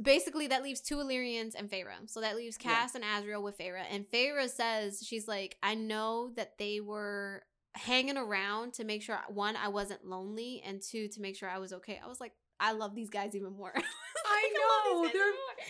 basically 0.00 0.46
that 0.48 0.62
leaves 0.62 0.80
two 0.80 1.00
Illyrians 1.00 1.54
and 1.54 1.70
Feyre. 1.70 1.94
So 2.06 2.20
that 2.20 2.36
leaves 2.36 2.56
Cass 2.56 2.94
and 2.94 3.04
Azriel 3.04 3.42
with 3.42 3.58
Feyre. 3.58 3.82
And 3.90 4.04
Feyre 4.12 4.48
says, 4.48 5.02
she's 5.04 5.26
like, 5.26 5.56
I 5.62 5.74
know 5.74 6.32
that 6.36 6.58
they 6.58 6.80
were 6.80 7.42
hanging 7.74 8.16
around 8.16 8.74
to 8.74 8.84
make 8.84 9.02
sure 9.02 9.18
one, 9.28 9.56
I 9.56 9.68
wasn't 9.68 10.04
lonely, 10.04 10.62
and 10.64 10.82
two, 10.82 11.08
to 11.08 11.20
make 11.20 11.36
sure 11.36 11.48
I 11.48 11.58
was 11.58 11.72
okay. 11.72 12.00
I 12.02 12.08
was 12.08 12.20
like, 12.20 12.32
I 12.58 12.72
love 12.72 12.94
these 12.94 13.10
guys 13.10 13.34
even 13.34 13.52
more. 13.52 13.72
I 14.26 14.52
love 14.94 15.02
know 15.02 15.10
they're 15.12 15.24
more. 15.24 15.66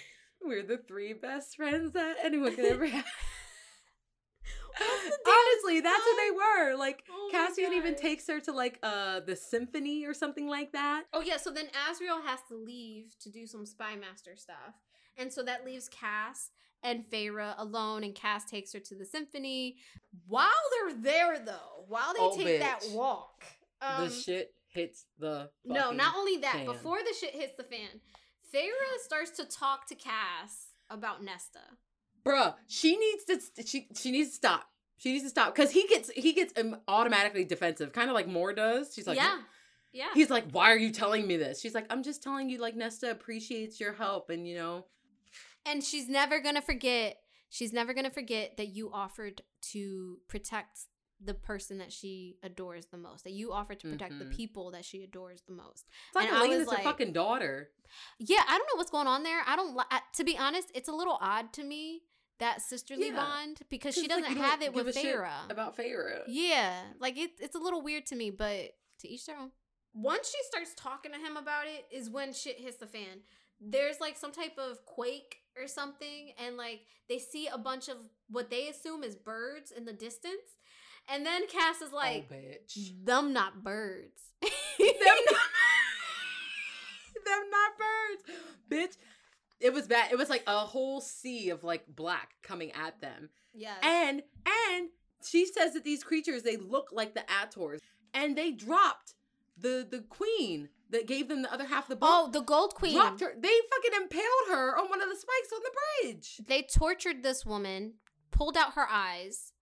We're 0.47 0.62
the 0.62 0.78
three 0.78 1.12
best 1.12 1.57
friends 1.57 1.92
that 1.92 2.16
anyone 2.22 2.55
could 2.55 2.64
ever 2.66 2.86
have. 2.86 3.05
Honestly, 5.26 5.80
that's 5.80 6.05
what 6.05 6.16
they 6.18 6.30
were. 6.30 6.76
Like 6.76 7.03
Oh 7.11 7.28
Cassian 7.32 7.72
even 7.72 7.94
takes 7.94 8.26
her 8.28 8.40
to 8.40 8.53
like 8.53 8.78
uh 8.82 9.20
the 9.20 9.34
symphony 9.34 10.05
or 10.05 10.12
something 10.12 10.49
like 10.49 10.72
that. 10.72 11.05
Oh 11.12 11.22
yeah, 11.22 11.38
so 11.38 11.51
then 11.51 11.66
Azriel 11.88 12.22
has 12.24 12.40
to 12.49 12.55
leave 12.57 13.14
to 13.20 13.30
do 13.30 13.47
some 13.47 13.64
spy 13.64 13.97
master 13.97 14.36
stuff. 14.36 14.74
And 15.16 15.32
so 15.32 15.42
that 15.44 15.64
leaves 15.64 15.88
Cass 15.88 16.51
and 16.82 17.03
Feyre 17.11 17.55
alone 17.57 18.05
and 18.05 18.14
Cass 18.14 18.44
takes 18.44 18.72
her 18.74 18.80
to 18.80 18.94
the 18.94 19.07
symphony. 19.07 19.76
While 20.26 20.51
they're 20.72 20.94
there 21.01 21.38
though, 21.44 21.84
while 21.88 22.12
they 22.12 22.20
Oh, 22.20 22.36
take 22.36 22.61
that 22.61 22.84
walk. 22.92 23.44
Um, 23.80 24.05
the 24.09 24.11
shit 24.14 24.53
hits 24.68 25.07
the 25.18 25.49
no, 25.64 25.90
not 25.90 26.14
only 26.16 26.36
that, 26.38 26.53
fan. 26.53 26.66
before 26.66 26.99
the 26.99 27.14
shit 27.18 27.34
hits 27.34 27.55
the 27.57 27.64
fan, 27.64 28.01
Feyre 28.55 28.99
starts 29.03 29.30
to 29.32 29.44
talk 29.44 29.86
to 29.88 29.94
Cass 29.94 30.68
about 30.90 31.22
Nesta. 31.22 31.61
bruh 32.24 32.55
she 32.66 32.97
needs 32.97 33.24
to 33.24 33.66
she 33.66 33.88
she 33.94 34.11
needs 34.11 34.30
to 34.30 34.34
stop 34.36 34.68
she 34.99 35.12
needs 35.12 35.24
to 35.24 35.30
stop 35.30 35.55
because 35.55 35.70
he 35.70 35.86
gets 35.88 36.11
he 36.11 36.32
gets 36.32 36.53
automatically 36.88 37.44
defensive 37.44 37.92
kind 37.92 38.09
of 38.09 38.14
like 38.14 38.26
Mor 38.28 38.53
does 38.53 38.92
she's 38.94 39.07
like 39.07 39.16
yeah. 39.16 39.38
Yeah. 39.92 40.09
he's 40.14 40.30
like 40.30 40.51
why 40.53 40.70
are 40.72 40.76
you 40.76 40.90
telling 40.90 41.26
me 41.26 41.36
this 41.36 41.61
she's 41.61 41.74
like 41.74 41.86
i'm 41.90 42.03
just 42.03 42.22
telling 42.22 42.51
you 42.51 42.59
like 42.59 42.76
nesta 42.76 43.11
appreciates 43.11 43.80
your 43.80 43.92
help 43.94 44.30
and 44.30 44.47
you 44.49 44.57
know 44.57 44.84
And 45.64 45.82
she's 45.82 46.09
never 46.09 46.38
gonna 46.40 46.62
forget. 46.62 47.16
She's 47.51 47.72
never 47.72 47.92
gonna 47.94 48.11
forget 48.11 48.57
that 48.57 48.68
you 48.68 48.92
offered 48.92 49.42
to 49.72 50.18
protect 50.28 50.78
the 51.20 51.34
person 51.34 51.78
that 51.78 51.92
she 51.92 52.36
adores 52.42 52.86
the 52.86 52.98
most. 52.98 53.24
That 53.24 53.32
you 53.32 53.52
offered 53.52 53.80
to 53.80 53.90
protect 53.90 54.14
Mhm. 54.14 54.18
the 54.18 54.24
people 54.36 54.70
that 54.72 54.84
she 54.84 55.02
adores 55.02 55.42
the 55.42 55.52
most. 55.52 55.86
it's 56.08 56.14
like 56.14 56.28
And 56.28 56.36
I 56.36 56.40
Elena's 56.40 56.58
was 56.60 56.68
her 56.68 56.74
like- 56.76 56.84
fucking 56.84 57.12
daughter 57.12 57.72
Yeah, 58.18 58.42
I 58.46 58.58
don't 58.58 58.66
know 58.66 58.76
what's 58.76 58.90
going 58.90 59.06
on 59.06 59.22
there. 59.22 59.42
I 59.46 59.54
don't. 59.56 59.74
li- 59.76 59.84
I, 59.90 60.02
to 60.14 60.24
be 60.24 60.36
honest, 60.36 60.70
it's 60.74 60.88
a 60.88 60.92
little 60.92 61.18
odd 61.20 61.52
to 61.54 61.62
me 61.64 62.02
that 62.38 62.60
sisterly 62.60 63.06
Yeah. 63.08 63.16
bond 63.16 63.60
because 63.70 63.94
she 63.94 64.06
doesn't 64.08 64.24
you 64.28 64.34
don't 64.34 64.44
have 64.44 64.60
it 64.60 64.74
with 64.74 64.88
a 64.88 64.92
shit 64.92 65.14
Feyre. 65.16 65.50
about 65.50 65.76
Feyre 65.76 66.24
Yeah, 66.26 66.92
like 66.98 67.16
it, 67.16 67.32
it's 67.40 67.54
a 67.54 67.58
little 67.60 67.80
weird 67.80 68.04
to 68.06 68.16
me, 68.16 68.30
but 68.30 68.76
to 68.98 69.08
each 69.08 69.24
their 69.26 69.38
own. 69.38 69.52
Once 69.94 70.30
she 70.30 70.42
starts 70.42 70.74
talking 70.74 71.12
to 71.12 71.18
him 71.18 71.36
about 71.38 71.66
it, 71.66 71.86
is 71.90 72.10
when 72.10 72.32
shit 72.34 72.58
hits 72.60 72.76
the 72.76 72.86
fan. 72.86 73.22
There's 73.60 74.00
like 74.00 74.16
some 74.18 74.32
type 74.32 74.58
of 74.58 74.84
quake 74.84 75.38
or 75.56 75.66
something, 75.66 76.32
and 76.38 76.58
like 76.58 76.84
they 77.08 77.18
see 77.18 77.46
a 77.46 77.56
bunch 77.56 77.88
of 77.88 78.10
what 78.28 78.50
they 78.50 78.68
assume 78.68 79.02
is 79.02 79.16
birds 79.16 79.70
in 79.70 79.86
the 79.86 79.94
distance, 79.94 80.58
and 81.09 81.24
then 81.24 81.46
Cass 81.46 81.80
is 81.80 81.90
oh, 81.92 81.96
like, 81.96 82.26
oh, 82.30 82.34
bitch 82.34 83.04
"Them 83.04 83.32
not 83.32 83.62
birds." 83.62 84.22
them 84.42 84.50
not 84.78 85.40
them 87.24 87.44
not 87.50 87.72
birds 87.78 88.40
bitch 88.70 88.96
it 89.59 89.72
was 89.72 89.86
bad 89.86 90.12
it 90.12 90.18
was 90.18 90.28
like 90.28 90.44
a 90.46 90.59
whole 90.59 91.00
sea 91.00 91.50
of 91.50 91.64
like 91.64 91.84
black 91.88 92.34
coming 92.42 92.70
at 92.72 93.00
them 93.00 93.30
yes. 93.54 93.78
And 93.82 94.22
and 94.46 94.88
she 95.24 95.46
says 95.46 95.72
that 95.72 95.84
these 95.84 96.04
creatures 96.04 96.42
they 96.42 96.57
look 96.57 96.90
like 96.92 97.14
the 97.14 97.24
Attors, 97.30 97.80
and 98.14 98.36
they 98.36 98.52
dropped 98.52 99.14
the 99.57 99.86
the 99.88 100.00
queen 100.09 100.68
that 100.90 101.07
gave 101.07 101.28
them 101.28 101.42
the 101.42 101.52
other 101.52 101.64
half 101.66 101.84
of 101.84 101.88
the 101.88 101.96
boat. 101.96 102.09
oh, 102.09 102.30
the 102.30 102.42
Gold 102.42 102.74
Queen. 102.74 102.94
dropped 102.94 103.20
her. 103.20 103.34
They 103.36 103.48
fucking 103.48 104.02
impaled 104.02 104.48
her 104.50 104.78
on 104.78 104.88
one 104.88 105.02
of 105.02 105.09
the 105.09 105.16
spikes 105.16 105.52
on 105.52 105.61
the 105.64 106.12
bridge. 106.12 106.40
They 106.46 106.62
tortured 106.62 107.22
this 107.22 107.44
woman, 107.44 107.94
pulled 108.30 108.57
out 108.57 108.74
her 108.74 108.86
eyes, 108.88 109.52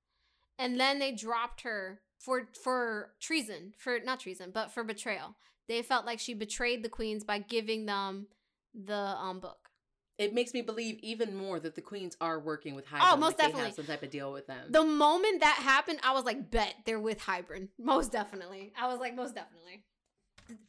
and 0.58 0.78
then 0.78 0.98
they 0.98 1.12
dropped 1.12 1.62
her 1.62 2.00
for 2.18 2.48
for 2.62 3.12
treason, 3.20 3.74
for 3.78 3.98
not 4.04 4.20
treason, 4.20 4.50
but 4.52 4.70
for 4.72 4.84
betrayal. 4.84 5.36
They 5.68 5.82
felt 5.82 6.06
like 6.06 6.20
she 6.20 6.34
betrayed 6.34 6.82
the 6.82 6.88
queens 6.88 7.24
by 7.24 7.38
giving 7.38 7.86
them 7.86 8.28
the 8.74 8.94
um 8.94 9.40
book. 9.40 9.70
It 10.16 10.32
makes 10.32 10.54
me 10.54 10.62
believe 10.62 10.98
even 11.02 11.36
more 11.36 11.58
that 11.58 11.74
the 11.74 11.80
queens 11.80 12.16
are 12.20 12.38
working 12.38 12.76
with 12.76 12.86
Hydra. 12.86 13.06
Oh, 13.06 13.10
like 13.12 13.20
most 13.20 13.36
they 13.36 13.44
definitely. 13.44 13.66
have 13.66 13.74
some 13.74 13.86
type 13.86 14.02
of 14.04 14.10
deal 14.10 14.32
with 14.32 14.46
them. 14.46 14.70
The 14.70 14.84
moment 14.84 15.40
that 15.40 15.56
happened, 15.56 15.98
I 16.04 16.12
was 16.12 16.24
like, 16.24 16.52
bet 16.52 16.74
they're 16.86 17.00
with 17.00 17.20
Hybern. 17.20 17.68
Most 17.78 18.12
definitely. 18.12 18.72
I 18.80 18.86
was 18.86 19.00
like, 19.00 19.16
most 19.16 19.34
definitely. 19.34 19.82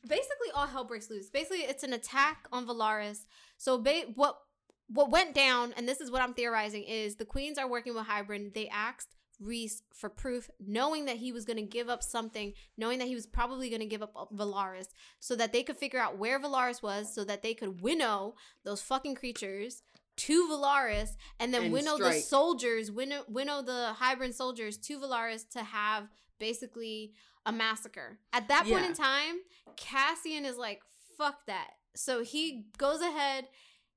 Basically, 0.07 0.49
all 0.55 0.65
hell 0.65 0.83
breaks 0.83 1.11
loose. 1.11 1.29
Basically, 1.29 1.59
it's 1.59 1.83
an 1.83 1.93
attack 1.93 2.47
on 2.51 2.65
Velaris. 2.65 3.25
So, 3.57 3.77
ba- 3.77 4.05
what 4.15 4.39
what 4.87 5.11
went 5.11 5.35
down, 5.35 5.73
and 5.77 5.87
this 5.87 6.01
is 6.01 6.09
what 6.09 6.21
I'm 6.21 6.33
theorizing, 6.33 6.83
is 6.83 7.15
the 7.15 7.25
queens 7.25 7.57
are 7.57 7.67
working 7.67 7.93
with 7.93 8.07
Hybern. 8.07 8.53
They 8.53 8.67
asked 8.69 9.15
Rhys 9.39 9.83
for 9.93 10.09
proof, 10.09 10.49
knowing 10.59 11.05
that 11.05 11.17
he 11.17 11.31
was 11.31 11.45
going 11.45 11.57
to 11.57 11.63
give 11.63 11.89
up 11.89 12.01
something, 12.03 12.53
knowing 12.77 12.99
that 12.99 13.07
he 13.07 13.15
was 13.15 13.25
probably 13.25 13.69
going 13.69 13.81
to 13.81 13.85
give 13.85 14.01
up 14.01 14.13
Velaris, 14.33 14.87
so 15.19 15.35
that 15.35 15.51
they 15.53 15.63
could 15.63 15.77
figure 15.77 15.99
out 15.99 16.17
where 16.17 16.39
Velaris 16.39 16.81
was, 16.81 17.13
so 17.13 17.23
that 17.25 17.41
they 17.41 17.53
could 17.53 17.81
winnow 17.81 18.35
those 18.63 18.81
fucking 18.81 19.15
creatures 19.15 19.83
to 20.17 20.47
Velaris, 20.47 21.17
and 21.39 21.53
then 21.53 21.63
And 21.65 21.73
winnow 21.73 21.97
the 21.97 22.13
soldiers, 22.13 22.89
winnow, 22.91 23.23
winnow 23.27 23.61
the 23.61 23.93
Hybern 23.99 24.33
soldiers 24.33 24.77
to 24.77 24.97
Velaris 24.99 25.47
to 25.49 25.63
have 25.63 26.07
basically 26.39 27.13
a 27.45 27.51
massacre. 27.51 28.17
At 28.31 28.47
that 28.47 28.61
point 28.61 28.83
Yeah. 28.83 28.87
in 28.87 28.93
time, 28.93 29.35
Cassian 29.75 30.45
is 30.45 30.57
like, 30.57 30.81
fuck 31.17 31.45
that. 31.47 31.71
So 31.95 32.23
he 32.23 32.67
goes 32.77 33.01
ahead, 33.01 33.47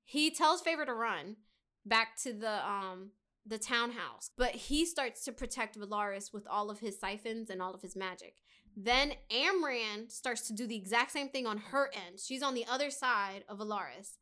he 0.03 0.29
tells 0.31 0.61
Favor 0.61 0.85
to 0.85 0.93
run 0.93 1.37
back 1.85 2.17
to 2.23 2.33
the 2.33 2.67
um 2.67 3.11
the 3.49 3.57
townhouse, 3.57 4.31
but 4.37 4.51
he 4.51 4.85
starts 4.85 5.25
to 5.25 5.31
protect 5.31 5.77
Velaris 5.77 6.31
with 6.31 6.47
all 6.47 6.69
of 6.69 6.79
his 6.79 6.99
siphons 6.99 7.49
and 7.49 7.61
all 7.61 7.73
of 7.73 7.81
his 7.81 7.95
magic. 7.95 8.35
Then 8.77 9.13
Amren 9.31 10.09
starts 10.11 10.47
to 10.47 10.53
do 10.53 10.67
the 10.67 10.77
exact 10.77 11.11
same 11.11 11.29
thing 11.29 11.45
on 11.45 11.57
her 11.57 11.89
end. 11.93 12.19
She's 12.19 12.43
on 12.43 12.53
the 12.53 12.65
other 12.67 12.91
side 12.91 13.43
of 13.49 13.59
Velaris. 13.59 14.17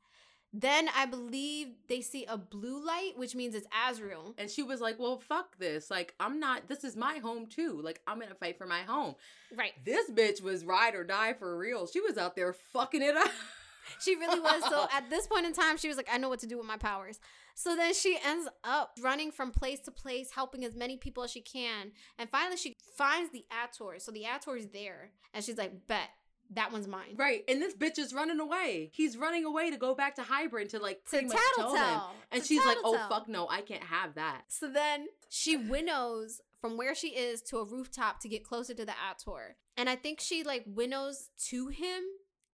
Then 0.53 0.89
I 0.95 1.05
believe 1.05 1.67
they 1.89 2.01
see 2.01 2.25
a 2.25 2.37
blue 2.37 2.83
light, 2.83 3.13
which 3.17 3.35
means 3.35 3.53
it's 3.53 3.67
Azriel. 3.67 4.33
and 4.37 4.49
she 4.49 4.63
was 4.63 4.79
like, 4.79 4.97
"Well, 4.97 5.19
fuck 5.19 5.57
this. 5.59 5.91
Like, 5.91 6.15
I'm 6.19 6.39
not. 6.39 6.67
This 6.69 6.83
is 6.85 6.95
my 6.95 7.17
home 7.17 7.47
too. 7.47 7.79
Like, 7.83 8.01
I'm 8.07 8.19
gonna 8.19 8.33
fight 8.33 8.57
for 8.57 8.65
my 8.65 8.81
home." 8.81 9.15
Right. 9.53 9.73
This 9.83 10.09
bitch 10.09 10.41
was 10.41 10.63
ride 10.63 10.95
or 10.95 11.03
die 11.03 11.33
for 11.33 11.57
real. 11.57 11.85
She 11.85 11.99
was 11.99 12.17
out 12.17 12.35
there 12.35 12.53
fucking 12.53 13.01
it 13.01 13.17
up. 13.17 13.29
She 13.99 14.15
really 14.15 14.39
was. 14.39 14.63
So 14.69 14.87
at 14.93 15.09
this 15.09 15.27
point 15.27 15.45
in 15.45 15.53
time, 15.53 15.77
she 15.77 15.87
was 15.87 15.97
like, 15.97 16.09
I 16.11 16.17
know 16.17 16.29
what 16.29 16.39
to 16.39 16.47
do 16.47 16.57
with 16.57 16.67
my 16.67 16.77
powers. 16.77 17.19
So 17.55 17.75
then 17.75 17.93
she 17.93 18.17
ends 18.23 18.47
up 18.63 18.91
running 19.01 19.31
from 19.31 19.51
place 19.51 19.79
to 19.81 19.91
place, 19.91 20.29
helping 20.31 20.63
as 20.63 20.75
many 20.75 20.97
people 20.97 21.23
as 21.23 21.31
she 21.31 21.41
can. 21.41 21.91
And 22.19 22.29
finally, 22.29 22.57
she 22.57 22.75
finds 22.97 23.31
the 23.31 23.45
Attor. 23.51 23.99
So 24.01 24.11
the 24.11 24.25
Attor 24.25 24.57
is 24.57 24.67
there. 24.67 25.11
And 25.33 25.43
she's 25.43 25.57
like, 25.57 25.87
bet, 25.87 26.09
that 26.53 26.71
one's 26.71 26.87
mine. 26.87 27.15
Right, 27.15 27.43
and 27.47 27.61
this 27.61 27.73
bitch 27.73 27.97
is 27.97 28.13
running 28.13 28.39
away. 28.39 28.91
He's 28.93 29.17
running 29.17 29.43
away 29.43 29.71
to 29.71 29.77
go 29.77 29.95
back 29.95 30.15
to 30.15 30.21
Hybern 30.21 30.69
to 30.69 30.79
like 30.79 31.03
To 31.11 31.21
much 31.23 31.37
tell 31.55 31.69
him. 31.71 31.75
tattletale. 31.75 32.11
And 32.31 32.41
To 32.41 32.47
she's 32.47 32.65
like, 32.65 32.77
"Oh 32.83 32.97
fuck 33.09 33.27
no, 33.27 33.47
I 33.49 33.61
can't 33.61 33.83
have 33.83 34.15
that." 34.15 34.43
So 34.47 34.69
then 34.69 35.07
she 35.29 35.57
winnows 35.57 36.41
from 36.61 36.77
where 36.77 36.95
she 36.95 37.09
is 37.09 37.41
to 37.43 37.57
a 37.57 37.65
rooftop 37.65 38.19
to 38.21 38.29
get 38.29 38.43
closer 38.43 38.73
to 38.73 38.85
the 38.85 38.93
Attor. 38.93 39.55
And 39.75 39.89
I 39.89 39.95
think 39.95 40.19
she 40.19 40.43
like 40.43 40.63
winnows 40.65 41.29
to 41.49 41.67
him 41.67 42.01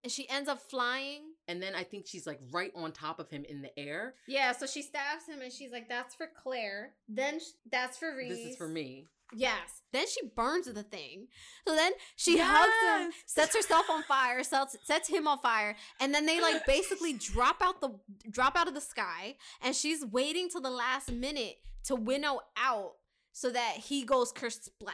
and 0.04 0.12
she 0.12 0.30
ends 0.30 0.50
up 0.50 0.60
flying. 0.62 1.22
And 1.48 1.62
then 1.62 1.76
I 1.76 1.84
think 1.84 2.06
she's 2.08 2.28
like 2.28 2.40
right 2.52 2.72
on 2.76 2.92
top 2.92 3.20
of 3.20 3.30
him 3.30 3.46
in 3.48 3.62
the 3.62 3.78
air. 3.78 4.16
Yeah, 4.28 4.52
so 4.54 4.66
she 4.66 4.82
stabs 4.82 5.28
him 5.28 5.42
and 5.42 5.52
she's 5.52 5.72
like, 5.72 5.90
that's 5.90 6.16
for 6.16 6.28
Clare. 6.42 6.92
Then 7.10 7.40
sh- 7.40 7.56
that's 7.72 7.98
for 7.98 8.16
Rhys. 8.16 8.30
This 8.30 8.52
is 8.52 8.56
for 8.58 8.68
me. 8.68 9.08
Yes. 9.36 9.82
Then 9.92 10.08
she 10.08 10.22
burns 10.36 10.72
the 10.72 10.84
thing. 10.84 11.28
So 11.68 11.76
then 11.76 11.94
she 12.16 12.38
hugs 12.38 13.04
him, 13.04 13.12
sets 13.26 13.56
herself 13.56 13.90
on 13.90 14.04
fire, 14.04 14.44
sets, 14.44 14.78
sets 14.84 15.10
him 15.10 15.28
on 15.28 15.40
fire, 15.40 15.76
and 16.00 16.14
then 16.14 16.26
they 16.26 16.40
like 16.40 16.66
basically 16.66 17.14
drop 17.14 17.58
out 17.62 17.82
the 17.82 17.90
drop 18.30 18.56
out 18.56 18.68
of 18.68 18.74
the 18.74 18.82
sky, 18.82 19.36
and 19.62 19.76
she's 19.76 20.06
waiting 20.06 20.50
till 20.50 20.62
the 20.62 20.70
last 20.70 21.12
minute 21.12 21.56
to 21.86 21.96
winnow 21.96 22.42
out 22.58 22.94
so 23.32 23.50
that 23.50 23.78
he 23.78 24.04
goes 24.04 24.32
kersplat 24.32 24.94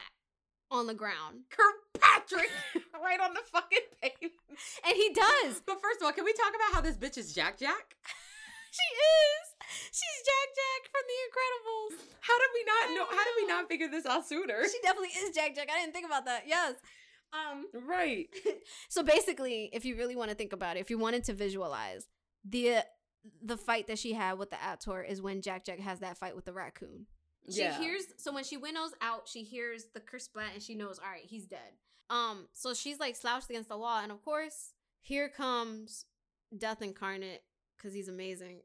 on 0.71 0.87
the 0.87 0.93
ground. 0.93 1.41
Kirkpatrick 1.49 2.49
right 3.03 3.19
on 3.19 3.33
the 3.33 3.41
fucking 3.51 3.79
pavement. 4.01 4.33
And 4.85 4.95
he 4.95 5.13
does. 5.13 5.61
But 5.65 5.81
first 5.81 6.01
of 6.01 6.05
all, 6.05 6.11
can 6.13 6.25
we 6.25 6.33
talk 6.33 6.49
about 6.55 6.75
how 6.75 6.81
this 6.81 6.97
bitch 6.97 7.17
is 7.17 7.33
Jack 7.33 7.57
Jack? 7.59 7.95
She 8.71 8.95
is. 8.95 9.47
She's 9.91 10.19
Jack 10.29 10.47
Jack 10.53 10.91
from 10.91 11.01
The 11.09 11.17
Incredibles. 11.25 12.05
How 12.21 12.37
did 12.37 12.49
we 12.53 12.63
not 12.65 12.89
I 12.89 12.93
know? 12.93 13.05
How 13.17 13.23
did 13.23 13.33
we 13.35 13.47
not 13.47 13.67
figure 13.67 13.87
this 13.89 14.05
out 14.05 14.27
sooner? 14.27 14.63
She 14.63 14.77
definitely 14.83 15.09
is 15.09 15.33
Jack 15.33 15.55
Jack. 15.55 15.69
I 15.73 15.79
didn't 15.79 15.93
think 15.93 16.05
about 16.05 16.25
that. 16.25 16.43
Yes. 16.45 16.75
Um 17.33 17.65
right. 17.87 18.27
so 18.87 19.01
basically, 19.01 19.71
if 19.73 19.85
you 19.85 19.95
really 19.95 20.15
want 20.15 20.29
to 20.29 20.35
think 20.35 20.53
about 20.53 20.77
it, 20.77 20.81
if 20.81 20.91
you 20.91 20.99
wanted 20.99 21.23
to 21.25 21.33
visualize 21.33 22.05
the 22.47 22.85
the 23.43 23.57
fight 23.57 23.87
that 23.87 23.99
she 23.99 24.13
had 24.13 24.37
with 24.37 24.49
the 24.49 24.55
Attor 24.57 25.07
is 25.07 25.19
when 25.19 25.41
Jack 25.41 25.65
Jack 25.65 25.79
has 25.79 25.99
that 25.99 26.17
fight 26.17 26.35
with 26.35 26.45
the 26.45 26.53
raccoon. 26.53 27.07
She 27.49 27.61
yeah. 27.61 27.77
hears 27.79 28.03
so 28.17 28.33
when 28.33 28.43
she 28.43 28.57
winnows 28.57 28.91
out, 29.01 29.27
she 29.27 29.43
hears 29.43 29.85
the 29.93 29.99
curse 29.99 30.25
splat 30.25 30.51
and 30.53 30.61
she 30.61 30.75
knows, 30.75 30.99
all 30.99 31.09
right, 31.09 31.23
he's 31.23 31.45
dead. 31.45 31.59
Um, 32.09 32.47
so 32.53 32.73
she's 32.73 32.99
like 32.99 33.15
slouched 33.15 33.49
against 33.49 33.69
the 33.69 33.77
wall, 33.77 33.99
and 34.01 34.11
of 34.11 34.23
course, 34.23 34.73
here 35.01 35.29
comes 35.29 36.05
Death 36.55 36.81
Incarnate 36.81 37.43
because 37.77 37.93
he's 37.93 38.09
amazing. 38.09 38.61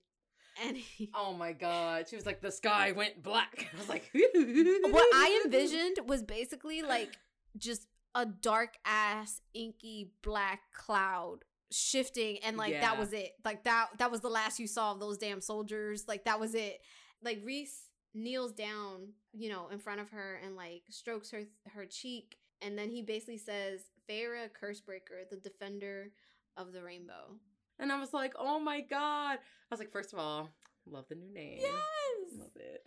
And 0.65 0.77
he, 0.77 1.11
Oh 1.15 1.33
my 1.33 1.53
god. 1.53 2.09
She 2.09 2.17
was 2.17 2.27
like, 2.27 2.41
the 2.41 2.53
sky 2.53 2.93
went 2.93 3.23
black. 3.23 3.69
I 3.75 3.79
was 3.79 3.89
like, 3.89 4.11
what 4.13 5.15
I 5.15 5.43
envisioned 5.45 5.99
was 6.07 6.23
basically 6.23 6.83
like 6.83 7.17
just 7.57 7.87
a 8.15 8.25
dark 8.25 8.77
ass 8.85 9.41
inky 9.55 10.13
black 10.23 10.61
cloud 10.73 11.39
shifting 11.73 12.39
and 12.45 12.57
like 12.57 12.81
that 12.81 12.97
was 12.97 13.13
it 13.13 13.33
like 13.45 13.65
that 13.65 13.89
that 13.99 14.09
was 14.09 14.21
the 14.21 14.29
last 14.29 14.61
you 14.61 14.67
saw 14.69 14.93
of 14.93 15.01
those 15.01 15.19
damn 15.19 15.41
soldiers 15.41 16.05
like 16.07 16.25
that 16.25 16.39
was 16.39 16.55
it 16.55 16.79
like 17.21 17.41
Rhys 17.45 17.89
kneels 18.15 18.53
down, 18.53 19.13
you 19.33 19.51
know, 19.51 19.69
in 19.69 19.79
front 19.79 20.01
of 20.01 20.11
her 20.11 20.41
and 20.45 20.57
like 20.57 20.83
strokes 20.91 21.31
her 21.31 21.43
her 21.75 21.85
cheek, 21.87 22.39
and 22.63 22.79
then 22.79 22.91
he 22.91 23.03
basically 23.03 23.39
says, 23.39 23.83
"Feyre 24.09 24.49
Cursebreaker, 24.53 25.29
the 25.31 25.37
defender 25.37 26.11
of 26.57 26.73
the 26.73 26.83
rainbow." 26.83 27.39
And 27.79 27.91
I 27.91 27.99
was 27.99 28.13
like, 28.13 28.35
oh 28.39 28.61
my 28.61 28.81
God. 28.81 29.39
I 29.39 29.71
was 29.71 29.81
like, 29.81 29.93
first 29.93 30.13
of 30.13 30.19
all, 30.19 30.51
love 30.87 31.07
the 31.09 31.17
new 31.17 31.33
name. 31.33 31.59
Yes. 31.61 32.39
Love 32.39 32.57
it. 32.57 32.87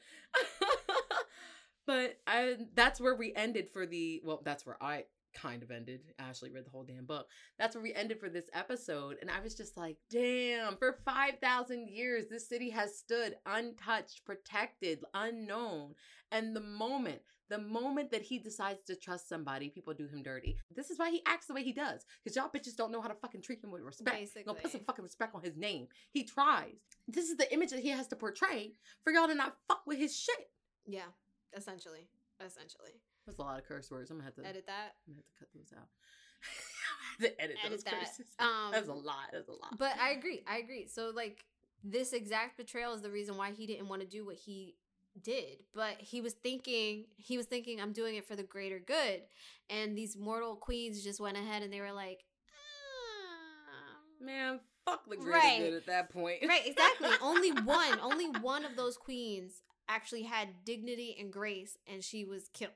but 1.87 2.17
I 2.25 2.57
that's 2.73 3.01
where 3.01 3.15
we 3.15 3.33
ended 3.35 3.69
for 3.69 3.85
the 3.85 4.21
well, 4.23 4.41
that's 4.43 4.65
where 4.65 4.81
I 4.81 5.05
kind 5.39 5.63
of 5.63 5.71
ended. 5.71 6.01
Ashley 6.19 6.51
read 6.51 6.65
the 6.65 6.71
whole 6.71 6.83
damn 6.83 7.05
book. 7.05 7.27
That's 7.59 7.75
where 7.75 7.83
we 7.83 7.93
ended 7.93 8.19
for 8.19 8.29
this 8.29 8.49
episode. 8.53 9.17
And 9.21 9.29
I 9.29 9.39
was 9.41 9.55
just 9.55 9.77
like, 9.77 9.97
damn, 10.09 10.75
for 10.77 10.97
5,000 11.05 11.87
years, 11.87 12.25
this 12.29 12.49
city 12.49 12.69
has 12.71 12.97
stood 12.97 13.35
untouched, 13.45 14.25
protected, 14.25 14.99
unknown. 15.13 15.93
And 16.31 16.55
the 16.55 16.61
moment, 16.61 17.21
the 17.49 17.59
moment 17.59 18.11
that 18.11 18.23
he 18.23 18.39
decides 18.39 18.83
to 18.87 18.95
trust 18.95 19.29
somebody, 19.29 19.69
people 19.69 19.93
do 19.93 20.07
him 20.07 20.21
dirty. 20.23 20.57
This 20.75 20.89
is 20.89 20.99
why 20.99 21.11
he 21.11 21.21
acts 21.25 21.47
the 21.47 21.53
way 21.53 21.63
he 21.63 21.71
does. 21.71 22.05
Because 22.23 22.35
y'all 22.35 22.49
bitches 22.53 22.75
don't 22.75 22.91
know 22.91 23.01
how 23.01 23.07
to 23.07 23.15
fucking 23.15 23.41
treat 23.41 23.63
him 23.63 23.71
with 23.71 23.83
respect. 23.83 24.29
No, 24.45 24.53
put 24.53 24.71
some 24.71 24.81
fucking 24.81 25.03
respect 25.03 25.35
on 25.35 25.41
his 25.41 25.55
name. 25.55 25.87
He 26.11 26.23
tries. 26.23 26.75
This 27.07 27.29
is 27.29 27.37
the 27.37 27.51
image 27.53 27.69
that 27.69 27.79
he 27.79 27.89
has 27.89 28.07
to 28.07 28.15
portray 28.15 28.73
for 29.03 29.13
y'all 29.13 29.27
to 29.27 29.35
not 29.35 29.55
fuck 29.67 29.83
with 29.85 29.97
his 29.97 30.17
shit. 30.17 30.49
Yeah, 30.85 31.07
essentially, 31.55 32.09
essentially. 32.45 33.01
That's 33.27 33.37
a 33.39 33.41
lot 33.43 33.59
of 33.59 33.65
curse 33.67 33.91
words. 33.91 34.09
I'm 34.09 34.17
gonna 34.17 34.25
have 34.25 34.35
to 34.35 34.45
Edit 34.47 34.65
that. 34.65 34.95
I'm 35.07 35.13
gonna 35.13 35.21
have 35.23 35.25
to 35.25 35.39
cut 35.39 35.49
those 35.53 35.73
out. 35.77 35.87
I'm 37.19 37.23
gonna 37.23 37.29
have 37.29 37.37
to 37.37 37.43
edit, 37.43 37.57
Edit 37.63 37.71
those 37.71 37.83
that. 37.83 37.99
curses. 37.99 38.25
Um, 38.39 38.71
That's 38.71 38.87
a 38.87 38.93
lot. 38.93 39.29
That's 39.31 39.49
a 39.49 39.51
lot. 39.51 39.77
But 39.77 39.93
I 40.01 40.11
agree. 40.11 40.41
I 40.47 40.57
agree. 40.57 40.87
So 40.87 41.11
like 41.13 41.45
this 41.83 42.13
exact 42.13 42.57
betrayal 42.57 42.93
is 42.93 43.01
the 43.01 43.11
reason 43.11 43.37
why 43.37 43.51
he 43.51 43.67
didn't 43.67 43.87
want 43.89 44.01
to 44.01 44.07
do 44.07 44.25
what 44.25 44.35
he 44.37 44.75
did. 45.21 45.63
But 45.75 45.97
he 45.99 46.21
was 46.21 46.33
thinking 46.33 47.05
he 47.17 47.37
was 47.37 47.45
thinking 47.47 47.81
I'm 47.81 47.91
doing 47.91 48.15
it 48.15 48.25
for 48.27 48.35
the 48.35 48.43
greater 48.43 48.79
good. 48.79 49.21
And 49.69 49.97
these 49.97 50.15
mortal 50.17 50.55
queens 50.55 51.03
just 51.03 51.19
went 51.19 51.37
ahead 51.37 51.61
and 51.63 51.71
they 51.73 51.81
were 51.81 51.91
like 51.91 52.23
"Ah." 52.51 54.23
Man, 54.25 54.59
fuck 54.85 55.07
the 55.09 55.15
greater 55.17 55.31
Right. 55.37 55.59
good 55.59 55.73
at 55.73 55.85
that 55.87 56.09
point. 56.11 56.39
Right, 56.47 56.65
exactly. 56.65 57.09
only 57.21 57.51
one, 57.63 57.99
only 58.01 58.27
one 58.39 58.65
of 58.65 58.75
those 58.75 58.97
queens 58.97 59.61
actually 59.89 60.23
had 60.23 60.49
dignity 60.65 61.15
and 61.19 61.31
grace 61.31 61.77
and 61.87 62.03
she 62.03 62.25
was 62.25 62.49
killed, 62.53 62.73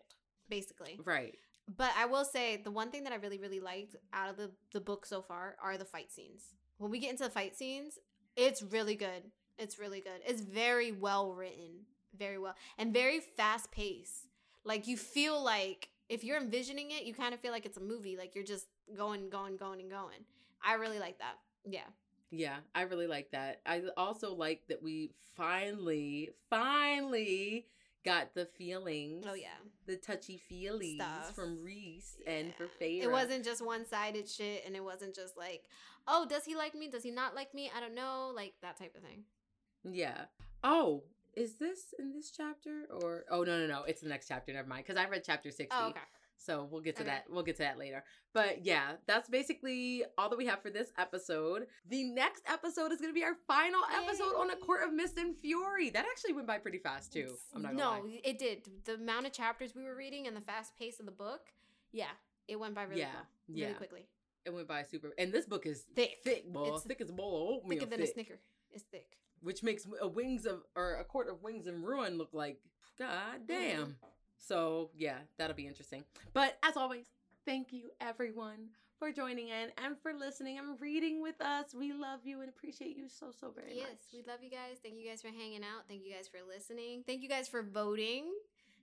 basically. 0.51 0.99
Right. 1.03 1.35
But 1.75 1.91
I 1.97 2.05
will 2.05 2.25
say 2.25 2.61
the 2.63 2.69
one 2.69 2.91
thing 2.91 3.03
that 3.05 3.13
I 3.13 3.15
really, 3.15 3.39
really 3.39 3.59
liked 3.59 3.95
out 4.13 4.29
of 4.29 4.37
the, 4.37 4.51
the 4.73 4.81
book 4.81 5.05
so 5.07 5.23
far 5.23 5.55
are 5.63 5.77
the 5.77 5.85
fight 5.85 6.11
scenes. 6.11 6.53
When 6.77 6.91
we 6.91 6.99
get 6.99 7.09
into 7.09 7.23
the 7.23 7.29
fight 7.29 7.55
scenes, 7.55 7.97
it's 8.35 8.61
really 8.61 8.95
good. 8.95 9.31
It's 9.57 9.79
really 9.79 10.01
good. 10.01 10.21
It's 10.25 10.41
very 10.41 10.91
well 10.91 11.33
written, 11.33 11.85
very 12.17 12.37
well, 12.37 12.55
and 12.77 12.93
very 12.93 13.19
fast 13.19 13.71
paced. 13.71 14.27
Like 14.63 14.87
you 14.87 14.97
feel 14.97 15.41
like 15.43 15.89
if 16.09 16.23
you're 16.23 16.37
envisioning 16.37 16.91
it, 16.91 17.03
you 17.03 17.13
kind 17.13 17.33
of 17.33 17.39
feel 17.39 17.51
like 17.51 17.65
it's 17.65 17.77
a 17.77 17.81
movie. 17.81 18.17
Like 18.17 18.35
you're 18.35 18.43
just 18.43 18.67
going, 18.95 19.29
going, 19.29 19.57
going, 19.57 19.79
and 19.79 19.89
going. 19.89 20.25
I 20.63 20.75
really 20.75 20.99
like 20.99 21.19
that. 21.19 21.35
Yeah. 21.65 21.87
Yeah, 22.31 22.57
I 22.73 22.83
really 22.83 23.07
like 23.07 23.31
that. 23.31 23.61
I 23.65 23.83
also 23.97 24.33
like 24.33 24.67
that 24.69 24.81
we 24.81 25.11
finally, 25.35 26.31
finally 26.49 27.67
got 28.03 28.33
the 28.33 28.45
feelings. 28.45 29.25
Oh 29.27 29.33
yeah. 29.33 29.47
The 29.85 29.95
touchy 29.97 30.41
feelies 30.51 30.95
Stuff. 30.95 31.35
from 31.35 31.63
Rhys 31.63 32.17
and 32.27 32.53
for 32.55 32.63
Yeah. 32.63 32.87
Feyre. 32.87 33.03
It 33.03 33.11
wasn't 33.11 33.45
just 33.45 33.65
one 33.65 33.85
sided 33.85 34.29
shit, 34.29 34.63
and 34.65 34.75
it 34.75 34.83
wasn't 34.83 35.15
just 35.15 35.37
like, 35.37 35.63
oh, 36.07 36.25
does 36.27 36.45
he 36.45 36.55
like 36.55 36.75
me? 36.75 36.89
Does 36.89 37.03
he 37.03 37.11
not 37.11 37.35
like 37.35 37.53
me? 37.53 37.71
I 37.75 37.79
don't 37.79 37.95
know, 37.95 38.31
like 38.35 38.53
that 38.61 38.77
type 38.77 38.95
of 38.95 39.03
thing. 39.03 39.23
Yeah. 39.83 40.25
Oh, 40.63 41.03
is 41.35 41.55
this 41.55 41.93
in 41.97 42.13
this 42.13 42.29
chapter 42.31 42.87
or 43.01 43.23
oh 43.31 43.43
no 43.43 43.57
no 43.57 43.65
no 43.65 43.83
it's 43.83 44.01
the 44.01 44.09
next 44.09 44.27
chapter 44.27 44.51
never 44.51 44.67
mind 44.67 44.83
because 44.85 45.01
I 45.01 45.07
read 45.07 45.23
chapter 45.25 45.49
sixty 45.49 45.75
Oh, 45.79 45.87
okay. 45.87 46.01
So 46.43 46.67
we'll 46.71 46.81
get 46.81 46.95
to 46.95 47.03
Okay. 47.03 47.11
that 47.11 47.25
we'll 47.29 47.43
get 47.43 47.55
to 47.57 47.63
that 47.63 47.77
later 47.77 48.03
but 48.33 48.65
yeah 48.65 48.93
that's 49.07 49.29
basically 49.29 50.03
all 50.17 50.29
that 50.29 50.37
we 50.37 50.45
have 50.45 50.61
for 50.61 50.69
this 50.69 50.91
episode 50.97 51.67
the 51.89 52.03
next 52.05 52.43
episode 52.47 52.91
is 52.91 52.99
going 52.99 53.09
to 53.11 53.13
be 53.13 53.23
our 53.23 53.35
final 53.47 53.81
episode 54.03 54.35
on 54.37 54.49
a 54.51 54.55
court 54.55 54.81
of 54.83 54.93
mist 54.93 55.17
and 55.17 55.37
fury 55.37 55.89
that 55.89 56.05
actually 56.09 56.33
went 56.33 56.47
by 56.47 56.57
pretty 56.57 56.79
fast 56.79 57.13
too 57.13 57.35
I'm 57.55 57.61
not 57.61 57.71
gonna 57.77 57.83
lie. 57.89 57.97
no, 57.99 58.03
lie. 58.05 58.21
it 58.23 58.39
did. 58.39 58.67
The 58.85 58.95
amount 58.95 59.25
of 59.27 59.33
chapters 59.33 59.75
we 59.75 59.83
were 59.83 59.95
reading 59.95 60.27
and 60.27 60.35
the 60.35 60.41
fast 60.41 60.77
pace 60.77 60.99
of 60.99 61.05
the 61.05 61.11
book, 61.11 61.41
yeah, 61.91 62.05
it 62.47 62.59
went 62.59 62.73
by 62.75 62.83
really 62.83 63.01
Yeah, 63.01 63.07
well, 63.13 63.23
yeah. 63.57 63.65
really 63.67 63.77
quickly. 63.77 64.05
it 64.45 64.53
went 64.53 64.67
by 64.67 64.83
super 64.83 65.11
and 65.17 65.31
this 65.31 65.45
book 65.45 65.65
is 65.65 65.85
Thick, 65.95 66.17
thick 66.23 66.51
boy 66.51 66.71
It's 66.73 66.83
thick 66.83 67.01
as 67.01 67.09
a 67.09 67.13
bowl 67.13 67.35
of 67.57 67.63
oatmeal 67.63 67.79
thicker 67.79 67.89
than 67.89 67.99
thick, 67.99 68.09
a 68.09 68.13
snicker. 68.13 68.39
It's 68.71 68.83
thick. 68.83 69.17
which 69.41 69.61
makes 69.63 69.85
a 70.01 70.07
wings 70.07 70.45
of 70.45 70.61
or 70.75 70.95
a 70.95 71.03
court 71.03 71.29
of 71.29 71.43
wings 71.43 71.67
and 71.67 71.83
ruin 71.85 72.17
look 72.17 72.29
like 72.33 72.59
god 72.97 73.41
damn 73.47 73.85
Mhm. 73.87 73.95
So 74.41 74.89
yeah 74.97 75.17
that'll 75.37 75.55
be 75.55 75.67
interesting 75.67 76.03
but 76.33 76.57
as 76.63 76.75
always 76.75 77.05
thank 77.45 77.71
you 77.71 77.83
everyone 78.01 78.67
for 78.99 79.11
joining 79.11 79.47
in 79.47 79.69
and 79.83 79.95
for 80.01 80.13
listening 80.13 80.57
and 80.59 80.79
reading 80.79 81.21
with 81.21 81.39
us 81.41 81.73
we 81.73 81.93
love 81.93 82.19
you 82.23 82.41
and 82.41 82.49
appreciate 82.49 82.95
you 82.97 83.07
so 83.07 83.27
so 83.31 83.51
very 83.55 83.73
Yes, 83.75 83.81
much 83.81 83.89
Yes, 83.91 84.13
we 84.13 84.31
love 84.31 84.43
you 84.43 84.49
guys. 84.51 84.77
Thank 84.83 84.95
you 84.97 85.09
guys 85.09 85.21
for 85.23 85.29
hanging 85.29 85.61
out. 85.63 85.87
Thank 85.87 86.03
you 86.05 86.13
guys 86.13 86.27
for 86.27 86.37
listening. 86.47 87.03
Thank 87.07 87.23
you 87.23 87.29
guys 87.29 87.47
for 87.47 87.63
voting, 87.63 88.25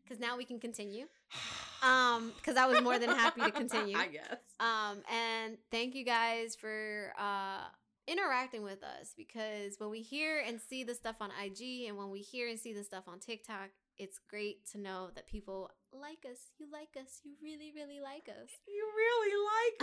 because 0.03 0.19
now 0.19 0.37
we 0.37 0.45
can 0.45 0.59
continue. 0.61 1.07
Um, 1.81 2.33
because 2.37 2.57
I 2.57 2.67
was 2.67 2.83
more 2.83 2.99
than 2.99 3.11
happy 3.11 3.41
to 3.41 3.53
continue. 3.53 3.97
i 4.01 4.09
guess 4.09 4.41
Um, 4.59 4.99
and 5.09 5.57
thank 5.71 5.95
you 5.95 6.05
guys 6.05 6.57
for 6.57 7.13
uh 7.17 7.61
interacting 8.09 8.65
with 8.65 8.83
us 8.83 9.15
because 9.17 9.75
when 9.79 9.89
we 9.89 10.03
hear 10.03 10.43
and 10.45 10.61
see 10.61 10.83
the 10.83 10.95
stuff 10.95 11.17
on 11.21 11.31
IG 11.41 11.87
and 11.87 11.97
when 11.97 12.11
we 12.11 12.19
hear 12.19 12.49
and 12.49 12.59
see 12.59 12.73
the 12.73 12.83
stuff 12.83 13.05
on 13.07 13.21
TikTok, 13.21 13.69
it's 13.99 14.19
great 14.29 14.67
to 14.73 14.79
know 14.79 15.09
that 15.15 15.27
people 15.27 15.71
like 15.93 16.25
us. 16.31 16.39
You 16.59 16.67
like 16.73 16.97
us. 17.03 17.21
You 17.25 17.33
really, 17.43 17.73
really 17.75 18.01
like 18.01 18.29
us. 18.29 18.51
you 18.67 18.85
really 18.97 19.35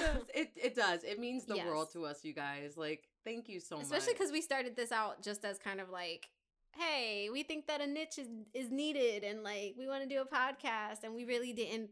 like 0.05 0.15
us 0.15 0.23
it, 0.33 0.51
it 0.55 0.75
does 0.75 1.03
it 1.03 1.19
means 1.19 1.45
the 1.45 1.55
Yes. 1.55 1.67
world 1.67 1.91
to 1.93 2.05
us 2.05 2.23
you 2.23 2.33
guys 2.33 2.77
like 2.77 3.03
thank 3.23 3.49
you 3.49 3.59
so 3.59 3.75
Especially 3.77 3.79
much 3.79 3.97
Especially 3.99 4.13
because 4.13 4.31
we 4.31 4.41
started 4.41 4.75
this 4.75 4.91
out 4.91 5.21
just 5.23 5.43
as 5.45 5.57
kind 5.57 5.79
of 5.81 5.89
like, 5.89 6.29
hey, 6.77 7.29
we 7.31 7.43
think 7.43 7.67
that 7.67 7.81
a 7.81 7.87
niche 7.87 8.19
is, 8.19 8.27
is 8.53 8.69
needed 8.71 9.23
and 9.23 9.43
like 9.43 9.75
we 9.77 9.87
want 9.87 10.03
to 10.03 10.09
do 10.09 10.21
a 10.21 10.25
podcast 10.25 11.03
and 11.03 11.13
we 11.15 11.25
really 11.25 11.53
didn't 11.53 11.89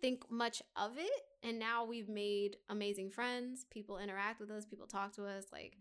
think 0.00 0.30
much 0.30 0.62
of 0.76 0.92
it. 0.98 1.22
And 1.42 1.58
now 1.58 1.84
we've 1.84 2.08
made 2.08 2.56
amazing 2.68 3.10
friends. 3.10 3.64
People 3.70 3.98
interact 3.98 4.40
with 4.40 4.50
us, 4.50 4.66
people 4.66 4.86
talk 4.86 5.14
to 5.14 5.24
us. 5.26 5.44
Like, 5.52 5.78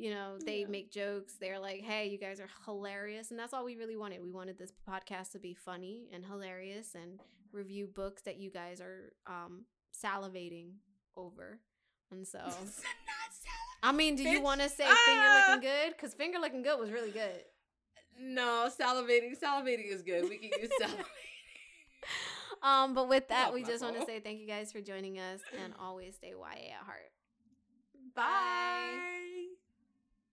you 0.00 0.10
know, 0.14 0.38
they 0.44 0.60
Yeah. 0.62 0.66
make 0.68 0.90
jokes. 0.90 1.34
They're 1.38 1.58
like, 1.58 1.82
hey, 1.82 2.06
you 2.08 2.16
guys 2.16 2.40
are 2.40 2.48
hilarious. 2.64 3.30
And 3.30 3.38
that's 3.38 3.52
all 3.52 3.64
we 3.66 3.76
really 3.76 3.96
wanted. 3.96 4.22
We 4.22 4.30
wanted 4.30 4.56
this 4.58 4.72
podcast 4.88 5.32
to 5.32 5.38
be 5.38 5.52
funny 5.54 6.08
and 6.12 6.24
hilarious 6.24 6.94
and 6.94 7.20
review 7.52 7.86
books 7.86 8.22
that 8.22 8.38
you 8.38 8.50
guys 8.50 8.80
are 8.80 9.12
um, 9.26 9.66
salivating 9.92 10.70
over. 11.16 11.58
And 12.10 12.26
so. 12.26 12.38
I 13.82 13.92
mean, 13.92 14.16
do 14.16 14.22
you 14.22 14.40
want 14.40 14.62
to 14.62 14.68
say 14.70 14.84
Ah! 14.86 14.96
finger 15.06 15.28
looking 15.56 15.70
good? 15.70 15.96
Because 15.96 16.14
finger 16.14 16.38
looking 16.38 16.62
good 16.62 16.78
was 16.80 16.90
really 16.90 17.10
good. 17.10 17.44
no 18.18 18.68
salivating 18.78 19.38
salivating 19.38 19.90
is 19.90 20.02
good 20.02 20.28
we 20.28 20.36
can 20.38 20.50
use 20.60 20.70
salivating 20.80 21.04
Um, 22.62 22.92
but 22.94 23.08
with 23.08 23.28
that, 23.28 23.46
Not 23.46 23.54
we 23.54 23.62
just 23.62 23.82
want 23.82 23.98
to 23.98 24.04
say 24.04 24.20
thank 24.20 24.38
you 24.40 24.46
guys 24.46 24.70
for 24.72 24.80
joining 24.82 25.18
us 25.18 25.40
and 25.62 25.72
always 25.80 26.16
stay 26.16 26.34
YA 26.36 26.74
at 26.78 26.84
heart. 26.84 27.10
Bye. 28.14 28.98